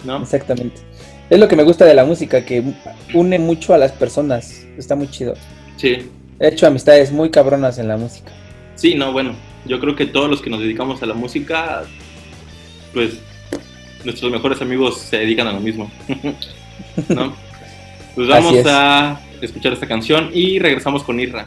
¿no? 0.05 0.21
exactamente. 0.23 0.83
Es 1.31 1.39
lo 1.39 1.49
que 1.49 1.57
me 1.57 1.63
gusta 1.63 1.87
de 1.87 1.95
la 1.95 2.05
música, 2.05 2.45
que 2.45 2.63
une 3.15 3.39
mucho 3.39 3.73
a 3.73 3.79
las 3.79 3.93
personas, 3.93 4.67
está 4.77 4.97
muy 4.97 5.09
chido. 5.09 5.33
Sí, 5.79 6.11
He 6.41 6.49
hecho 6.49 6.67
amistades 6.67 7.13
muy 7.13 7.31
cabronas 7.31 7.79
en 7.79 7.87
la 7.87 7.99
música. 7.99 8.33
sí, 8.75 8.95
no, 8.95 9.13
bueno, 9.13 9.35
yo 9.67 9.79
creo 9.79 9.95
que 9.95 10.07
todos 10.07 10.31
los 10.31 10.41
que 10.41 10.49
nos 10.49 10.61
dedicamos 10.61 11.03
a 11.03 11.07
la 11.07 11.13
música, 11.13 11.83
pues 12.95 13.19
nuestros 14.05 14.33
mejores 14.33 14.63
amigos 14.63 14.99
se 15.03 15.19
dedican 15.19 15.47
a 15.47 15.53
lo 15.53 15.61
mismo, 15.61 15.91
¿no? 17.09 17.35
Pues 18.15 18.27
vamos 18.27 18.55
es. 18.55 18.67
a 18.67 19.21
escuchar 19.43 19.75
esta 19.75 19.87
canción 19.87 20.31
y 20.33 20.59
regresamos 20.59 21.03
con 21.05 21.21
Irra. 21.21 21.47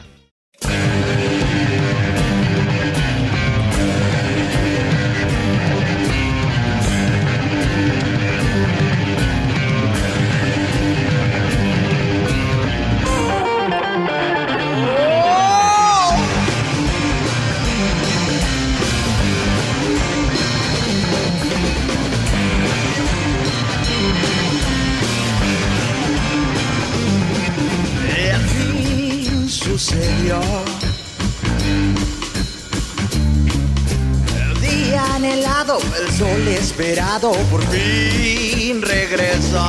Esperado 36.64 37.30
por 37.50 37.62
fin 37.66 38.80
regresa. 38.80 39.68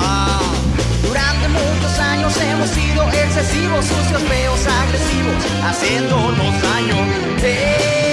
Durante 1.06 1.48
muchos 1.50 2.00
años 2.00 2.34
hemos 2.38 2.70
sido 2.70 3.04
excesivos, 3.12 3.86
sucios, 3.86 4.22
feos, 4.24 4.60
agresivos, 4.66 5.44
haciéndonos 5.62 6.62
daño. 6.62 6.96
Eh. 7.44 8.05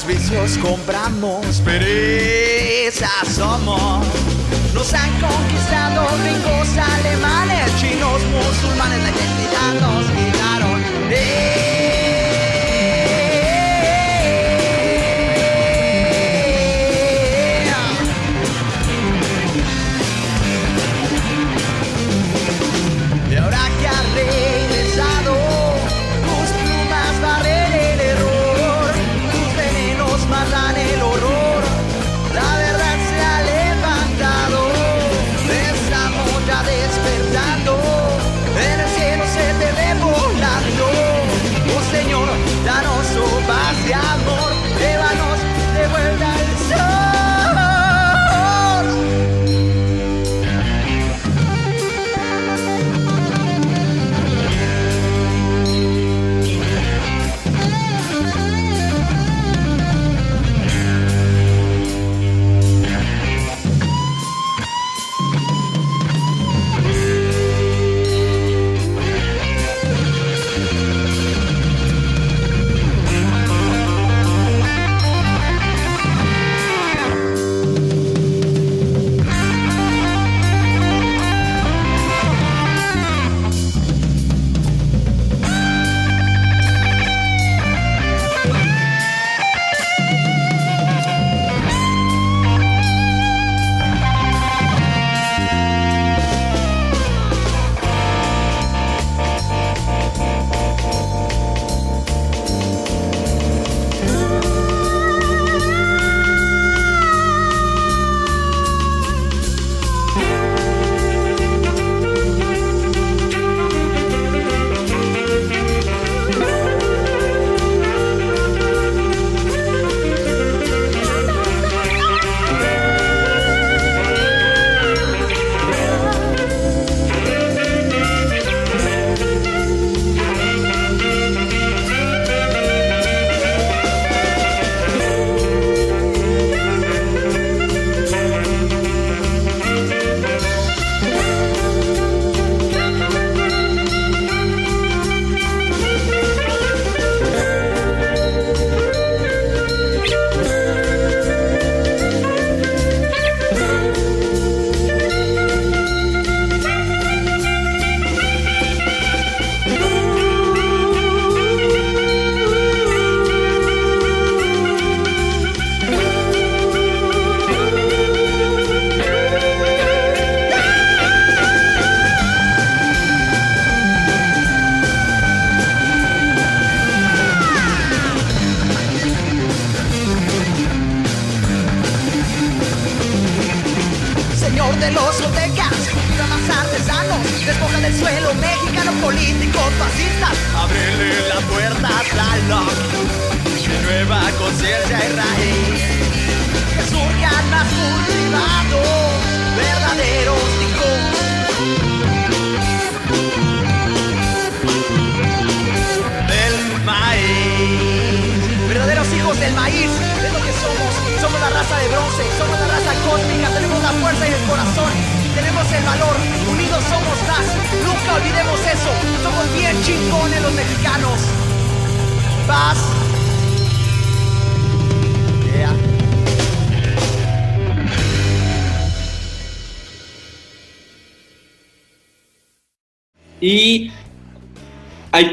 Rentamos, 0.00 0.06
vicios 0.06 0.58
compramos, 0.58 1.60
perezas 1.60 3.28
somos. 3.34 4.06
Nos 4.74 4.92
han 4.94 5.10
conquistado 5.20 6.06
gringos, 6.22 6.68
alemanes, 6.76 7.76
chinos, 7.78 8.22
musulmanes, 8.24 9.02
la 9.02 9.10
identidad 9.10 9.74
nos 9.80 10.06
quitaron. 10.10 10.82
Eh. 11.10 11.49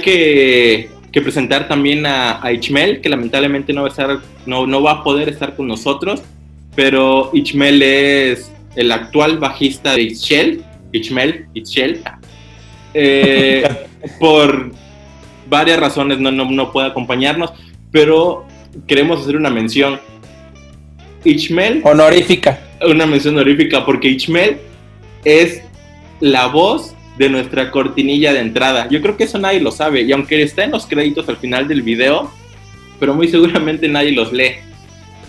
Que, 0.07 0.89
que 1.11 1.21
presentar 1.21 1.67
también 1.67 2.05
a, 2.05 2.41
a 2.41 2.53
Ichmel, 2.53 3.01
que 3.01 3.09
lamentablemente 3.09 3.73
no 3.73 3.81
va, 3.81 3.87
a 3.87 3.91
estar, 3.91 4.19
no, 4.45 4.65
no 4.65 4.81
va 4.81 4.91
a 4.91 5.03
poder 5.03 5.27
estar 5.27 5.53
con 5.53 5.67
nosotros, 5.67 6.23
pero 6.77 7.29
Ichmel 7.33 7.81
es 7.81 8.49
el 8.77 8.89
actual 8.93 9.37
bajista 9.37 9.95
de 9.95 10.03
Ichel, 10.03 10.63
Ichmel, 10.93 11.47
Ichel, 11.53 12.03
eh, 12.93 13.67
por 14.19 14.71
varias 15.49 15.77
razones 15.77 16.19
no, 16.19 16.31
no, 16.31 16.49
no 16.49 16.71
puede 16.71 16.87
acompañarnos, 16.87 17.51
pero 17.91 18.45
queremos 18.87 19.21
hacer 19.21 19.35
una 19.35 19.49
mención. 19.49 19.99
Ichmel 21.25 21.81
Honorífica. 21.83 22.61
una 22.87 23.05
mención 23.05 23.35
honorífica 23.35 23.85
porque 23.85 24.07
Ichmel 24.07 24.59
es 25.25 25.61
la 26.21 26.47
voz 26.47 26.95
de 27.17 27.29
nuestra 27.29 27.71
cortinilla 27.71 28.33
de 28.33 28.39
entrada. 28.39 28.87
Yo 28.89 29.01
creo 29.01 29.17
que 29.17 29.23
eso 29.25 29.39
nadie 29.39 29.59
lo 29.59 29.71
sabe 29.71 30.01
y 30.01 30.11
aunque 30.11 30.41
está 30.43 30.63
en 30.63 30.71
los 30.71 30.85
créditos 30.85 31.27
al 31.29 31.37
final 31.37 31.67
del 31.67 31.81
video, 31.81 32.31
pero 32.99 33.13
muy 33.13 33.27
seguramente 33.27 33.87
nadie 33.87 34.11
los 34.11 34.31
lee. 34.33 34.55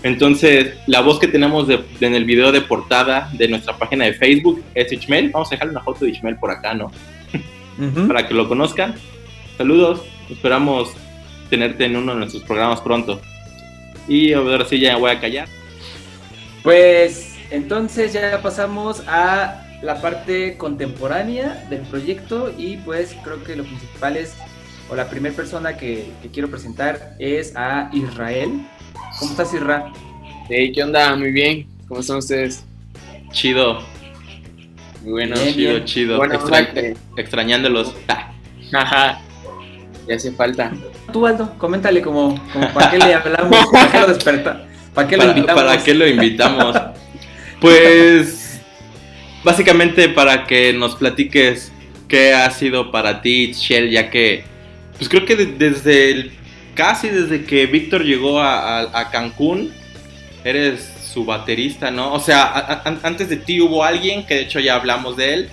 Entonces, 0.01 0.75
la 0.87 1.01
voz 1.01 1.19
que 1.19 1.27
tenemos 1.27 1.67
de- 1.67 1.83
de- 1.99 2.07
en 2.07 2.15
el 2.15 2.23
video 2.25 2.51
de 2.51 2.61
portada 2.61 3.29
de 3.33 3.47
nuestra 3.49 3.75
página 3.77 4.05
de 4.05 4.13
Facebook 4.13 4.63
es 4.73 4.91
Ishmael. 4.93 5.29
Vamos 5.31 5.49
a 5.49 5.55
dejarle 5.55 5.71
una 5.73 5.83
foto 5.83 6.05
de 6.05 6.11
Ishmael 6.11 6.37
por 6.37 6.51
acá, 6.51 6.73
¿no? 6.73 6.91
Para 8.07 8.27
que 8.27 8.33
lo 8.33 8.47
conozcan. 8.47 8.95
Saludos. 9.57 10.01
Esperamos 10.29 10.91
tenerte 11.49 11.85
en 11.85 11.95
uno 11.97 12.13
de 12.13 12.19
nuestros 12.19 12.43
programas 12.43 12.79
pronto. 12.81 13.19
Y 14.07 14.31
ahora 14.33 14.65
sí 14.65 14.79
ya 14.79 14.93
me 14.93 14.99
voy 15.01 15.11
a 15.11 15.19
callar. 15.19 15.47
Pues 16.63 17.35
entonces 17.51 18.13
ya 18.13 18.41
pasamos 18.41 19.03
a 19.07 19.65
la 19.81 20.01
parte 20.01 20.57
contemporánea 20.57 21.65
del 21.69 21.81
proyecto 21.81 22.53
y 22.57 22.77
pues 22.77 23.15
creo 23.23 23.43
que 23.43 23.55
lo 23.55 23.63
principal 23.63 24.17
es, 24.17 24.33
o 24.89 24.95
la 24.95 25.09
primera 25.09 25.35
persona 25.35 25.77
que, 25.77 26.11
que 26.21 26.29
quiero 26.29 26.49
presentar 26.49 27.15
es 27.19 27.53
a 27.55 27.89
Israel. 27.93 28.65
¿Cómo 29.19 29.31
estás, 29.31 29.53
Isra? 29.53 29.91
Hey, 30.49 30.71
¿qué 30.73 30.83
onda? 30.83 31.15
Muy 31.15 31.31
bien. 31.31 31.67
¿Cómo 31.87 32.01
están 32.01 32.17
ustedes? 32.17 32.63
Chido, 33.31 33.81
Muy 35.03 35.11
bueno. 35.11 35.35
Bien, 35.39 35.53
chido, 35.53 35.71
bien. 35.73 35.85
chido. 35.85 36.17
Bueno, 36.17 36.33
Extra- 36.35 36.73
que- 36.73 36.97
extrañándolos. 37.17 37.93
Ajá. 38.73 39.21
Ya 40.07 40.15
hace 40.15 40.31
falta. 40.31 40.71
Tú, 41.13 41.25
Aldo, 41.25 41.53
coméntale 41.57 42.01
como, 42.01 42.35
como 42.51 42.73
para 42.73 42.91
qué 42.91 42.97
le 42.97 43.13
hablamos, 43.13 43.67
para 43.71 43.91
qué 43.91 43.99
lo 43.99 44.07
desperta, 44.07 44.65
para 44.93 45.07
qué 45.07 45.17
lo 45.17 45.23
¿Para, 45.23 45.37
invitamos. 45.37 45.63
¿Para 45.63 45.83
qué 45.83 45.93
lo 45.93 46.07
invitamos? 46.07 46.75
Pues 47.61 48.38
básicamente 49.43 50.09
para 50.09 50.45
que 50.45 50.73
nos 50.73 50.95
platiques 50.95 51.71
qué 52.07 52.33
ha 52.33 52.49
sido 52.51 52.91
para 52.91 53.21
ti, 53.21 53.53
Shell, 53.53 53.89
ya 53.91 54.09
que 54.09 54.43
pues 54.97 55.07
creo 55.09 55.25
que 55.25 55.35
de- 55.35 55.45
desde 55.45 56.11
el, 56.11 56.31
casi 56.75 57.07
desde 57.09 57.45
que 57.45 57.65
Víctor 57.67 58.03
llegó 58.03 58.39
a, 58.41 58.79
a- 58.81 59.09
Cancún, 59.11 59.71
eres 60.43 60.91
su 61.13 61.25
baterista, 61.25 61.89
¿no? 61.91 62.13
O 62.13 62.19
sea, 62.19 62.43
a- 62.43 62.99
antes 63.03 63.29
de 63.29 63.37
ti 63.37 63.61
hubo 63.61 63.83
alguien, 63.83 64.25
que 64.25 64.35
de 64.35 64.41
hecho 64.41 64.59
ya 64.59 64.75
hablamos 64.75 65.15
de 65.17 65.33
él, 65.33 65.49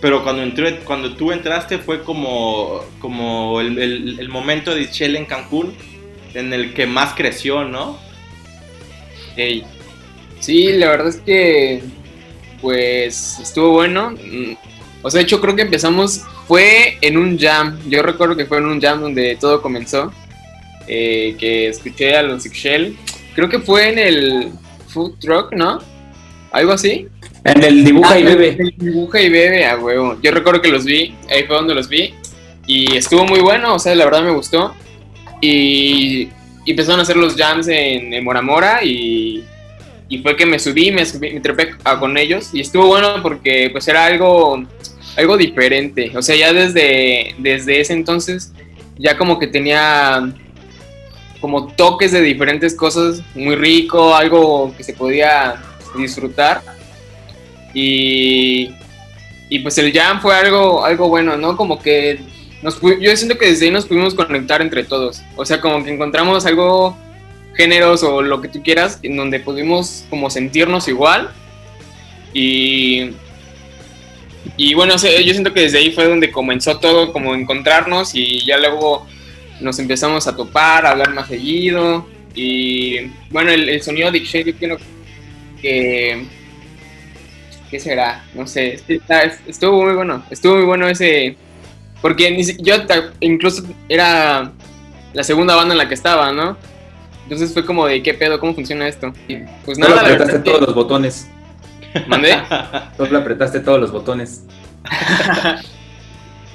pero 0.00 0.22
cuando, 0.22 0.42
entré, 0.42 0.80
cuando 0.80 1.14
tú 1.14 1.32
entraste 1.32 1.78
fue 1.78 2.02
como, 2.02 2.80
como 2.98 3.60
el, 3.60 3.78
el- 3.78 4.20
el 4.20 4.28
momento 4.28 4.74
de 4.74 4.84
Shell 4.86 5.16
en 5.16 5.24
Cancún 5.24 5.74
en 6.34 6.52
el 6.52 6.74
que 6.74 6.86
más 6.86 7.14
creció, 7.14 7.64
¿no? 7.64 7.98
Hey. 9.36 9.64
Sí, 10.40 10.72
la 10.72 10.90
verdad 10.90 11.08
es 11.08 11.16
que 11.16 11.82
pues 12.64 13.38
estuvo 13.40 13.72
bueno. 13.72 14.12
Mm, 14.12 14.54
O 15.02 15.10
sea, 15.10 15.18
de 15.18 15.24
hecho 15.24 15.38
creo 15.40 15.54
que 15.54 15.62
empezamos, 15.62 16.22
fue 16.48 16.96
en 17.02 17.18
un 17.18 17.38
jam. 17.38 17.78
Yo 17.90 18.02
recuerdo 18.02 18.34
que 18.36 18.46
fue 18.46 18.56
en 18.58 18.64
un 18.66 18.80
jam 18.80 19.00
donde 19.02 19.36
todo 19.38 19.60
comenzó. 19.62 20.10
eh, 20.88 21.36
que 21.38 21.68
escuché 21.68 22.16
a 22.16 22.22
los 22.22 22.44
Shell. 22.44 22.96
Creo 23.34 23.48
que 23.48 23.58
fue 23.58 23.88
en 23.90 23.98
el 23.98 24.50
Food 24.88 25.18
Truck, 25.20 25.52
¿no? 25.54 25.78
Algo 26.52 26.72
así. 26.72 27.06
En 27.44 27.62
el 27.62 27.84
dibuja 27.84 28.18
y 28.18 28.22
Ah, 28.22 28.26
bebe. 28.26 28.48
el 28.58 28.74
Dibuja 28.78 29.20
y 29.20 29.28
bebe, 29.30 29.66
a 29.66 29.76
huevo. 29.76 30.16
Yo 30.22 30.30
recuerdo 30.30 30.60
que 30.62 30.70
los 30.70 30.84
vi, 30.84 31.14
ahí 31.30 31.44
fue 31.46 31.56
donde 31.56 31.74
los 31.74 31.88
vi. 31.88 32.14
Y 32.66 32.96
estuvo 32.96 33.24
muy 33.26 33.40
bueno, 33.40 33.74
o 33.74 33.78
sea, 33.78 33.94
la 33.94 34.04
verdad 34.06 34.22
me 34.24 34.32
gustó. 34.32 34.74
Y, 35.40 36.28
y 36.64 36.70
empezaron 36.70 37.00
a 37.00 37.02
hacer 37.02 37.16
los 37.16 37.34
jams 37.36 37.68
en, 37.68 38.12
en 38.14 38.24
Mora 38.24 38.40
Mora 38.42 38.82
y, 38.84 39.42
y 40.08 40.18
fue 40.18 40.36
que 40.36 40.46
me 40.46 40.58
subí, 40.58 40.90
me, 40.90 41.04
trepé 41.04 41.74
con 41.98 42.16
ellos. 42.16 42.50
Y 42.52 42.60
estuvo 42.60 42.86
bueno 42.86 43.22
porque 43.22 43.70
pues 43.72 43.86
era 43.88 44.04
algo, 44.04 44.62
algo 45.16 45.36
diferente. 45.36 46.12
O 46.16 46.22
sea, 46.22 46.36
ya 46.36 46.52
desde, 46.52 47.34
desde 47.38 47.80
ese 47.80 47.92
entonces 47.92 48.52
ya 48.96 49.16
como 49.16 49.38
que 49.38 49.46
tenía 49.46 50.32
como 51.40 51.66
toques 51.74 52.12
de 52.12 52.22
diferentes 52.22 52.74
cosas, 52.74 53.20
muy 53.34 53.54
rico, 53.54 54.14
algo 54.14 54.74
que 54.76 54.82
se 54.82 54.94
podía 54.94 55.56
disfrutar. 55.94 56.62
Y, 57.74 58.70
y 59.50 59.58
pues 59.58 59.76
el 59.78 59.92
jam 59.92 60.22
fue 60.22 60.34
algo, 60.34 60.84
algo 60.84 61.08
bueno, 61.08 61.36
¿no? 61.36 61.56
Como 61.56 61.82
que 61.82 62.20
nos, 62.62 62.80
yo 62.80 63.14
siento 63.14 63.36
que 63.36 63.50
desde 63.50 63.66
ahí 63.66 63.70
nos 63.70 63.84
pudimos 63.84 64.14
conectar 64.14 64.62
entre 64.62 64.84
todos. 64.84 65.20
O 65.36 65.44
sea, 65.44 65.60
como 65.60 65.84
que 65.84 65.92
encontramos 65.92 66.46
algo, 66.46 66.96
géneros 67.54 68.02
o 68.02 68.22
lo 68.22 68.40
que 68.40 68.48
tú 68.48 68.62
quieras, 68.62 68.98
en 69.02 69.16
donde 69.16 69.40
pudimos 69.40 70.04
como 70.10 70.30
sentirnos 70.30 70.88
igual. 70.88 71.30
Y, 72.32 73.10
y 74.56 74.74
bueno, 74.74 74.94
yo 74.96 75.32
siento 75.32 75.52
que 75.52 75.60
desde 75.62 75.78
ahí 75.78 75.92
fue 75.92 76.08
donde 76.08 76.32
comenzó 76.32 76.78
todo, 76.78 77.12
como 77.12 77.34
encontrarnos 77.34 78.14
y 78.14 78.44
ya 78.44 78.58
luego 78.58 79.06
nos 79.60 79.78
empezamos 79.78 80.26
a 80.26 80.36
topar, 80.36 80.86
a 80.86 80.90
hablar 80.90 81.14
más 81.14 81.28
seguido. 81.28 82.06
Y 82.34 83.10
bueno, 83.30 83.50
el, 83.50 83.80
sonido 83.82 84.10
de 84.10 84.20
Shade 84.20 84.52
yo 84.52 84.58
creo 84.58 84.78
que 85.60 86.24
¿qué 87.70 87.80
será? 87.80 88.24
No 88.34 88.46
sé, 88.46 88.74
es 88.74 88.82
que 88.82 88.94
está- 88.96 89.22
estuvo 89.46 89.82
muy 89.82 89.94
bueno, 89.94 90.24
estuvo 90.30 90.56
muy 90.56 90.64
bueno 90.64 90.88
ese, 90.88 91.36
porque 92.00 92.36
yo 92.60 92.74
incluso 93.20 93.64
era 93.88 94.52
la 95.12 95.24
segunda 95.24 95.54
banda 95.56 95.74
en 95.74 95.78
la 95.78 95.88
que 95.88 95.94
estaba, 95.94 96.32
¿no? 96.32 96.56
Entonces 97.24 97.52
fue 97.52 97.64
como 97.64 97.86
de, 97.86 98.02
¿qué 98.02 98.14
pedo? 98.14 98.38
¿Cómo 98.38 98.54
funciona 98.54 98.86
esto? 98.86 99.12
Y 99.28 99.38
pues 99.64 99.78
Solo 99.78 99.88
nada, 99.90 100.02
la 100.02 100.08
apretaste 100.14 100.32
verdad 100.38 100.44
todos 100.44 100.60
los 100.60 100.74
botones. 100.74 101.28
¿Mandé? 102.06 102.34
Solo 102.96 103.18
apretaste 103.18 103.60
todos 103.60 103.80
los 103.80 103.92
botones. 103.92 104.44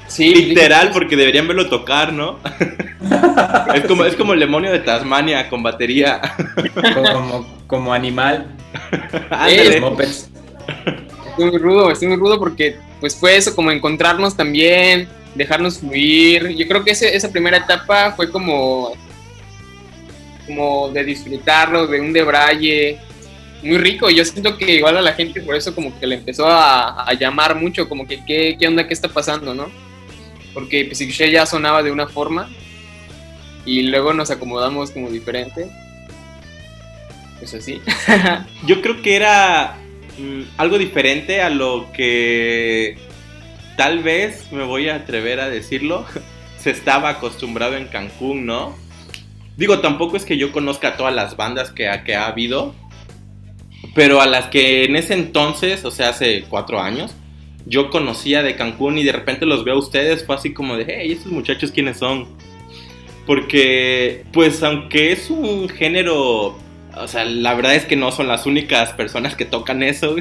Sí, 0.08 0.34
Literal, 0.34 0.90
porque 0.92 1.16
deberían 1.16 1.48
verlo 1.48 1.70
tocar, 1.70 2.12
¿no? 2.12 2.40
es, 3.76 3.84
como, 3.86 4.04
es 4.06 4.16
como 4.16 4.34
el 4.34 4.40
demonio 4.40 4.72
de 4.72 4.80
Tasmania 4.80 5.48
con 5.50 5.62
batería. 5.62 6.20
Como, 6.96 7.48
como 7.68 7.94
animal. 7.94 8.48
Ándale. 9.30 9.76
Estuvo 9.78 9.92
muy 11.52 11.58
rudo, 11.60 11.92
estuvo 11.92 12.10
muy 12.10 12.18
rudo 12.20 12.40
porque 12.40 12.78
pues 13.00 13.16
fue 13.16 13.38
eso, 13.38 13.56
como 13.56 13.70
encontrarnos 13.70 14.36
también, 14.36 15.08
dejarnos 15.36 15.78
fluir. 15.78 16.50
Yo 16.58 16.68
creo 16.68 16.84
que 16.84 16.92
ese- 16.92 17.16
esa 17.16 17.30
primera 17.32 17.58
etapa 17.58 18.12
fue 18.14 18.32
como, 18.32 18.94
como 20.50 20.90
de 20.90 21.04
disfrutarlo, 21.04 21.86
de 21.86 22.02
un 22.02 22.12
debraye 22.12 22.98
muy 23.62 23.78
rico. 23.78 24.10
Yo 24.10 24.26
siento 24.26 24.58
que 24.58 24.76
igual 24.76 24.98
a 24.98 25.02
la 25.02 25.14
gente 25.14 25.42
por 25.42 25.56
eso 25.56 25.76
como 25.76 25.98
que 26.00 26.08
le 26.08 26.16
empezó 26.16 26.48
a, 26.48 27.08
llamar 27.14 27.56
mucho, 27.56 27.88
como 27.88 28.08
que 28.08 28.26
¿qué, 28.26 28.58
qué 28.60 28.68
onda, 28.68 28.88
qué 28.88 28.94
está 28.94 29.10
pasando, 29.10 29.54
¿no? 29.54 29.70
Porque 30.54 30.86
pues, 30.86 30.98
Psyche 30.98 31.32
ya 31.32 31.46
sonaba 31.46 31.84
de 31.84 31.92
una 31.92 32.08
forma 32.08 32.50
y 33.66 33.84
luego 33.84 34.14
nos 34.14 34.32
acomodamos 34.32 34.92
como 34.92 35.10
diferente. 35.10 35.70
Pues 37.38 37.54
así. 37.54 37.82
Yo 38.66 38.82
creo 38.82 39.02
que 39.04 39.16
era 39.16 39.78
mm, 40.18 40.42
algo 40.58 40.78
diferente 40.80 41.42
a 41.42 41.50
lo 41.50 41.92
que 41.94 42.98
tal 43.78 44.00
vez, 44.00 44.52
me 44.52 44.64
voy 44.64 44.90
a 44.90 44.96
atrever 44.96 45.40
a 45.40 45.50
decirlo, 45.50 46.06
se 46.60 46.72
estaba 46.72 47.10
acostumbrado 47.10 47.78
en 47.78 47.88
Cancún, 47.88 48.46
¿no? 48.46 48.76
Digo, 49.60 49.80
tampoco 49.80 50.16
es 50.16 50.24
que 50.24 50.38
yo 50.38 50.54
conozca 50.54 50.88
a 50.88 50.98
todas 50.98 51.14
las 51.14 51.36
bandas 51.36 51.70
que 51.70 51.90
que 52.06 52.16
ha 52.16 52.28
habido, 52.28 52.74
pero 53.94 54.22
a 54.22 54.26
las 54.26 54.46
que 54.46 54.86
en 54.86 54.96
ese 54.96 55.16
entonces, 55.16 55.84
o 55.84 55.92
sea, 55.92 56.10
hace 56.10 56.46
cuatro 56.48 56.80
años, 56.80 57.14
yo 57.66 57.90
conocía 57.90 58.42
de 58.42 58.56
Cancún 58.56 58.98
y 58.98 59.04
de 59.04 59.12
repente 59.12 59.46
los 59.46 59.66
veo 59.66 59.76
a 59.76 59.80
ustedes, 59.80 60.26
fue 60.26 60.36
así 60.36 60.54
como 60.54 60.78
de, 60.78 60.86
hey, 60.88 61.12
estos 61.12 61.34
muchachos 61.34 61.74
quiénes 61.74 61.98
son. 61.98 62.26
Porque, 63.26 64.24
pues, 64.32 64.64
aunque 64.64 65.12
es 65.12 65.30
un 65.30 65.68
género, 65.68 66.58
o 66.96 67.08
sea, 67.08 67.26
la 67.26 67.54
verdad 67.54 67.76
es 67.76 67.84
que 67.84 67.98
no 67.98 68.14
son 68.14 68.30
las 68.30 68.46
únicas 68.46 68.94
personas 68.94 69.36
que 69.36 69.44
tocan 69.44 69.84
eso, 69.84 70.16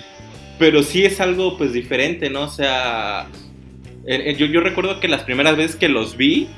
pero 0.58 0.82
sí 0.82 1.06
es 1.06 1.22
algo, 1.22 1.56
pues, 1.56 1.72
diferente, 1.72 2.28
¿no? 2.28 2.42
O 2.42 2.50
sea, 2.50 3.28
yo, 4.06 4.44
yo 4.44 4.60
recuerdo 4.60 5.00
que 5.00 5.08
las 5.08 5.22
primeras 5.22 5.56
veces 5.56 5.76
que 5.76 5.88
los 5.88 6.18
vi 6.18 6.48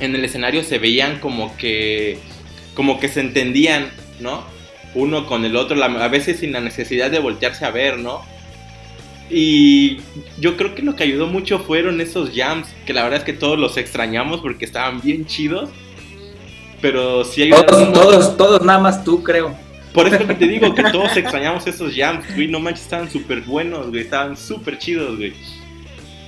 en 0.00 0.14
el 0.14 0.24
escenario 0.24 0.62
se 0.62 0.78
veían 0.78 1.18
como 1.18 1.56
que, 1.56 2.18
como 2.74 3.00
que 3.00 3.08
se 3.08 3.20
entendían, 3.20 3.90
¿no? 4.20 4.44
Uno 4.94 5.26
con 5.26 5.44
el 5.44 5.56
otro, 5.56 5.82
a 5.82 6.08
veces 6.08 6.40
sin 6.40 6.52
la 6.52 6.60
necesidad 6.60 7.10
de 7.10 7.18
voltearse 7.18 7.64
a 7.64 7.70
ver, 7.70 7.98
¿no? 7.98 8.22
Y 9.30 9.98
yo 10.38 10.56
creo 10.56 10.74
que 10.74 10.82
lo 10.82 10.96
que 10.96 11.04
ayudó 11.04 11.26
mucho 11.26 11.58
fueron 11.58 12.00
esos 12.00 12.30
jams, 12.34 12.68
que 12.86 12.94
la 12.94 13.02
verdad 13.02 13.18
es 13.18 13.24
que 13.24 13.34
todos 13.34 13.58
los 13.58 13.76
extrañamos 13.76 14.40
porque 14.40 14.64
estaban 14.64 15.00
bien 15.00 15.26
chidos. 15.26 15.70
Pero 16.80 17.24
sí 17.24 17.42
ayudaron 17.42 17.92
Todos, 17.92 17.92
todos, 17.92 18.36
todos, 18.36 18.62
nada 18.62 18.78
más 18.78 19.04
tú, 19.04 19.22
creo. 19.22 19.54
por 19.92 20.06
eso 20.06 20.26
que 20.26 20.34
te 20.34 20.46
digo, 20.46 20.74
que 20.74 20.84
todos 20.84 21.16
extrañamos 21.16 21.66
esos 21.66 21.94
jams, 21.94 22.24
güey. 22.34 22.46
No 22.48 22.60
manches, 22.60 22.84
estaban 22.84 23.10
súper 23.10 23.40
buenos, 23.40 23.88
güey. 23.88 24.00
Estaban 24.02 24.36
súper 24.36 24.78
chidos, 24.78 25.16
güey. 25.16 25.34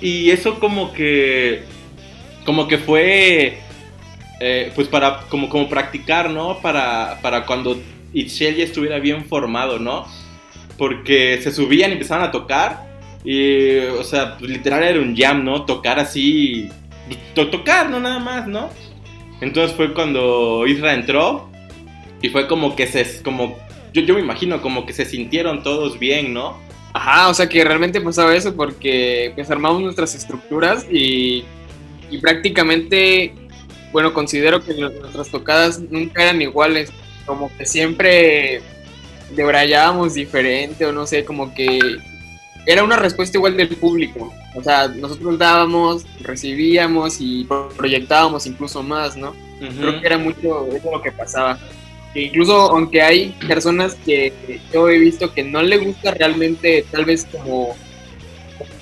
Y 0.01 0.31
eso 0.31 0.59
como 0.59 0.93
que... 0.93 1.62
Como 2.45 2.68
que 2.68 2.78
fue... 2.78 3.59
eh, 4.41 4.72
pues 4.74 4.88
para... 4.88 5.20
Como, 5.28 5.49
como 5.49 5.68
practicar, 5.68 6.30
¿no? 6.30 6.59
Para, 6.59 7.18
para 7.22 7.47
cuando 7.47 7.80
Itchel 8.12 8.57
ya 8.57 8.64
estuviera 8.64 8.99
bien 8.99 9.24
formado, 9.24 9.78
¿no? 9.78 10.07
Porque 10.78 11.41
se 11.43 11.53
subían 11.53 11.91
y 11.91 11.95
empezaban 11.95 12.24
a 12.24 12.30
tocar. 12.30 12.88
Y, 13.24 13.78
o 13.78 14.05
sea, 14.05 14.38
literal 14.41 14.82
era 14.82 14.99
un 14.99 15.16
jam, 15.16 15.45
¿no? 15.45 15.64
Tocar 15.64 15.99
así... 15.99 16.68
to- 17.34 17.51
tocar, 17.51 17.91
no 17.91 18.01
nada 18.01 18.18
más, 18.18 18.47
¿no? 18.47 18.70
Entonces 19.41 19.76
fue 19.76 19.95
cuando 19.95 20.66
Isra 20.66 20.95
entró 20.95 21.49
y 22.22 22.28
fue 22.28 22.47
como 22.47 22.76
que 22.76 22.86
se, 22.86 23.22
como, 23.22 23.57
yo, 23.95 24.03
yo 24.03 24.12
me 24.14 24.20
imagino 24.20 24.61
como 24.61 24.84
que 24.84 24.93
se 24.93 25.07
sintieron 25.07 25.62
todos 25.62 25.99
bien, 25.99 26.34
¿no? 26.34 26.59
Ajá, 26.93 27.28
o 27.28 27.34
sea 27.34 27.49
que 27.49 27.64
realmente 27.64 28.01
pasaba 28.03 28.34
eso 28.34 28.55
porque 28.55 29.32
pues 29.34 29.51
armamos 29.51 29.80
nuestras 29.80 30.14
estructuras 30.14 30.86
y, 30.93 31.45
y 32.11 32.18
prácticamente, 32.18 33.32
bueno, 33.92 34.12
considero 34.12 34.64
que 34.64 34.74
nuestras 34.74 35.30
tocadas 35.30 35.80
nunca 35.80 36.22
eran 36.22 36.42
iguales, 36.42 36.92
como 37.26 37.54
que 37.56 37.66
siempre 37.66 38.62
debrayábamos 39.34 40.14
diferente 40.14 40.84
o 40.86 40.92
no 40.92 41.06
sé, 41.06 41.24
como 41.24 41.54
que 41.54 41.78
era 42.66 42.84
una 42.84 42.96
respuesta 42.96 43.38
igual 43.38 43.56
del 43.56 43.68
público. 43.68 44.32
O 44.54 44.62
sea, 44.62 44.88
nosotros 44.88 45.38
dábamos, 45.38 46.04
recibíamos 46.20 47.20
y 47.20 47.46
proyectábamos 47.76 48.46
incluso 48.46 48.82
más, 48.82 49.16
¿no? 49.16 49.34
Creo 49.58 50.00
que 50.00 50.06
era 50.06 50.18
mucho 50.18 50.66
eso 50.74 50.90
lo 50.90 51.02
que 51.02 51.12
pasaba. 51.12 51.58
Que 52.12 52.22
incluso 52.22 52.54
aunque 52.72 53.02
hay 53.02 53.36
personas 53.46 53.94
que 53.94 54.32
yo 54.72 54.88
he 54.88 54.98
visto 54.98 55.32
que 55.32 55.44
no 55.44 55.62
le 55.62 55.78
gusta 55.78 56.12
realmente 56.12 56.84
tal 56.90 57.04
vez 57.04 57.26
como 57.30 57.76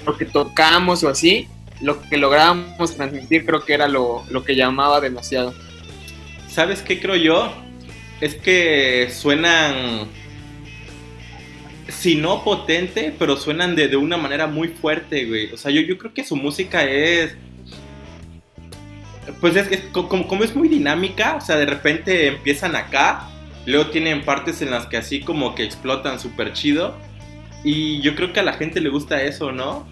lo 0.06 0.16
que 0.16 0.24
tocamos 0.24 1.04
o 1.04 1.08
así, 1.08 1.46
lo 1.80 2.00
que 2.02 2.16
lográbamos 2.16 2.96
transmitir 2.96 3.46
creo 3.46 3.64
que 3.64 3.74
era 3.74 3.88
lo, 3.88 4.24
lo 4.30 4.44
que 4.44 4.56
llamaba 4.56 5.00
demasiado. 5.00 5.54
¿Sabes 6.48 6.82
qué 6.82 7.00
creo 7.00 7.16
yo? 7.16 7.52
Es 8.20 8.34
que 8.34 9.08
suenan 9.12 10.08
si 11.88 12.16
no 12.16 12.44
potente, 12.44 13.14
pero 13.18 13.36
suenan 13.36 13.74
de, 13.74 13.88
de, 13.88 13.96
una 13.96 14.16
manera 14.16 14.46
muy 14.46 14.68
fuerte, 14.68 15.24
güey. 15.24 15.52
O 15.52 15.56
sea, 15.56 15.70
yo, 15.70 15.80
yo 15.80 15.98
creo 15.98 16.12
que 16.12 16.24
su 16.24 16.36
música 16.36 16.84
es. 16.84 17.36
Pues 19.40 19.56
es, 19.56 19.70
es 19.70 19.80
como, 19.92 20.26
como, 20.26 20.44
es 20.44 20.54
muy 20.56 20.68
dinámica, 20.68 21.36
o 21.36 21.40
sea, 21.40 21.56
de 21.56 21.66
repente 21.66 22.28
empiezan 22.28 22.74
acá, 22.74 23.28
luego 23.66 23.90
tienen 23.90 24.24
partes 24.24 24.62
en 24.62 24.70
las 24.70 24.86
que 24.86 24.96
así 24.96 25.20
como 25.20 25.54
que 25.54 25.64
explotan 25.64 26.18
súper 26.18 26.52
chido. 26.52 26.96
Y 27.64 28.00
yo 28.00 28.14
creo 28.14 28.32
que 28.32 28.40
a 28.40 28.44
la 28.44 28.52
gente 28.52 28.80
le 28.80 28.88
gusta 28.88 29.22
eso, 29.22 29.52
¿no? 29.52 29.86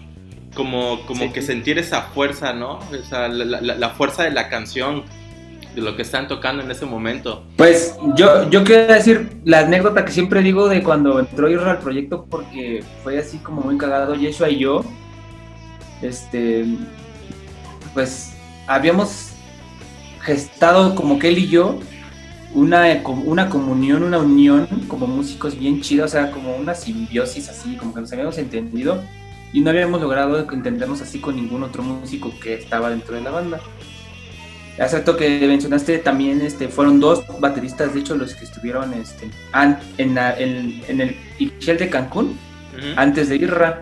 Como, 0.57 1.05
como 1.05 1.25
sí, 1.25 1.29
que 1.29 1.43
sentir 1.43 1.77
esa 1.77 2.01
fuerza, 2.01 2.51
¿no? 2.51 2.79
O 2.79 3.05
sea, 3.07 3.27
la, 3.27 3.61
la, 3.61 3.75
la 3.75 3.89
fuerza 3.91 4.23
de 4.23 4.31
la 4.31 4.49
canción 4.49 5.03
de 5.75 5.83
lo 5.83 5.95
que 5.95 6.01
están 6.01 6.27
tocando 6.27 6.63
en 6.63 6.71
ese 6.71 6.87
momento. 6.87 7.43
Pues 7.55 7.95
yo, 8.15 8.49
yo 8.49 8.63
quiero 8.63 8.91
decir 8.91 9.37
la 9.45 9.59
anécdota 9.59 10.03
que 10.03 10.11
siempre 10.11 10.41
digo 10.41 10.67
de 10.67 10.81
cuando 10.81 11.19
entró 11.19 11.47
Irra 11.47 11.69
al 11.69 11.77
proyecto 11.77 12.25
porque 12.27 12.83
fue 13.03 13.19
así 13.19 13.37
como 13.37 13.61
muy 13.61 13.77
cagado 13.77 14.15
Yeshua 14.15 14.49
y 14.49 14.57
yo. 14.57 14.83
Este, 16.01 16.65
pues 17.93 18.33
habíamos 18.65 19.33
gestado 20.21 20.95
como 20.95 21.19
que 21.19 21.27
él 21.27 21.37
y 21.37 21.47
yo 21.49 21.79
una, 22.55 22.85
una 23.25 23.47
comunión, 23.47 24.01
una 24.01 24.17
unión 24.17 24.67
como 24.87 25.05
músicos 25.05 25.57
bien 25.57 25.81
chida, 25.81 26.05
o 26.05 26.07
sea, 26.07 26.31
como 26.31 26.55
una 26.55 26.73
simbiosis 26.73 27.49
así, 27.49 27.75
como 27.75 27.93
que 27.93 28.01
nos 28.01 28.11
habíamos 28.11 28.39
entendido 28.39 29.03
y 29.57 29.59
no 29.59 29.71
habíamos 29.71 29.99
logrado 29.99 30.37
entendernos 30.51 31.01
así 31.01 31.19
con 31.19 31.35
ningún 31.35 31.63
otro 31.63 31.81
músico 31.81 32.31
que 32.39 32.53
estaba 32.53 32.91
dentro 32.91 33.15
de 33.15 33.21
la 33.21 33.31
banda. 33.31 33.59
Exacto 34.77 35.17
que 35.17 35.47
mencionaste 35.47 35.97
también 35.97 36.41
este 36.41 36.67
fueron 36.67 36.99
dos 36.99 37.23
bateristas 37.39 37.91
de 37.95 38.01
hecho 38.01 38.15
los 38.15 38.35
que 38.35 38.45
estuvieron 38.45 38.93
este 38.93 39.31
en, 39.97 40.13
la, 40.13 40.37
en, 40.37 40.83
en 40.87 41.01
el 41.01 41.17
Ixchel 41.39 41.79
de 41.79 41.89
Cancún 41.89 42.25
uh 42.27 42.77
-huh. 42.79 42.93
antes 42.97 43.29
de 43.29 43.37
Irra 43.37 43.79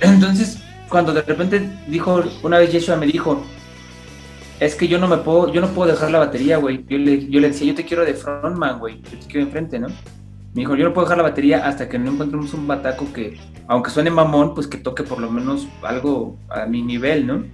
entonces 0.00 0.58
cuando 0.88 1.14
de 1.14 1.22
repente 1.22 1.62
dijo 1.86 2.20
una 2.42 2.58
vez 2.58 2.72
Yeshua 2.72 2.96
me 2.96 3.06
dijo 3.06 3.46
es 4.58 4.74
que 4.74 4.88
yo 4.88 4.98
no 4.98 5.06
me 5.06 5.18
puedo 5.18 5.52
yo 5.52 5.60
no 5.60 5.68
puedo 5.68 5.92
dejar 5.92 6.10
la 6.10 6.18
batería 6.18 6.56
güey 6.56 6.84
yo 6.88 6.98
le, 6.98 7.28
yo 7.28 7.38
le 7.38 7.50
decía 7.50 7.68
yo 7.68 7.76
te 7.76 7.84
quiero 7.84 8.04
de 8.04 8.14
frontman 8.14 8.80
güey 8.80 9.00
yo 9.00 9.16
te 9.20 9.26
quiero 9.28 9.46
enfrente 9.46 9.78
no 9.78 9.86
me 10.54 10.60
dijo 10.60 10.76
yo 10.76 10.84
no 10.84 10.92
puedo 10.92 11.06
dejar 11.06 11.18
la 11.18 11.24
batería 11.24 11.66
hasta 11.66 11.88
que 11.88 11.98
no 11.98 12.12
encontremos 12.12 12.52
un 12.54 12.66
bataco 12.66 13.12
que 13.12 13.38
aunque 13.68 13.90
suene 13.90 14.10
mamón 14.10 14.54
pues 14.54 14.66
que 14.66 14.78
toque 14.78 15.02
por 15.02 15.18
lo 15.18 15.30
menos 15.30 15.66
algo 15.82 16.36
a 16.48 16.66
mi 16.66 16.82
nivel 16.82 17.26
no 17.26 17.44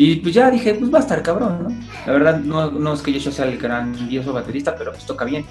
y 0.00 0.16
pues 0.16 0.34
ya 0.34 0.50
dije, 0.50 0.72
pues 0.72 0.90
va 0.90 0.96
a 0.96 1.02
estar 1.02 1.22
cabrón, 1.22 1.62
¿no? 1.62 1.86
La 2.06 2.12
verdad, 2.14 2.40
no, 2.40 2.70
no 2.70 2.94
es 2.94 3.02
que 3.02 3.12
yo 3.12 3.30
sea 3.30 3.44
el 3.44 3.58
grandioso 3.58 4.32
baterista, 4.32 4.74
pero 4.74 4.92
pues 4.92 5.04
toca 5.04 5.26
bien. 5.26 5.44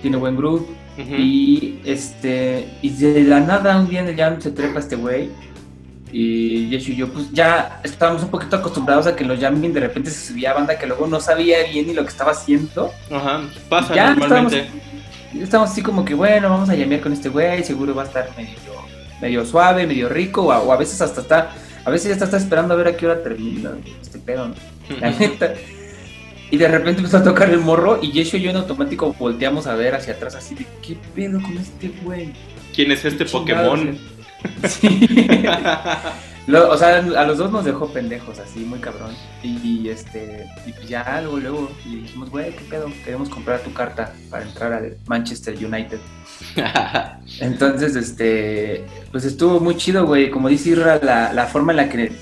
Tiene 0.00 0.16
buen 0.16 0.36
groove. 0.36 0.66
Uh 0.98 1.00
-huh. 1.00 1.18
Y 1.20 1.80
este. 1.84 2.68
Y 2.82 2.90
de 2.90 3.22
la 3.22 3.38
nada, 3.38 3.78
un 3.78 3.88
día 3.88 4.00
en 4.00 4.08
el 4.08 4.16
jam 4.16 4.40
se 4.40 4.50
trepa 4.50 4.80
este 4.80 4.96
güey. 4.96 5.30
Y 6.10 6.70
Yeshu 6.70 6.90
y 6.90 6.96
yo, 6.96 7.12
pues 7.12 7.30
ya 7.30 7.80
estábamos 7.84 8.24
un 8.24 8.30
poquito 8.30 8.56
acostumbrados 8.56 9.06
a 9.06 9.14
que 9.14 9.22
en 9.22 9.28
los 9.28 9.38
jamming 9.38 9.72
de 9.72 9.80
repente 9.80 10.10
se 10.10 10.26
subía 10.26 10.52
banda 10.52 10.76
que 10.76 10.88
luego 10.88 11.06
no 11.06 11.20
sabía 11.20 11.58
bien 11.72 11.86
ni 11.86 11.94
lo 11.94 12.02
que 12.02 12.08
estaba 12.08 12.32
haciendo. 12.32 12.90
Ajá, 13.12 13.42
pasa 13.68 13.94
ya 13.94 14.14
normalmente. 14.16 14.58
Estábamos, 14.58 14.91
estábamos 15.40 15.70
así 15.70 15.82
como 15.82 16.04
que, 16.04 16.14
bueno, 16.14 16.50
vamos 16.50 16.68
a 16.68 16.74
llamear 16.74 17.00
con 17.00 17.12
este 17.12 17.28
güey, 17.28 17.62
seguro 17.64 17.94
va 17.94 18.02
a 18.02 18.06
estar 18.06 18.28
medio, 18.36 18.56
medio 19.20 19.44
suave, 19.46 19.86
medio 19.86 20.08
rico, 20.08 20.42
o 20.42 20.52
a, 20.52 20.60
o 20.60 20.72
a 20.72 20.76
veces 20.76 21.00
hasta 21.00 21.20
está 21.20 21.54
a 21.84 21.90
veces 21.90 22.16
ya 22.16 22.24
está, 22.24 22.36
esperando 22.36 22.74
a 22.74 22.76
ver 22.76 22.88
a 22.88 22.96
qué 22.96 23.06
hora 23.06 23.22
termina 23.22 23.72
este 24.00 24.18
pedo, 24.18 24.48
¿no? 24.48 24.54
La 25.00 25.10
neta. 25.10 25.54
Y 26.50 26.56
de 26.56 26.68
repente 26.68 27.00
empezó 27.00 27.16
a 27.16 27.24
tocar 27.24 27.50
el 27.50 27.58
morro 27.58 27.98
y 28.00 28.12
Yesho 28.12 28.36
y 28.36 28.42
yo 28.42 28.50
en 28.50 28.56
automático 28.56 29.14
volteamos 29.18 29.66
a 29.66 29.74
ver 29.74 29.94
hacia 29.94 30.14
atrás 30.14 30.34
así 30.34 30.54
de 30.54 30.66
¿qué 30.82 30.96
pedo 31.14 31.40
con 31.40 31.56
este 31.56 31.90
güey? 32.02 32.32
¿Quién 32.74 32.92
es 32.92 33.04
este 33.04 33.24
Pokémon? 33.24 33.98
Sí. 34.68 35.08
Lo, 36.46 36.70
o 36.70 36.76
sea, 36.76 36.96
a 36.96 37.24
los 37.24 37.38
dos 37.38 37.52
nos 37.52 37.64
dejó 37.64 37.92
pendejos 37.92 38.38
así, 38.40 38.60
muy 38.60 38.80
cabrón. 38.80 39.12
Y, 39.42 39.58
y 39.64 39.88
este, 39.88 40.48
y 40.66 40.72
pues 40.72 40.88
ya 40.88 41.20
luego, 41.22 41.38
luego, 41.38 41.70
y 41.84 41.96
dijimos, 41.96 42.30
güey, 42.30 42.54
¿qué 42.56 42.64
pedo? 42.68 42.86
Queremos 43.04 43.28
comprar 43.28 43.60
tu 43.60 43.72
carta 43.72 44.12
para 44.28 44.44
entrar 44.44 44.72
al 44.72 44.96
Manchester 45.06 45.54
United. 45.54 46.00
Entonces, 47.40 47.94
este, 47.94 48.84
pues 49.12 49.24
estuvo 49.24 49.60
muy 49.60 49.76
chido, 49.76 50.04
güey. 50.04 50.30
Como 50.30 50.48
dice 50.48 50.70
Irra, 50.70 50.98
la, 51.00 51.32
la 51.32 51.46
forma 51.46 51.72
en 51.72 51.76
la 51.76 51.88
que 51.88 52.12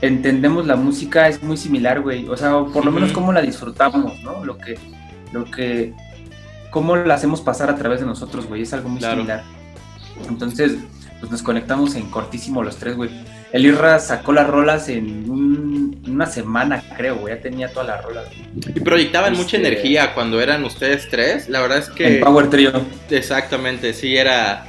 entendemos 0.00 0.66
la 0.66 0.74
música 0.74 1.28
es 1.28 1.40
muy 1.42 1.56
similar, 1.56 2.00
güey. 2.00 2.28
O 2.28 2.36
sea, 2.36 2.64
por 2.64 2.84
lo 2.84 2.90
menos 2.90 3.10
uh 3.10 3.12
-huh. 3.12 3.14
cómo 3.14 3.32
la 3.32 3.42
disfrutamos, 3.42 4.20
¿no? 4.22 4.44
Lo 4.44 4.58
que, 4.58 4.76
lo 5.32 5.44
que, 5.44 5.94
cómo 6.70 6.96
la 6.96 7.14
hacemos 7.14 7.40
pasar 7.40 7.70
a 7.70 7.76
través 7.76 8.00
de 8.00 8.06
nosotros, 8.06 8.46
güey. 8.46 8.62
Es 8.62 8.72
algo 8.72 8.88
muy 8.88 8.98
claro. 8.98 9.16
similar. 9.16 9.44
Entonces, 10.28 10.78
pues 11.20 11.30
nos 11.30 11.42
conectamos 11.42 11.94
en 11.94 12.10
cortísimo 12.10 12.64
los 12.64 12.76
tres, 12.76 12.96
güey. 12.96 13.10
El 13.52 13.66
Irra 13.66 13.98
sacó 13.98 14.32
las 14.32 14.46
rolas 14.46 14.88
en, 14.88 15.30
un, 15.30 16.02
una 16.08 16.26
semana, 16.26 16.82
creo, 16.96 17.16
güey. 17.16 17.34
Ya 17.34 17.42
tenía 17.42 17.68
todas 17.68 17.88
las 17.88 18.02
rolas. 18.02 18.24
Y 18.74 18.80
proyectaban 18.80 19.32
este... 19.32 19.44
mucha 19.44 19.56
energía 19.58 20.14
cuando 20.14 20.40
eran 20.40 20.64
ustedes 20.64 21.08
tres. 21.10 21.48
La 21.48 21.60
verdad 21.60 21.78
es 21.78 21.90
que. 21.90 22.16
El 22.16 22.20
Power 22.20 22.48
Trio. 22.48 22.72
Exactamente, 23.10 23.92
sí, 23.92 24.16
era. 24.16 24.64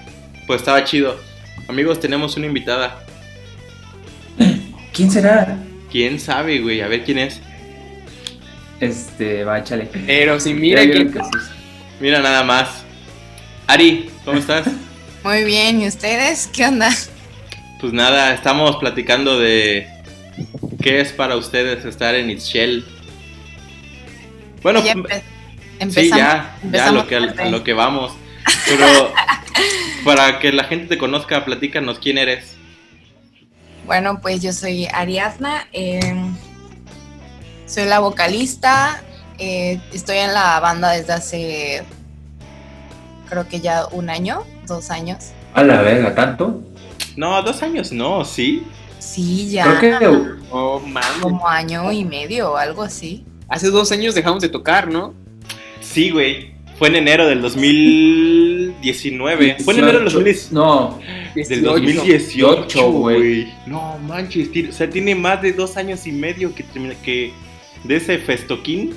Pues 0.48 0.62
estaba 0.62 0.84
chido. 0.84 1.18
Amigos, 1.70 2.02
tenemos 2.02 2.36
una 2.36 2.48
invitada. 2.48 3.00
¿Quién 4.94 5.10
será? 5.10 5.58
¿Quién 5.90 6.20
sabe, 6.20 6.60
güey? 6.60 6.82
A 6.82 6.88
ver 6.90 7.04
quién 7.06 7.20
es. 7.20 7.40
Este, 8.82 9.46
va, 9.46 9.60
échale. 9.60 9.88
Pero 10.06 10.40
si 10.42 10.54
mira. 10.54 10.82
Que... 10.82 11.10
Mira 12.02 12.20
nada 12.20 12.44
más. 12.44 12.84
Ari, 13.68 14.10
¿cómo 14.26 14.40
estás? 14.40 14.68
Muy 15.24 15.46
bien, 15.46 15.82
¿y 15.82 15.88
ustedes? 15.88 16.50
¿Qué 16.52 16.66
onda? 16.66 16.90
Pues 17.84 17.92
nada, 17.92 18.34
estamos 18.34 18.78
platicando 18.78 19.38
de 19.38 19.90
qué 20.82 21.02
es 21.02 21.12
para 21.12 21.36
ustedes 21.36 21.84
estar 21.84 22.16
en 22.16 22.30
It's 22.30 22.46
Shell. 22.46 22.86
Bueno, 24.62 24.82
ya 24.82 24.94
empe 24.94 25.22
sí, 25.90 26.10
ya, 26.10 26.58
ya 26.72 26.88
a 26.88 26.92
lo, 26.94 27.06
que, 27.06 27.18
a 27.18 27.50
lo 27.50 27.62
que 27.66 27.74
vamos. 27.74 28.14
Pero 28.66 28.86
para 30.06 30.40
que 30.40 30.54
la 30.54 30.64
gente 30.64 30.88
te 30.88 30.98
conozca, 30.98 31.44
platícanos 31.44 32.00
quién 32.00 32.18
eres. 32.18 32.56
Bueno, 33.86 34.22
pues 34.22 34.42
yo 34.42 34.54
soy 34.54 34.86
Ariadna, 34.86 35.68
eh, 35.74 36.00
soy 37.66 37.84
la 37.84 38.00
vocalista, 38.00 39.04
eh, 39.40 39.82
estoy 39.92 40.20
en 40.20 40.34
la 40.34 40.58
banda 40.62 40.92
desde 40.92 41.12
hace 41.12 41.84
creo 43.30 43.50
que 43.50 43.60
ya 43.60 43.88
un 43.88 44.10
año, 44.10 44.46
dos 44.68 44.90
años. 44.90 45.34
A 45.54 45.64
la 45.64 45.82
verga, 45.82 46.16
¿tanto? 46.16 46.64
No, 47.16 47.41
dos 47.41 47.61
años 47.61 47.91
no, 47.91 48.26
¿sí? 48.26 48.64
Sí, 48.99 49.49
ya. 49.49 49.80
Creo 49.80 49.99
que... 49.99 50.07
Oh, 50.49 50.80
man. 50.80 51.03
Como 51.22 51.47
año 51.47 51.91
y 51.91 52.05
medio 52.05 52.51
o 52.51 52.57
algo 52.57 52.84
así. 52.84 53.26
Hace 53.49 53.70
dos 53.70 53.91
años 53.91 54.16
dejamos 54.16 54.41
de 54.41 54.49
tocar, 54.49 54.89
¿no? 54.89 55.14
Sí, 55.82 56.09
güey. 56.09 56.53
Fue 56.78 56.88
en 56.88 56.95
enero 56.95 57.28
del 57.28 57.41
2019. 57.41 59.45
18, 59.45 59.64
Fue 59.64 59.74
en 59.74 59.80
enero 59.80 59.99
del 59.99 60.05
2018. 60.05 60.53
No. 60.53 60.99
Del 61.36 61.64
2018, 61.64 62.91
güey. 62.91 63.53
No, 63.68 63.97
manches. 63.99 64.49
O 64.70 64.72
sea, 64.72 64.89
tiene 64.89 65.16
más 65.16 65.41
de 65.41 65.53
dos 65.53 65.78
años 65.78 66.07
y 66.07 66.11
medio 66.11 66.53
que, 66.55 66.66
que 67.03 67.32
de 67.84 67.95
ese 67.95 68.18
festoquín. 68.18 68.93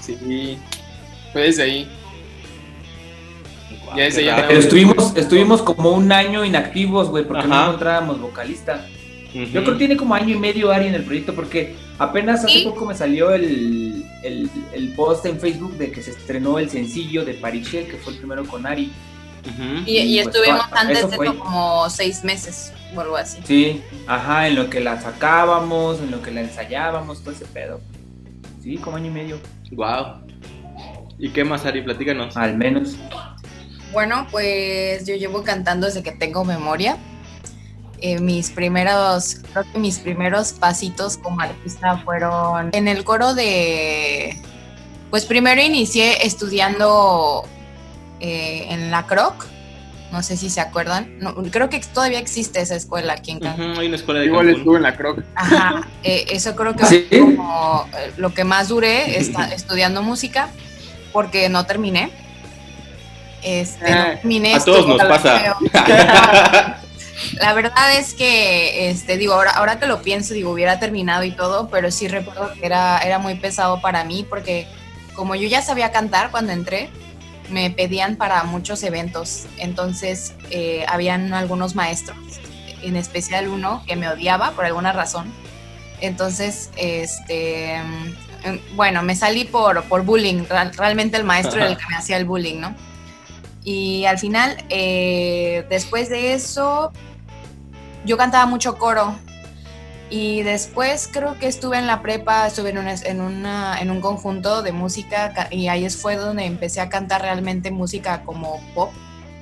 Sí. 0.00 0.58
Fue 1.32 1.42
desde 1.42 1.62
ahí. 1.62 1.88
Ya 3.96 4.06
ese 4.06 4.24
ya 4.24 4.48
estuvimos, 4.50 5.16
estuvimos 5.16 5.62
como 5.62 5.90
un 5.92 6.12
año 6.12 6.44
inactivos, 6.44 7.08
güey, 7.08 7.24
porque 7.24 7.46
Ajá. 7.46 7.48
no 7.48 7.64
encontrábamos 7.66 8.20
vocalista. 8.20 8.84
Yo 9.34 9.62
creo 9.62 9.72
que 9.74 9.78
tiene 9.78 9.96
como 9.98 10.14
año 10.14 10.34
y 10.34 10.38
medio 10.38 10.70
Ari 10.72 10.86
en 10.86 10.94
el 10.94 11.04
proyecto 11.04 11.34
porque 11.34 11.74
apenas 11.98 12.42
hace 12.44 12.60
¿Sí? 12.60 12.64
poco 12.64 12.86
me 12.86 12.94
salió 12.94 13.30
el, 13.32 14.02
el, 14.22 14.48
el 14.72 14.94
post 14.94 15.26
en 15.26 15.38
Facebook 15.38 15.76
de 15.76 15.90
que 15.90 16.02
se 16.02 16.12
estrenó 16.12 16.58
el 16.58 16.70
sencillo 16.70 17.22
de 17.24 17.34
Parichel, 17.34 17.86
que 17.86 17.96
fue 17.98 18.14
el 18.14 18.18
primero 18.18 18.46
con 18.46 18.66
Ari. 18.66 18.90
Ujú. 19.46 19.82
Y, 19.84 19.98
y 19.98 20.22
Pues, 20.22 20.34
estuvimos 20.34 20.62
antes 20.72 21.10
de 21.10 21.16
fue. 21.16 21.26
como 21.36 21.88
seis 21.90 22.24
meses 22.24 22.72
o 22.94 23.00
algo 23.00 23.16
así. 23.16 23.38
Sí, 23.44 23.82
ajá, 24.06 24.48
en 24.48 24.54
lo 24.54 24.70
que 24.70 24.80
la 24.80 24.98
sacábamos, 25.02 26.00
en 26.00 26.10
lo 26.12 26.22
que 26.22 26.30
la 26.30 26.40
ensayábamos, 26.40 27.20
todo 27.20 27.32
ese 27.34 27.44
pedo. 27.44 27.80
Sí, 28.62 28.76
como 28.78 28.96
año 28.96 29.06
y 29.06 29.10
medio, 29.10 29.38
Wow. 29.72 30.24
¿Y 31.18 31.28
qué 31.30 31.44
más, 31.44 31.64
Ari? 31.66 31.82
Platícanos. 31.82 32.36
al 32.38 32.56
menos. 32.56 32.96
Bueno, 33.92 34.26
pues 34.30 35.06
yo 35.06 35.14
llevo 35.14 35.42
cantando 35.42 35.86
desde 35.86 36.02
que 36.02 36.12
tengo 36.12 36.44
memoria. 36.44 36.96
Eh, 38.00 38.20
mis 38.20 38.50
primeros, 38.50 39.40
creo 39.52 39.64
que 39.72 39.78
mis 39.78 39.98
primeros 39.98 40.52
pasitos 40.52 41.16
como 41.16 41.40
artista 41.40 41.96
fueron 42.04 42.68
en 42.74 42.88
el 42.88 43.04
coro 43.04 43.32
de, 43.32 44.36
pues 45.08 45.24
primero 45.24 45.62
inicié 45.62 46.26
estudiando 46.26 47.44
eh, 48.20 48.66
en 48.68 48.90
la 48.90 49.06
Croc, 49.06 49.46
no 50.12 50.22
sé 50.22 50.36
si 50.36 50.50
se 50.50 50.60
acuerdan, 50.60 51.18
no, 51.20 51.34
creo 51.50 51.70
que 51.70 51.80
todavía 51.80 52.18
existe 52.18 52.60
esa 52.60 52.76
escuela 52.76 53.14
aquí 53.14 53.30
en 53.30 53.40
Cancún. 53.40 53.78
Hay 53.78 53.86
una 53.86 53.96
escuela 53.96 54.20
de 54.20 54.26
Igual 54.26 54.44
Cancún. 54.46 54.60
estuve 54.60 54.76
en 54.76 54.82
la 54.82 54.96
croc. 54.96 55.22
Ajá, 55.34 55.88
eh, 56.04 56.26
eso 56.30 56.54
creo 56.54 56.76
que 56.76 56.84
¿Sí? 56.84 57.06
fue 57.08 57.18
como 57.36 57.88
lo 58.18 58.34
que 58.34 58.44
más 58.44 58.68
duré 58.68 59.18
estudiando 59.54 60.02
música, 60.02 60.50
porque 61.14 61.48
no 61.48 61.64
terminé. 61.64 62.10
Este, 63.42 63.90
no 63.90 63.96
Ah, 64.00 64.14
terminé. 64.16 64.54
a 64.54 64.64
todos 64.64 64.86
nos 64.86 65.02
pasa. 65.04 65.56
La 67.40 67.54
verdad 67.54 67.94
es 67.96 68.12
que, 68.14 68.90
este, 68.90 69.16
digo, 69.16 69.32
ahora, 69.34 69.52
ahora 69.52 69.78
que 69.78 69.86
lo 69.86 70.02
pienso, 70.02 70.34
digo, 70.34 70.50
hubiera 70.50 70.78
terminado 70.78 71.24
y 71.24 71.30
todo, 71.30 71.68
pero 71.70 71.90
sí 71.90 72.08
recuerdo 72.08 72.52
que 72.52 72.66
era, 72.66 72.98
era 72.98 73.18
muy 73.18 73.36
pesado 73.36 73.80
para 73.80 74.04
mí, 74.04 74.24
porque 74.28 74.66
como 75.14 75.34
yo 75.34 75.48
ya 75.48 75.62
sabía 75.62 75.92
cantar 75.92 76.30
cuando 76.30 76.52
entré, 76.52 76.90
me 77.48 77.70
pedían 77.70 78.16
para 78.16 78.42
muchos 78.44 78.82
eventos. 78.82 79.46
Entonces, 79.56 80.34
eh, 80.50 80.84
habían 80.88 81.32
algunos 81.32 81.74
maestros, 81.74 82.18
en 82.82 82.96
especial 82.96 83.48
uno 83.48 83.82
que 83.86 83.96
me 83.96 84.08
odiaba 84.08 84.50
por 84.50 84.66
alguna 84.66 84.92
razón. 84.92 85.32
Entonces, 86.02 86.70
este, 86.76 87.78
mm, 87.82 88.76
bueno, 88.76 89.02
me 89.02 89.16
salí 89.16 89.44
por, 89.44 89.84
por 89.84 90.02
bullying. 90.04 90.44
Real- 90.48 90.72
realmente 90.76 91.16
el 91.16 91.24
maestro 91.24 91.60
era 91.60 91.70
el 91.70 91.76
que 91.78 91.86
me 91.88 91.96
hacía 91.96 92.18
el 92.18 92.26
bullying, 92.26 92.60
¿no? 92.60 92.74
Y 93.68 94.04
al 94.04 94.16
final, 94.16 94.56
eh, 94.68 95.66
después 95.68 96.08
de 96.08 96.34
eso, 96.34 96.92
yo 98.04 98.16
cantaba 98.16 98.46
mucho 98.46 98.78
coro. 98.78 99.18
Y 100.08 100.42
después 100.42 101.08
creo 101.12 101.36
que 101.36 101.48
estuve 101.48 101.76
en 101.76 101.88
la 101.88 102.00
prepa, 102.00 102.46
estuve 102.46 102.70
en, 102.70 102.78
una- 102.78 102.94
en, 102.94 103.20
una- 103.20 103.76
un 103.82 104.00
conjunto 104.00 104.62
de 104.62 104.70
música 104.70 105.32
ca- 105.34 105.48
y 105.50 105.66
ahí 105.66 105.90
fue 105.90 106.14
donde 106.14 106.44
empecé 106.44 106.80
a 106.80 106.88
cantar 106.88 107.22
realmente 107.22 107.72
música 107.72 108.22
como 108.22 108.60
pop, 108.72 108.92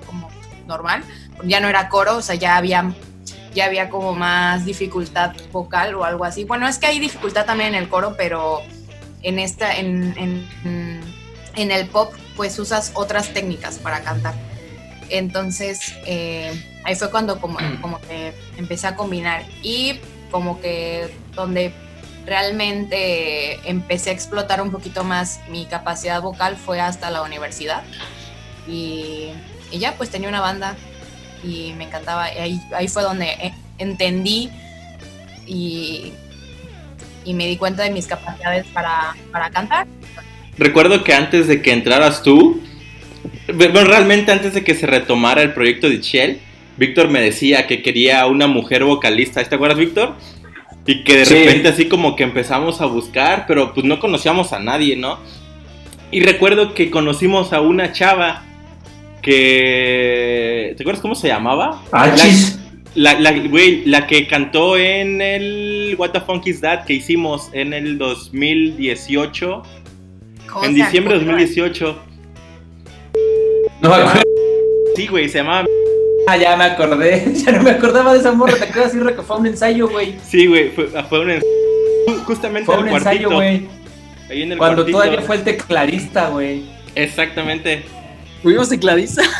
como 0.06 0.30
normal. 0.66 1.04
Ya 1.44 1.60
no 1.60 1.68
era 1.68 1.90
coro, 1.90 2.16
o 2.16 2.22
sea, 2.22 2.34
ya 2.36 2.56
había, 2.56 2.94
ya 3.54 3.66
había 3.66 3.90
como 3.90 4.14
más 4.14 4.64
dificultad 4.64 5.32
vocal 5.52 5.96
o 5.96 6.04
algo 6.04 6.24
así. 6.24 6.44
Bueno, 6.44 6.66
es 6.66 6.78
que 6.78 6.86
hay 6.86 6.98
dificultad 6.98 7.44
también 7.44 7.74
en 7.74 7.82
el 7.82 7.90
coro, 7.90 8.14
pero 8.16 8.60
en 9.20 9.38
esta, 9.38 9.76
en, 9.76 10.14
en, 10.16 11.00
en 11.56 11.70
el 11.70 11.88
pop, 11.88 12.12
pues 12.36 12.58
usas 12.58 12.92
otras 12.94 13.32
técnicas 13.32 13.78
para 13.78 14.02
cantar. 14.02 14.34
Entonces, 15.10 15.94
eh, 16.06 16.52
ahí 16.84 16.94
fue 16.96 17.10
cuando 17.10 17.40
como, 17.40 17.58
como 17.80 18.00
que 18.00 18.34
empecé 18.56 18.86
a 18.86 18.96
combinar 18.96 19.44
y 19.62 20.00
como 20.30 20.60
que 20.60 21.14
donde 21.34 21.72
realmente 22.26 23.68
empecé 23.68 24.10
a 24.10 24.12
explotar 24.12 24.62
un 24.62 24.70
poquito 24.70 25.04
más 25.04 25.40
mi 25.48 25.66
capacidad 25.66 26.22
vocal 26.22 26.56
fue 26.56 26.80
hasta 26.80 27.10
la 27.10 27.22
universidad. 27.22 27.82
Y, 28.66 29.30
y 29.70 29.78
ya, 29.78 29.94
pues 29.96 30.10
tenía 30.10 30.28
una 30.28 30.40
banda 30.40 30.74
y 31.42 31.74
me 31.74 31.84
encantaba. 31.84 32.32
Y 32.32 32.38
ahí, 32.38 32.60
ahí 32.74 32.88
fue 32.88 33.02
donde 33.02 33.26
eh, 33.26 33.54
entendí 33.78 34.50
y, 35.46 36.12
y 37.24 37.34
me 37.34 37.46
di 37.46 37.56
cuenta 37.56 37.82
de 37.82 37.90
mis 37.90 38.06
capacidades 38.06 38.66
para, 38.68 39.14
para 39.30 39.50
cantar. 39.50 39.86
Recuerdo 40.58 41.02
que 41.04 41.12
antes 41.14 41.46
de 41.48 41.62
que 41.62 41.72
entraras 41.72 42.22
tú, 42.22 42.60
bueno, 43.54 43.84
realmente 43.84 44.32
antes 44.32 44.54
de 44.54 44.62
que 44.64 44.74
se 44.74 44.86
retomara 44.86 45.42
el 45.42 45.52
proyecto 45.52 45.88
de 45.88 46.00
Shell, 46.00 46.38
Víctor 46.76 47.08
me 47.08 47.20
decía 47.20 47.66
que 47.66 47.82
quería 47.82 48.26
una 48.26 48.46
mujer 48.46 48.84
vocalista. 48.84 49.42
¿Te 49.44 49.54
acuerdas, 49.54 49.78
Víctor? 49.78 50.14
Y 50.86 51.04
que 51.04 51.16
de 51.18 51.24
Sí. 51.26 51.34
repente 51.34 51.68
así 51.68 51.86
como 51.86 52.14
que 52.16 52.24
empezamos 52.24 52.80
a 52.80 52.86
buscar, 52.86 53.46
pero 53.46 53.72
pues 53.74 53.86
no 53.86 54.00
conocíamos 54.00 54.52
a 54.52 54.58
nadie, 54.60 54.96
¿no? 54.96 55.18
Y 56.10 56.20
recuerdo 56.20 56.74
que 56.74 56.90
conocimos 56.90 57.52
a 57.52 57.60
una 57.60 57.92
chava 57.92 58.44
que... 59.22 60.74
¿Te 60.76 60.82
acuerdas 60.82 61.00
cómo 61.02 61.14
se 61.14 61.28
llamaba? 61.28 61.82
Achis. 61.92 62.58
La, 62.94 63.18
la, 63.18 63.32
güey, 63.32 63.84
la 63.86 64.06
que 64.06 64.28
cantó 64.28 64.76
en 64.78 65.20
el 65.20 65.96
What 65.98 66.10
the 66.10 66.20
Funk 66.20 66.46
is 66.46 66.60
That 66.60 66.84
que 66.84 66.92
hicimos 66.94 67.48
en 67.52 67.72
el 67.72 67.98
2018. 67.98 69.62
¿Cómo 70.54 70.64
En 70.66 70.74
diciembre 70.74 71.14
de 71.18 71.20
acuerdan? 71.22 71.44
2018. 71.44 71.98
No 73.82 73.88
me 73.90 73.94
acuerdo. 73.96 74.22
Sí, 74.96 75.06
güey, 75.08 75.28
se 75.28 75.38
llamaba. 75.38 75.66
Ah, 76.26 76.36
ya 76.36 76.56
me 76.56 76.64
acordé. 76.64 77.24
Ya 77.44 77.52
no 77.52 77.62
me 77.62 77.70
acordaba 77.72 78.12
de 78.14 78.20
esa 78.20 78.32
morra. 78.32 78.54
Te 78.56 78.64
acuerdas 78.64 78.92
decir 78.94 79.14
que 79.14 79.22
fue 79.22 79.36
un 79.36 79.46
ensayo, 79.46 79.88
güey. 79.88 80.16
Sí, 80.26 80.46
güey, 80.46 80.70
fue, 80.70 80.86
fue 80.86 81.20
un. 81.20 81.42
Justamente 82.24 82.66
Fue 82.66 82.76
en 82.76 82.80
un 82.82 82.88
el 82.88 82.94
ensayo, 82.94 83.30
güey. 83.30 83.66
Ahí 84.30 84.42
en 84.42 84.52
el 84.52 84.58
Cuando 84.58 84.76
cuartito. 84.84 84.98
todavía 84.98 85.22
fue 85.22 85.36
el 85.36 85.44
tecladista, 85.44 86.28
güey. 86.28 86.64
Exactamente. 86.94 87.82
Fuimos 88.42 88.68
tecladista. 88.68 89.22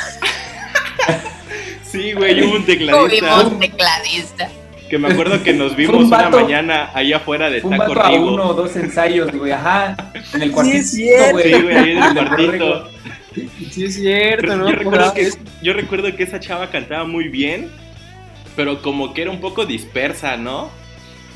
Sí, 1.85 2.13
güey, 2.13 2.43
hubo 2.43 2.57
un 2.57 2.65
Tuvimos 2.65 2.67
tecladista. 2.67 3.39
un 3.47 3.59
tecladista. 3.61 4.51
Que 4.91 4.99
me 4.99 5.09
acuerdo 5.09 5.43
que 5.43 5.53
nos 5.53 5.75
vimos 5.77 5.97
un 5.97 6.07
una 6.07 6.29
mañana 6.31 6.91
ahí 6.95 7.13
afuera 7.13 7.51
de 7.51 7.61
un 7.63 7.71
Taco 7.71 7.95
vato 7.95 8.01
a 8.03 8.11
Rigo. 8.11 8.35
uno 8.35 8.49
o 8.49 8.55
dos 8.55 8.77
ensayos, 8.77 9.33
güey. 9.33 9.53
Ajá. 9.53 9.97
En 10.35 10.43
el 10.43 10.53
cuartito, 10.53 10.79
es 10.79 10.91
cierto. 10.91 11.39
Sí, 11.41 11.53
güey, 11.63 11.77
ahí 11.77 11.91
en 11.93 12.03
el 12.03 12.15
cuartito. 12.29 12.89
Sí, 13.71 13.85
es 13.85 13.95
cierto, 13.97 14.55
¿no? 14.57 14.69
yo, 14.71 14.77
recuerdo 14.77 15.13
que, 15.15 15.31
yo 15.63 15.73
recuerdo 15.73 16.15
que 16.15 16.23
esa 16.23 16.39
chava 16.39 16.71
cantaba 16.71 17.05
muy 17.05 17.29
bien, 17.29 17.69
pero 18.55 18.81
como 18.81 19.13
que 19.13 19.23
era 19.23 19.31
un 19.33 19.41
poco 19.41 19.67
dispersa, 19.67 20.37
¿no? 20.37 20.71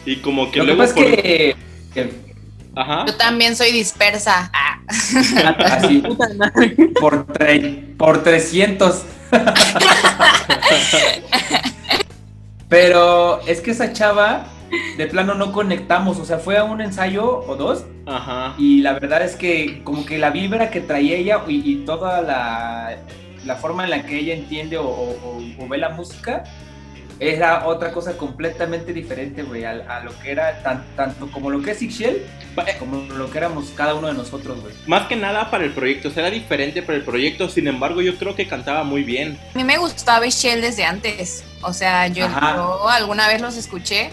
Y 0.06 0.16
como 0.16 0.50
que 0.52 0.60
Lo 0.60 0.64
que 0.66 0.74
luego 0.74 0.82
pasa 0.82 0.94
por... 0.94 1.04
es 1.04 1.16
que. 1.22 1.56
que- 1.94 2.28
Ajá. 2.76 3.04
Yo 3.08 3.16
también 3.16 3.56
soy 3.56 3.72
dispersa. 3.72 4.52
Ah. 4.54 4.78
Así, 4.86 5.98
Puta 6.06 6.28
madre. 6.36 6.76
por, 7.00 7.26
tre- 7.26 7.96
por 7.96 8.22
300. 8.22 9.02
Pero 12.68 13.40
es 13.46 13.60
que 13.60 13.70
esa 13.70 13.92
chava, 13.92 14.44
de 14.98 15.06
plano 15.06 15.34
no 15.34 15.52
conectamos. 15.52 16.18
O 16.18 16.24
sea, 16.24 16.38
fue 16.38 16.56
a 16.58 16.64
un 16.64 16.80
ensayo 16.80 17.40
o 17.46 17.56
dos. 17.56 17.84
Ajá. 18.06 18.54
Y 18.58 18.80
la 18.82 18.92
verdad 18.94 19.22
es 19.22 19.36
que 19.36 19.82
como 19.84 20.04
que 20.04 20.18
la 20.18 20.30
vibra 20.30 20.70
que 20.70 20.80
traía 20.80 21.16
ella 21.16 21.42
y, 21.46 21.70
y 21.70 21.76
toda 21.84 22.20
la, 22.22 22.96
la 23.46 23.56
forma 23.56 23.84
en 23.84 23.90
la 23.90 24.02
que 24.04 24.18
ella 24.18 24.34
entiende 24.34 24.76
o, 24.78 24.84
o- 24.86 25.18
o- 25.24 25.64
o 25.64 25.68
ve 25.68 25.78
la 25.78 25.90
música 25.90 26.44
era 27.20 27.66
otra 27.66 27.90
cosa 27.92 28.16
completamente 28.16 28.92
diferente, 28.92 29.42
güey, 29.42 29.64
a, 29.64 29.70
a 29.96 30.00
lo 30.04 30.16
que 30.20 30.30
era 30.30 30.62
tan- 30.62 30.84
tanto 30.94 31.30
como 31.30 31.50
lo 31.50 31.60
que 31.62 31.72
es 31.72 31.82
Ixchel, 31.82 32.24
como 32.78 33.02
lo 33.14 33.30
que 33.30 33.38
éramos 33.38 33.70
cada 33.76 33.94
uno 33.94 34.06
de 34.08 34.14
nosotros, 34.14 34.60
güey. 34.60 34.72
Más 34.86 35.06
que 35.08 35.16
nada 35.16 35.50
para 35.50 35.64
el 35.64 35.72
proyecto, 35.72 36.10
será 36.10 36.30
diferente 36.30 36.82
para 36.82 36.96
el 36.98 37.04
proyecto, 37.04 37.48
sin 37.48 37.66
embargo 37.68 38.02
yo 38.02 38.16
creo 38.16 38.34
que 38.36 38.46
cantaba 38.46 38.84
muy 38.84 39.02
bien. 39.02 39.38
A 39.54 39.58
mí 39.58 39.64
me 39.64 39.78
gustaba 39.78 40.26
Shell 40.26 40.60
desde 40.60 40.84
antes. 40.84 41.44
O 41.62 41.72
sea, 41.72 42.06
yo 42.06 42.26
alguna 42.88 43.26
vez 43.26 43.40
los 43.40 43.56
escuché, 43.56 44.10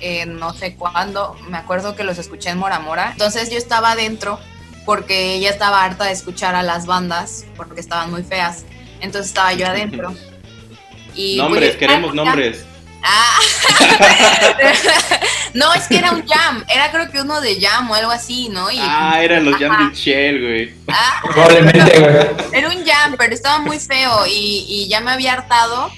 eh, 0.00 0.24
no 0.26 0.52
sé 0.54 0.74
cuándo, 0.74 1.36
me 1.48 1.58
acuerdo 1.58 1.96
que 1.96 2.04
los 2.04 2.18
escuché 2.18 2.50
en 2.50 2.58
Mora 2.58 2.78
Mora. 2.78 3.10
Entonces 3.12 3.50
yo 3.50 3.58
estaba 3.58 3.92
adentro 3.92 4.38
porque 4.86 5.34
ella 5.34 5.50
estaba 5.50 5.84
harta 5.84 6.04
de 6.04 6.12
escuchar 6.12 6.54
a 6.54 6.62
las 6.62 6.86
bandas 6.86 7.44
porque 7.56 7.80
estaban 7.80 8.10
muy 8.10 8.22
feas. 8.22 8.64
Entonces 9.00 9.28
estaba 9.28 9.52
yo 9.52 9.66
adentro. 9.66 10.14
Y 11.16 11.36
nombres, 11.36 11.70
pues, 11.70 11.76
queremos 11.78 12.10
ah, 12.12 12.14
nombres. 12.14 12.64
Ah. 13.02 13.38
no, 15.54 15.72
es 15.74 15.86
que 15.88 15.98
era 15.98 16.12
un 16.12 16.26
jam. 16.26 16.64
Era 16.72 16.90
creo 16.90 17.10
que 17.10 17.20
uno 17.20 17.40
de 17.40 17.60
jam 17.60 17.90
o 17.90 17.94
algo 17.94 18.10
así, 18.10 18.48
¿no? 18.48 18.70
Y, 18.70 18.78
Ah, 18.80 19.20
eran 19.22 19.44
los 19.44 19.54
Ajá. 19.54 19.68
Jam 19.68 19.90
de 19.90 19.96
Shell, 19.96 20.40
güey. 20.40 20.74
Ah, 20.88 21.20
Probablemente, 21.22 21.98
güey. 22.00 22.58
era 22.58 22.68
un 22.68 22.84
jam, 22.84 23.14
pero 23.16 23.34
estaba 23.34 23.58
muy 23.60 23.78
feo 23.78 24.26
y, 24.26 24.66
y 24.68 24.88
ya 24.88 25.00
me 25.00 25.10
había 25.12 25.34
hartado. 25.34 25.90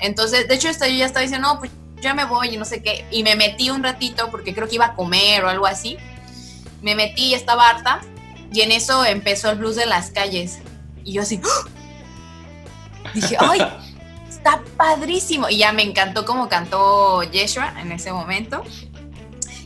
Entonces, 0.00 0.48
de 0.48 0.54
hecho, 0.54 0.68
hasta 0.68 0.88
yo 0.88 0.94
ya 0.94 1.06
estaba 1.06 1.22
diciendo, 1.22 1.48
no, 1.48 1.58
pues 1.58 1.70
ya 2.00 2.14
me 2.14 2.24
voy 2.24 2.48
y 2.48 2.56
no 2.56 2.64
sé 2.64 2.82
qué. 2.82 3.04
Y 3.10 3.22
me 3.22 3.34
metí 3.36 3.70
un 3.70 3.82
ratito 3.82 4.30
porque 4.30 4.54
creo 4.54 4.68
que 4.68 4.76
iba 4.76 4.86
a 4.86 4.94
comer 4.94 5.44
o 5.44 5.48
algo 5.48 5.66
así. 5.66 5.96
Me 6.82 6.94
metí 6.94 7.26
y 7.26 7.34
estaba 7.34 7.68
harta. 7.68 8.00
Y 8.52 8.60
en 8.60 8.70
eso 8.72 9.04
empezó 9.04 9.50
el 9.50 9.58
blues 9.58 9.76
de 9.76 9.86
las 9.86 10.10
calles. 10.10 10.58
Y 11.04 11.14
yo 11.14 11.22
así, 11.22 11.40
dije, 13.14 13.36
ay, 13.38 13.60
está 14.44 14.62
padrísimo. 14.76 15.48
Y 15.48 15.58
ya 15.58 15.72
me 15.72 15.82
encantó 15.82 16.24
como 16.24 16.48
cantó 16.48 17.22
Yeshua 17.22 17.74
en 17.80 17.92
ese 17.92 18.12
momento. 18.12 18.62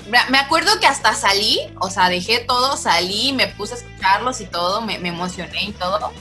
Me- 0.08 0.38
acuerdo 0.38 0.78
que 0.80 0.86
hasta 0.86 1.12
salí, 1.14 1.60
o 1.80 1.90
sea, 1.90 2.08
dejé 2.08 2.38
todo, 2.38 2.76
salí, 2.76 3.32
me 3.34 3.48
puse 3.48 3.74
a 3.74 3.76
escucharlos 3.76 4.40
y 4.40 4.46
todo, 4.46 4.80
me, 4.80 4.98
me 4.98 5.08
emocioné 5.08 5.64
y 5.64 5.72
todo. 5.72 6.12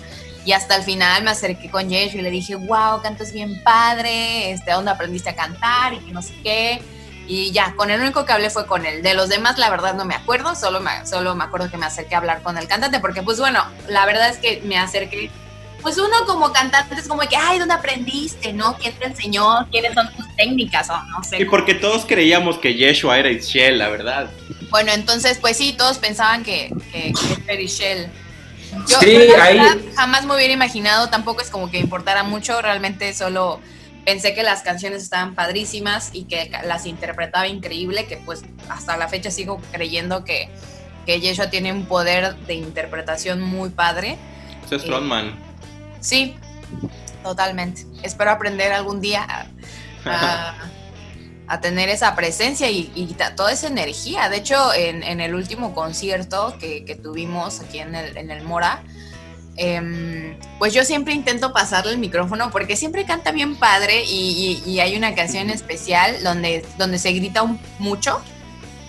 Y 0.43 0.51
hasta 0.53 0.75
el 0.75 0.83
final 0.83 1.23
me 1.23 1.31
acerqué 1.31 1.69
con 1.69 1.89
Yeshua 1.89 2.19
y 2.19 2.23
le 2.23 2.31
dije, 2.31 2.55
wow, 2.55 3.01
cantas 3.01 3.31
bien 3.31 3.61
padre, 3.63 4.51
este, 4.51 4.71
¿dónde 4.71 4.91
aprendiste 4.91 5.29
a 5.29 5.35
cantar? 5.35 5.93
Y 5.93 5.99
que 5.99 6.11
no 6.11 6.21
sé 6.21 6.33
qué. 6.43 6.81
Y 7.27 7.51
ya, 7.51 7.75
con 7.75 7.91
el 7.91 7.99
único 8.01 8.25
que 8.25 8.31
hablé 8.31 8.49
fue 8.49 8.65
con 8.65 8.85
él. 8.85 9.03
De 9.03 9.13
los 9.13 9.27
demás, 9.27 9.57
la 9.57 9.69
verdad, 9.69 9.93
no 9.93 10.05
me 10.05 10.15
acuerdo. 10.15 10.55
Solo 10.55 10.79
me, 10.79 11.05
solo 11.05 11.35
me 11.35 11.43
acuerdo 11.43 11.69
que 11.69 11.75
me 11.77 11.85
acerqué 11.85 12.15
a 12.15 12.19
hablar 12.19 12.41
con 12.41 12.57
el 12.57 12.67
cantante, 12.69 13.01
porque, 13.01 13.21
pues 13.21 13.37
bueno, 13.39 13.61
la 13.89 14.05
verdad 14.05 14.29
es 14.29 14.37
que 14.37 14.61
me 14.65 14.77
acerqué. 14.77 15.29
Pues 15.81 15.97
uno 15.97 16.25
como 16.25 16.51
cantante 16.51 16.95
es 16.95 17.07
como 17.07 17.21
que, 17.21 17.35
ay, 17.35 17.59
¿dónde 17.59 17.73
aprendiste? 17.75 18.51
¿No? 18.51 18.75
¿Quién 18.77 18.93
te 18.95 19.05
enseñó? 19.07 19.67
¿Quiénes 19.71 19.93
son 19.93 20.11
tus 20.13 20.35
técnicas? 20.35 20.89
O 20.89 21.01
no 21.03 21.23
sé. 21.23 21.41
Y 21.41 21.45
porque 21.45 21.75
todos 21.75 22.05
creíamos 22.05 22.57
que 22.57 22.73
Yeshua 22.73 23.17
era 23.19 23.29
Ishiel, 23.29 23.77
la 23.77 23.89
verdad. 23.89 24.29
Bueno, 24.69 24.91
entonces, 24.91 25.37
pues 25.39 25.55
sí, 25.57 25.73
todos 25.77 25.97
pensaban 25.97 26.43
que, 26.43 26.73
que, 26.91 27.13
que 27.13 27.33
es 27.33 27.39
Perry 27.45 27.67
Shell. 27.67 28.07
Yo, 28.87 28.99
Sí, 28.99 29.17
la 29.35 29.43
ahí- 29.43 29.57
verdad 29.59 29.77
jamás 29.95 30.25
me 30.25 30.35
hubiera 30.35 30.51
imaginado, 30.53 31.09
tampoco 31.09 31.41
es 31.41 31.49
como 31.49 31.71
que 31.71 31.79
importara 31.79 32.23
mucho, 32.23 32.61
realmente 32.61 33.13
solo 33.13 33.61
pensé 34.03 34.33
que 34.33 34.43
las 34.43 34.61
canciones 34.61 35.03
estaban 35.03 35.35
padrísimas 35.35 36.09
y 36.13 36.25
que 36.25 36.51
las 36.65 36.85
interpretaba 36.85 37.47
increíble, 37.47 38.07
que 38.07 38.17
pues 38.17 38.43
hasta 38.67 38.97
la 38.97 39.07
fecha 39.07 39.31
sigo 39.31 39.61
creyendo 39.71 40.25
que, 40.25 40.49
que 41.05 41.21
Yeshua 41.21 41.49
tiene 41.49 41.71
un 41.71 41.85
poder 41.85 42.35
de 42.35 42.55
interpretación 42.55 43.41
muy 43.41 43.69
padre. 43.69 44.17
Es 44.69 44.83
frontman. 44.83 45.33
Sí, 45.99 46.35
totalmente. 47.23 47.85
Espero 48.03 48.31
aprender 48.31 48.71
algún 48.71 49.01
día 49.01 49.23
a, 49.23 49.45
a- 50.05 50.55
a 51.49 51.61
tener 51.61 51.87
esa 51.87 52.13
presencia 52.13 52.69
y, 52.69 53.15
toda 53.37 53.53
esa 53.53 53.67
energía. 53.67 54.27
De 54.29 54.35
hecho, 54.37 54.73
en, 54.73 55.01
en 55.01 55.21
el 55.21 55.33
último 55.33 55.73
concierto 55.73 56.57
que, 56.59 56.83
que 56.83 56.95
tuvimos 56.95 57.61
aquí 57.61 57.79
en 57.79 57.95
el, 57.95 58.17
en 58.17 58.31
el 58.31 58.43
Mora, 58.43 58.83
em, 59.55 60.37
pues 60.59 60.73
yo 60.73 60.83
siempre 60.83 61.13
intento 61.13 61.53
pasarle 61.53 61.93
el 61.93 61.99
micrófono 61.99 62.51
porque 62.51 62.75
siempre 62.75 63.05
canta 63.05 63.31
bien 63.31 63.55
padre 63.55 64.03
y, 64.03 64.61
y- 64.65 64.69
y 64.69 64.79
hay 64.81 64.97
una 64.97 65.15
canción 65.15 65.49
especial 65.49 66.21
donde, 66.21 66.65
donde 66.77 66.99
se 66.99 67.13
grita 67.13 67.41
un, 67.43 67.59
mucho 67.79 68.21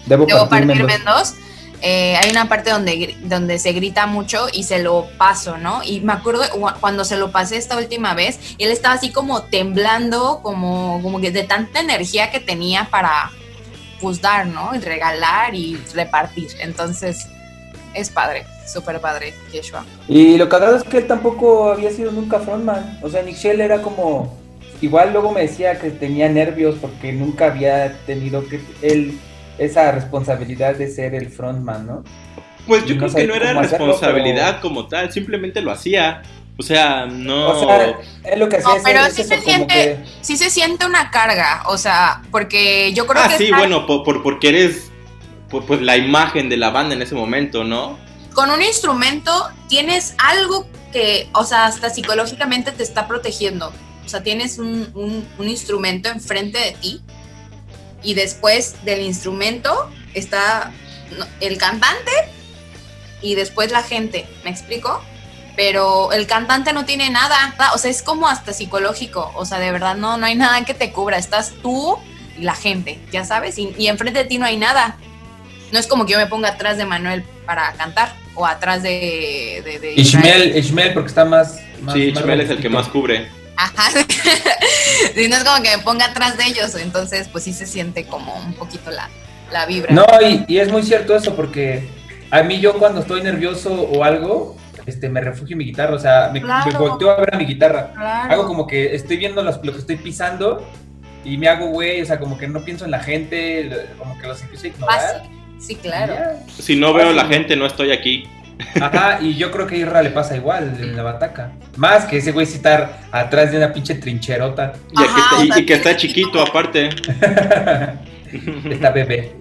Debo, 0.06 0.26
Debo 0.26 0.48
partirme 0.48 0.74
partirme 0.74 0.94
en 0.94 1.00
en 1.00 1.04
dos. 1.06 1.34
Eh, 1.80 2.16
hay 2.16 2.30
una 2.30 2.48
parte 2.48 2.70
donde, 2.70 3.16
donde 3.22 3.58
se 3.58 3.72
grita 3.72 4.06
mucho 4.06 4.46
y 4.52 4.64
se 4.64 4.80
lo 4.80 5.06
paso, 5.16 5.58
¿no? 5.58 5.80
Y 5.84 6.00
me 6.00 6.12
acuerdo 6.12 6.42
cu- 6.50 6.66
cuando 6.80 7.04
se 7.04 7.16
lo 7.16 7.30
pasé 7.30 7.56
esta 7.56 7.76
última 7.76 8.14
vez, 8.14 8.40
él 8.58 8.70
estaba 8.70 8.94
así 8.96 9.12
como 9.12 9.42
temblando, 9.44 10.40
como, 10.42 11.00
como 11.02 11.20
que 11.20 11.30
de 11.30 11.44
tanta 11.44 11.80
energía 11.80 12.30
que 12.30 12.40
tenía 12.40 12.88
para 12.90 13.30
pues 14.00 14.20
dar, 14.20 14.46
¿no? 14.46 14.74
Y 14.74 14.78
regalar 14.78 15.54
y 15.54 15.76
repartir. 15.94 16.48
Entonces, 16.60 17.26
es 17.94 18.10
padre, 18.10 18.44
súper 18.72 19.00
padre, 19.00 19.34
Yeshua. 19.52 19.84
Y 20.08 20.36
lo 20.36 20.48
cagado 20.48 20.76
es 20.76 20.84
que 20.84 20.98
él 20.98 21.06
tampoco 21.06 21.70
había 21.70 21.90
sido 21.90 22.10
nunca 22.12 22.40
frontman. 22.40 22.98
O 23.02 23.08
sea, 23.08 23.22
Nick 23.22 23.44
era 23.44 23.82
como. 23.82 24.36
Igual 24.80 25.12
luego 25.12 25.32
me 25.32 25.40
decía 25.40 25.78
que 25.80 25.90
tenía 25.90 26.28
nervios 26.28 26.76
porque 26.80 27.12
nunca 27.12 27.46
había 27.46 27.92
tenido 28.06 28.46
que 28.48 28.60
él 28.82 29.18
esa 29.58 29.92
responsabilidad 29.92 30.74
de 30.76 30.90
ser 30.90 31.14
el 31.14 31.28
frontman, 31.30 31.86
¿no? 31.86 32.04
Pues 32.66 32.84
yo 32.84 32.94
no 32.96 33.00
creo 33.06 33.14
que 33.14 33.26
no 33.26 33.34
era 33.34 33.50
hacerlo, 33.60 33.86
responsabilidad 33.86 34.48
pero- 34.56 34.60
como 34.62 34.88
tal, 34.88 35.12
simplemente 35.12 35.60
lo 35.60 35.70
hacía. 35.70 36.22
O 36.60 36.62
sea, 36.62 37.06
no. 37.06 37.50
O 37.50 37.60
sea, 37.66 37.98
él 38.24 38.40
lo 38.40 38.48
que 38.48 38.56
hacía 38.56 38.68
No, 38.70 38.76
es- 38.76 38.82
pero 38.84 39.04
es 39.06 39.14
sí 39.14 39.22
eso, 39.22 39.34
se 39.34 39.40
siente- 39.40 39.74
que- 39.74 39.98
Sí 40.22 40.36
se 40.36 40.50
siente 40.50 40.86
una 40.86 41.10
carga, 41.10 41.62
o 41.66 41.78
sea, 41.78 42.22
porque 42.30 42.92
yo 42.94 43.06
creo 43.06 43.22
ah, 43.24 43.28
que 43.28 43.38
sí, 43.38 43.44
estar 43.44 43.58
bueno, 43.60 43.86
por, 43.86 44.02
por- 44.04 44.22
porque 44.22 44.48
eres 44.48 44.90
pues, 45.50 45.64
pues, 45.66 45.80
la 45.80 45.96
imagen 45.96 46.48
de 46.50 46.56
la 46.58 46.68
banda 46.70 46.94
en 46.94 47.00
ese 47.02 47.14
momento, 47.14 47.64
¿no? 47.64 47.96
con 48.34 48.50
un 48.52 48.62
instrumento 48.62 49.32
tienes 49.68 50.14
algo 50.18 50.64
que, 50.92 51.28
o 51.32 51.42
sea, 51.44 51.66
hasta 51.66 51.90
psicológicamente 51.90 52.70
te 52.70 52.84
está 52.84 53.08
protegiendo. 53.08 53.72
O 54.06 54.08
sea, 54.08 54.22
tienes 54.22 54.58
un, 54.58 54.88
un- 54.94 55.26
un 55.38 55.48
instrumento 55.48 56.08
enfrente 56.08 56.56
de 56.58 56.72
ti 56.80 57.00
y 58.02 58.14
después 58.14 58.76
del 58.84 59.00
instrumento 59.00 59.90
está 60.14 60.72
el 61.40 61.58
cantante 61.58 62.12
y 63.22 63.34
después 63.34 63.72
la 63.72 63.82
gente, 63.82 64.26
¿me 64.44 64.50
explico? 64.50 65.02
Pero 65.56 66.12
el 66.12 66.26
cantante 66.26 66.72
no 66.72 66.84
tiene 66.84 67.10
nada, 67.10 67.54
o 67.74 67.78
sea, 67.78 67.90
es 67.90 68.02
como 68.02 68.28
hasta 68.28 68.52
psicológico, 68.52 69.32
o 69.34 69.44
sea, 69.44 69.58
de 69.58 69.72
verdad 69.72 69.96
no, 69.96 70.16
no 70.16 70.26
hay 70.26 70.36
nada 70.36 70.64
que 70.64 70.74
te 70.74 70.92
cubra, 70.92 71.18
estás 71.18 71.52
tú 71.62 71.98
y 72.38 72.42
la 72.42 72.54
gente, 72.54 73.00
ya 73.10 73.24
sabes, 73.24 73.58
y, 73.58 73.74
y 73.76 73.88
enfrente 73.88 74.20
de 74.20 74.24
ti 74.26 74.38
no 74.38 74.46
hay 74.46 74.56
nada. 74.56 74.96
No 75.72 75.78
es 75.78 75.86
como 75.86 76.06
que 76.06 76.12
yo 76.12 76.18
me 76.18 76.26
ponga 76.26 76.50
atrás 76.50 76.78
de 76.78 76.86
Manuel 76.86 77.24
para 77.44 77.72
cantar 77.72 78.14
o 78.34 78.46
atrás 78.46 78.82
de, 78.82 79.62
de, 79.64 79.78
de 79.80 79.94
Ishmael, 79.94 80.56
Ishmael, 80.56 80.94
porque 80.94 81.08
está 81.08 81.24
más. 81.24 81.60
más 81.82 81.94
sí, 81.94 82.12
más 82.12 82.22
Chimel 82.22 82.40
es 82.40 82.50
el 82.50 82.60
que 82.60 82.68
más 82.68 82.88
cubre. 82.88 83.28
Ajá. 83.58 83.90
Sí, 85.14 85.28
no 85.28 85.36
es 85.36 85.44
como 85.44 85.62
que 85.62 85.76
me 85.76 85.82
ponga 85.82 86.06
atrás 86.06 86.36
de 86.36 86.44
ellos, 86.44 86.74
entonces 86.76 87.28
pues 87.28 87.44
sí 87.44 87.52
se 87.52 87.66
siente 87.66 88.04
como 88.06 88.34
un 88.36 88.52
poquito 88.54 88.90
la, 88.90 89.08
la 89.52 89.66
vibra. 89.66 89.92
No, 89.92 90.04
y, 90.26 90.44
y 90.48 90.58
es 90.58 90.70
muy 90.70 90.82
cierto 90.82 91.14
eso, 91.16 91.34
porque 91.34 91.88
a 92.30 92.42
mí 92.42 92.60
yo 92.60 92.74
cuando 92.74 93.00
estoy 93.00 93.22
nervioso 93.22 93.72
o 93.72 94.04
algo, 94.04 94.56
este, 94.86 95.08
me 95.08 95.20
refugio 95.20 95.54
en 95.54 95.58
mi 95.58 95.64
guitarra, 95.64 95.94
o 95.94 95.98
sea, 95.98 96.30
me, 96.32 96.40
Claro. 96.40 96.70
me 96.72 96.78
volteo 96.78 97.10
a 97.10 97.16
ver 97.20 97.34
a 97.34 97.38
mi 97.38 97.44
guitarra. 97.46 97.92
Claro. 97.94 98.32
Hago 98.32 98.46
como 98.46 98.66
que 98.66 98.94
estoy 98.94 99.16
viendo 99.16 99.42
los- 99.42 99.62
lo 99.64 99.72
que 99.72 99.78
estoy 99.78 99.96
pisando 99.96 100.66
y 101.24 101.36
me 101.36 101.48
hago 101.48 101.66
güey, 101.68 102.00
o 102.02 102.06
sea, 102.06 102.18
como 102.18 102.38
que 102.38 102.46
no 102.48 102.64
pienso 102.64 102.84
en 102.84 102.90
la 102.92 103.00
gente, 103.00 103.88
como 103.98 104.18
que 104.18 104.26
los 104.26 104.40
empiezo 104.42 104.64
a 104.64 104.68
ignorar. 104.68 105.00
Fácil. 105.00 105.30
Sí, 105.60 105.74
claro. 105.76 106.14
y. 106.56 106.62
Si 106.62 106.76
no 106.76 106.92
veo 106.92 107.10
a 107.10 107.12
la 107.12 107.24
gente, 107.26 107.56
no 107.56 107.66
estoy 107.66 107.90
aquí. 107.92 108.28
Ajá, 108.80 109.18
y 109.22 109.34
yo 109.36 109.50
creo 109.50 109.66
que 109.66 109.76
a 109.76 109.78
Irra 109.78 110.02
le 110.02 110.10
pasa 110.10 110.36
igual 110.36 110.76
en 110.80 110.96
la 110.96 111.02
bataca. 111.02 111.52
Más 111.76 112.04
que 112.06 112.16
ese 112.18 112.32
güey 112.32 112.44
estar 112.46 113.00
atrás 113.12 113.50
de 113.52 113.58
una 113.58 113.72
pinche 113.72 113.94
trincherota. 113.94 114.72
Y, 114.90 115.44
está- 115.48 115.64
que 115.66 115.74
está 115.74 115.96
chiquito, 115.96 116.40
aparte. 116.42 116.88
Esta 118.70 118.90
bebé. 118.90 119.32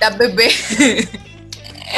La 0.00 0.10
bebé. 0.10 0.50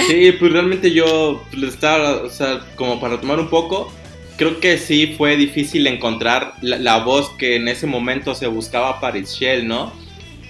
Sí, 0.09 0.32
pues 0.38 0.52
realmente 0.52 0.90
yo 0.92 1.42
pues, 1.50 1.62
estaba, 1.74 2.22
o 2.22 2.30
sea, 2.30 2.61
como 2.76 3.00
para 3.00 3.20
tomar 3.20 3.38
un 3.40 3.48
poco, 3.48 3.92
creo 4.36 4.61
que 4.61 4.76
sí 4.78 5.14
fue 5.16 5.36
difícil 5.36 5.86
encontrar 5.86 6.52
la, 6.61 6.78
la 6.78 6.98
voz 6.98 7.30
que 7.38 7.57
en 7.57 7.68
ese 7.68 7.86
momento 7.86 8.34
se 8.34 8.46
buscaba 8.46 9.00
para 9.00 9.18
Shell, 9.18 9.66
¿no? 9.66 9.92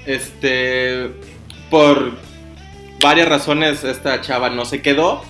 Este, 0.07 1.11
por 1.71 2.13
varias 3.01 3.29
razones 3.29 3.85
esta 3.85 4.21
chava 4.21 4.51
no 4.51 4.65
se 4.65 4.83
quedó, 4.83 5.23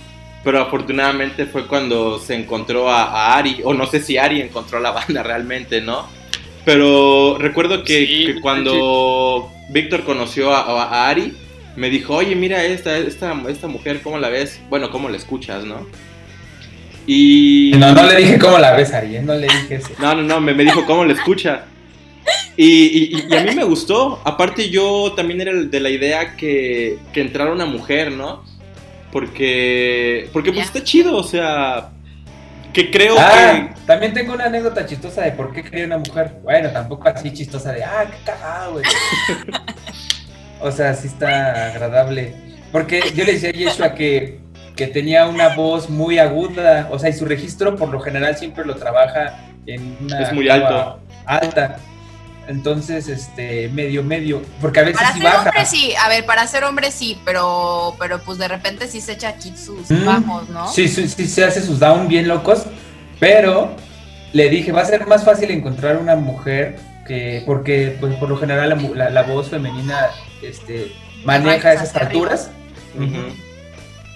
pero 0.47 0.61
afortunadamente 0.61 1.45
fue 1.45 1.67
cuando 1.67 2.19
se 2.19 2.33
encontró 2.33 2.89
a, 2.89 3.03
a 3.03 3.37
Ari, 3.37 3.59
o 3.65 3.73
no 3.73 3.85
sé 3.85 3.99
si 4.01 4.17
Ari 4.17 4.39
encontró 4.39 4.79
la 4.79 4.91
banda 4.99 5.21
realmente, 5.21 5.81
¿no? 5.81 6.07
Pero 6.63 7.37
recuerdo 7.37 7.83
que, 7.83 8.05
Sí, 8.07 8.25
que 8.27 8.39
cuando 8.39 9.51
Víctor 9.71 10.05
conoció 10.05 10.53
a, 10.55 10.61
a- 10.61 10.83
a 11.05 11.09
Ari, 11.09 11.33
me 11.75 11.89
dijo, 11.89 12.15
oye, 12.15 12.33
mira 12.33 12.63
esta, 12.63 12.97
esta, 12.97 13.35
esta 13.49 13.67
mujer, 13.67 13.99
¿cómo 14.01 14.17
la 14.19 14.29
ves? 14.29 14.61
Bueno, 14.69 14.89
¿cómo 14.89 15.09
la 15.09 15.17
escuchas, 15.17 15.65
no? 15.65 15.85
Y... 17.05 17.73
No, 17.77 17.93
no 17.93 18.03
le 18.05 18.15
dije 18.15 18.39
cómo 18.39 18.57
la 18.57 18.71
ves, 18.71 18.93
Ari, 18.93 19.17
¿eh? 19.17 19.21
no 19.21 19.33
le 19.35 19.47
dije 19.47 19.75
eso. 19.75 19.89
No, 19.99 20.15
no, 20.15 20.21
no, 20.23 20.39
me, 20.39 20.53
me 20.53 20.63
dijo 20.63 20.85
cómo 20.85 21.03
la 21.03 21.11
escucha. 21.13 21.65
Y, 22.55 22.65
y- 22.65 23.25
y 23.29 23.35
a 23.35 23.43
mí 23.43 23.53
me 23.53 23.63
gustó. 23.65 24.21
Aparte, 24.23 24.69
yo 24.69 25.11
también 25.15 25.41
era 25.41 25.53
de 25.53 25.79
la 25.81 25.89
idea 25.89 26.35
que, 26.37 26.97
que 27.13 27.19
entrara 27.21 27.51
una 27.51 27.65
mujer, 27.65 28.11
¿no? 28.13 28.43
Porque, 29.11 30.29
porque 30.33 30.51
pues 30.51 30.65
Ya. 30.65 30.65
está 30.65 30.83
chido, 30.83 31.15
o 31.15 31.23
sea, 31.23 31.89
que 32.73 32.91
creo 32.91 33.15
Ah, 33.17 33.69
también 33.85 34.13
tengo 34.13 34.33
una 34.33 34.45
anécdota 34.45 34.85
chistosa 34.85 35.21
de 35.23 35.31
por 35.31 35.53
qué 35.53 35.63
quería 35.63 35.85
una 35.85 35.97
mujer. 35.97 36.35
Bueno, 36.43 36.69
tampoco 36.71 37.07
así 37.07 37.33
chistosa 37.33 37.71
de, 37.71 37.83
ah, 37.83 38.05
qué 38.09 38.17
cagado, 38.25 38.73
güey. 38.73 38.85
o 40.61 40.71
sea, 40.71 40.93
sí 40.93 41.07
está 41.07 41.67
agradable. 41.67 42.33
Porque 42.71 43.01
yo 43.15 43.23
le 43.23 43.33
decía 43.33 43.49
a 43.49 43.53
Yeshua 43.53 43.95
que, 43.95 44.39
que 44.75 44.87
tenía 44.87 45.25
una 45.25 45.55
voz 45.55 45.89
muy 45.89 46.19
aguda, 46.19 46.89
o 46.91 46.99
sea, 46.99 47.09
y 47.09 47.13
su 47.13 47.25
registro 47.25 47.75
por 47.75 47.89
lo 47.89 47.99
general 48.01 48.35
siempre 48.37 48.65
lo 48.65 48.75
trabaja 48.75 49.45
en 49.65 49.97
una 50.01 50.21
Es 50.21 50.33
muy 50.33 50.49
octava 50.49 50.99
alta. 51.25 51.79
Entonces, 52.47 53.09
este, 53.09 53.67
medio, 53.69 54.03
medio, 54.03 54.41
porque 54.61 54.79
a 54.79 54.83
veces 54.83 54.97
Para 55.01 55.11
sí 55.13 55.19
ser 55.19 55.23
baja. 55.27 55.39
hombre 55.49 55.65
sí, 55.65 55.93
a 55.95 56.07
ver, 56.07 56.25
para 56.25 56.47
ser 56.47 56.63
hombre 56.63 56.91
sí, 56.91 57.19
pero, 57.25 57.95
pero 57.99 58.19
pues 58.23 58.37
de 58.37 58.47
repente 58.47 58.87
sí 58.87 59.01
se 59.01 59.13
echa 59.13 59.29
aquí 59.29 59.53
sus 59.57 59.89
Mm, 59.91 60.05
bajos, 60.05 60.49
¿no? 60.49 60.71
Sí, 60.71 60.87
sí, 60.87 61.09
sí, 61.09 61.27
se 61.27 61.43
hace 61.43 61.61
sus 61.61 61.79
down 61.79 62.07
bien 62.07 62.27
locos, 62.27 62.63
pero 63.19 63.75
le 64.31 64.49
dije, 64.49 64.71
va 64.71 64.81
a 64.81 64.85
ser 64.85 65.05
más 65.07 65.25
fácil 65.25 65.51
encontrar 65.51 65.97
una 65.97 66.15
mujer 66.15 66.79
que, 67.05 67.43
porque 67.45 67.97
pues, 67.99 68.15
por 68.15 68.29
lo 68.29 68.37
general 68.37 68.69
la, 68.69 68.75
mu- 68.75 68.93
la- 68.93 69.09
la 69.09 69.23
voz 69.23 69.49
femenina 69.49 70.07
este, 70.41 70.93
maneja 71.25 71.73
esas 71.73 71.93
alturas 71.95 72.49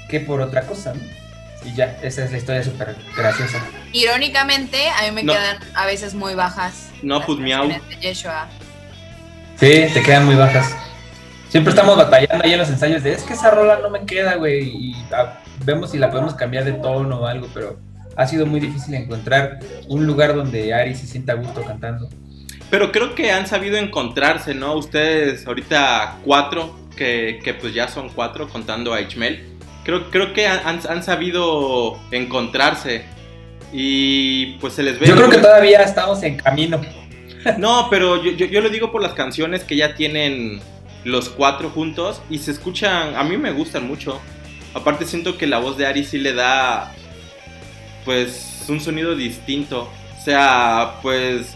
que... 0.09 0.19
Por 0.21 0.41
otra 0.41 0.61
cosa, 0.63 0.93
¿no? 0.93 1.01
Y 1.69 1.73
ya, 1.75 1.97
esa 2.01 2.25
es 2.25 2.31
la 2.31 2.37
historia 2.37 2.63
súper 2.63 2.95
graciosa. 3.15 3.59
Irónicamente, 3.93 4.77
a 4.89 5.03
mí 5.03 5.11
me 5.11 5.23
No. 5.23 5.33
quedan 5.33 5.57
a 5.73 5.85
veces 5.85 6.13
muy 6.15 6.33
bajas 6.33 6.87
No, 7.01 7.21
pues 7.25 7.39
miau. 7.39 7.69
Sí, 9.59 9.85
te 9.93 10.01
quedan 10.03 10.25
muy 10.25 10.35
bajas. 10.35 10.75
Siempre 11.49 11.71
estamos 11.71 11.97
batallando 11.97 12.45
ahí 12.45 12.53
en 12.53 12.59
los 12.59 12.69
ensayos 12.69 13.03
de 13.03 13.11
es 13.11 13.23
que 13.23 13.33
esa 13.33 13.51
rola 13.51 13.79
no 13.81 13.89
me 13.89 14.05
queda, 14.05 14.35
güey. 14.35 14.69
Y 14.69 14.95
ah, 15.11 15.39
vemos 15.65 15.91
si 15.91 15.97
la 15.97 16.09
podemos 16.09 16.33
cambiar 16.33 16.63
de 16.63 16.73
tono 16.73 17.19
o 17.19 17.25
algo, 17.25 17.47
pero 17.53 17.77
ha 18.15 18.25
sido 18.25 18.45
muy 18.45 18.59
difícil 18.59 18.93
encontrar 18.93 19.59
un 19.87 20.05
lugar 20.05 20.33
donde 20.35 20.73
Ari 20.73 20.95
se 20.95 21.07
sienta 21.07 21.33
a 21.33 21.35
gusto 21.35 21.61
cantando. 21.63 22.09
Pero 22.69 22.91
creo 22.91 23.15
que 23.15 23.31
han 23.31 23.47
sabido 23.47 23.77
encontrarse, 23.77 24.53
¿no? 24.53 24.75
Ustedes 24.75 25.45
ahorita 25.45 26.19
cuatro, 26.23 26.73
que, 26.95 27.39
que 27.43 27.53
pues 27.53 27.73
ya 27.73 27.87
son 27.87 28.09
cuatro 28.09 28.47
contando 28.47 28.93
a 28.93 29.01
Ichmel. 29.01 29.57
Creo, 29.83 30.09
creo 30.09 30.33
que 30.33 30.47
han, 30.47 30.79
han 30.87 31.03
sabido 31.03 31.99
encontrarse. 32.11 33.03
Y 33.73 34.57
pues 34.59 34.73
se 34.73 34.83
les 34.83 34.99
ve. 34.99 35.07
Yo 35.07 35.15
creo 35.15 35.29
que 35.29 35.37
todavía 35.37 35.81
estamos 35.81 36.23
en 36.23 36.37
camino. 36.37 36.81
No, 37.57 37.87
pero 37.89 38.21
yo, 38.21 38.33
yo, 38.33 38.45
yo 38.45 38.61
lo 38.61 38.69
digo 38.69 38.91
por 38.91 39.01
las 39.01 39.13
canciones 39.13 39.63
que 39.63 39.75
ya 39.75 39.95
tienen 39.95 40.61
los 41.03 41.29
cuatro 41.29 41.71
juntos 41.71 42.21
y 42.29 42.37
se 42.37 42.51
escuchan, 42.51 43.15
a 43.15 43.23
mí 43.23 43.35
me 43.35 43.51
gustan 43.51 43.87
mucho. 43.87 44.21
Aparte 44.75 45.05
siento 45.05 45.39
que 45.39 45.47
la 45.47 45.57
voz 45.57 45.75
de 45.75 45.87
Ari 45.87 46.03
sí 46.03 46.19
le 46.19 46.33
da 46.33 46.93
pues 48.05 48.63
un 48.69 48.79
sonido 48.79 49.15
distinto. 49.15 49.89
O 50.19 50.23
sea, 50.23 50.99
pues 51.01 51.55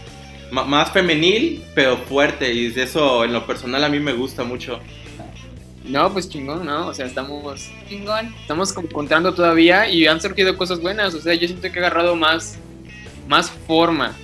más 0.50 0.90
femenil, 0.90 1.62
pero 1.74 1.96
fuerte 1.96 2.52
y 2.52 2.72
eso 2.76 3.24
en 3.24 3.32
lo 3.32 3.46
personal 3.46 3.84
a 3.84 3.88
mí 3.88 4.00
me 4.00 4.12
gusta 4.12 4.44
mucho. 4.44 4.80
No, 5.88 6.12
pues 6.12 6.28
chingón, 6.28 6.66
¿no? 6.66 6.88
O 6.88 6.94
sea, 6.94 7.06
estamos, 7.06 7.70
Chingón. 7.88 8.34
estamos 8.40 8.72
como 8.72 8.88
encontrando 8.88 9.34
todavía 9.34 9.88
y 9.88 10.06
han 10.06 10.20
surgido 10.20 10.56
cosas 10.56 10.80
buenas. 10.80 11.14
O 11.14 11.20
sea, 11.20 11.34
yo 11.34 11.46
siento 11.46 11.70
que 11.70 11.78
he 11.78 11.84
agarrado 11.84 12.16
más, 12.16 12.58
más 13.28 13.50
forma. 13.66 14.14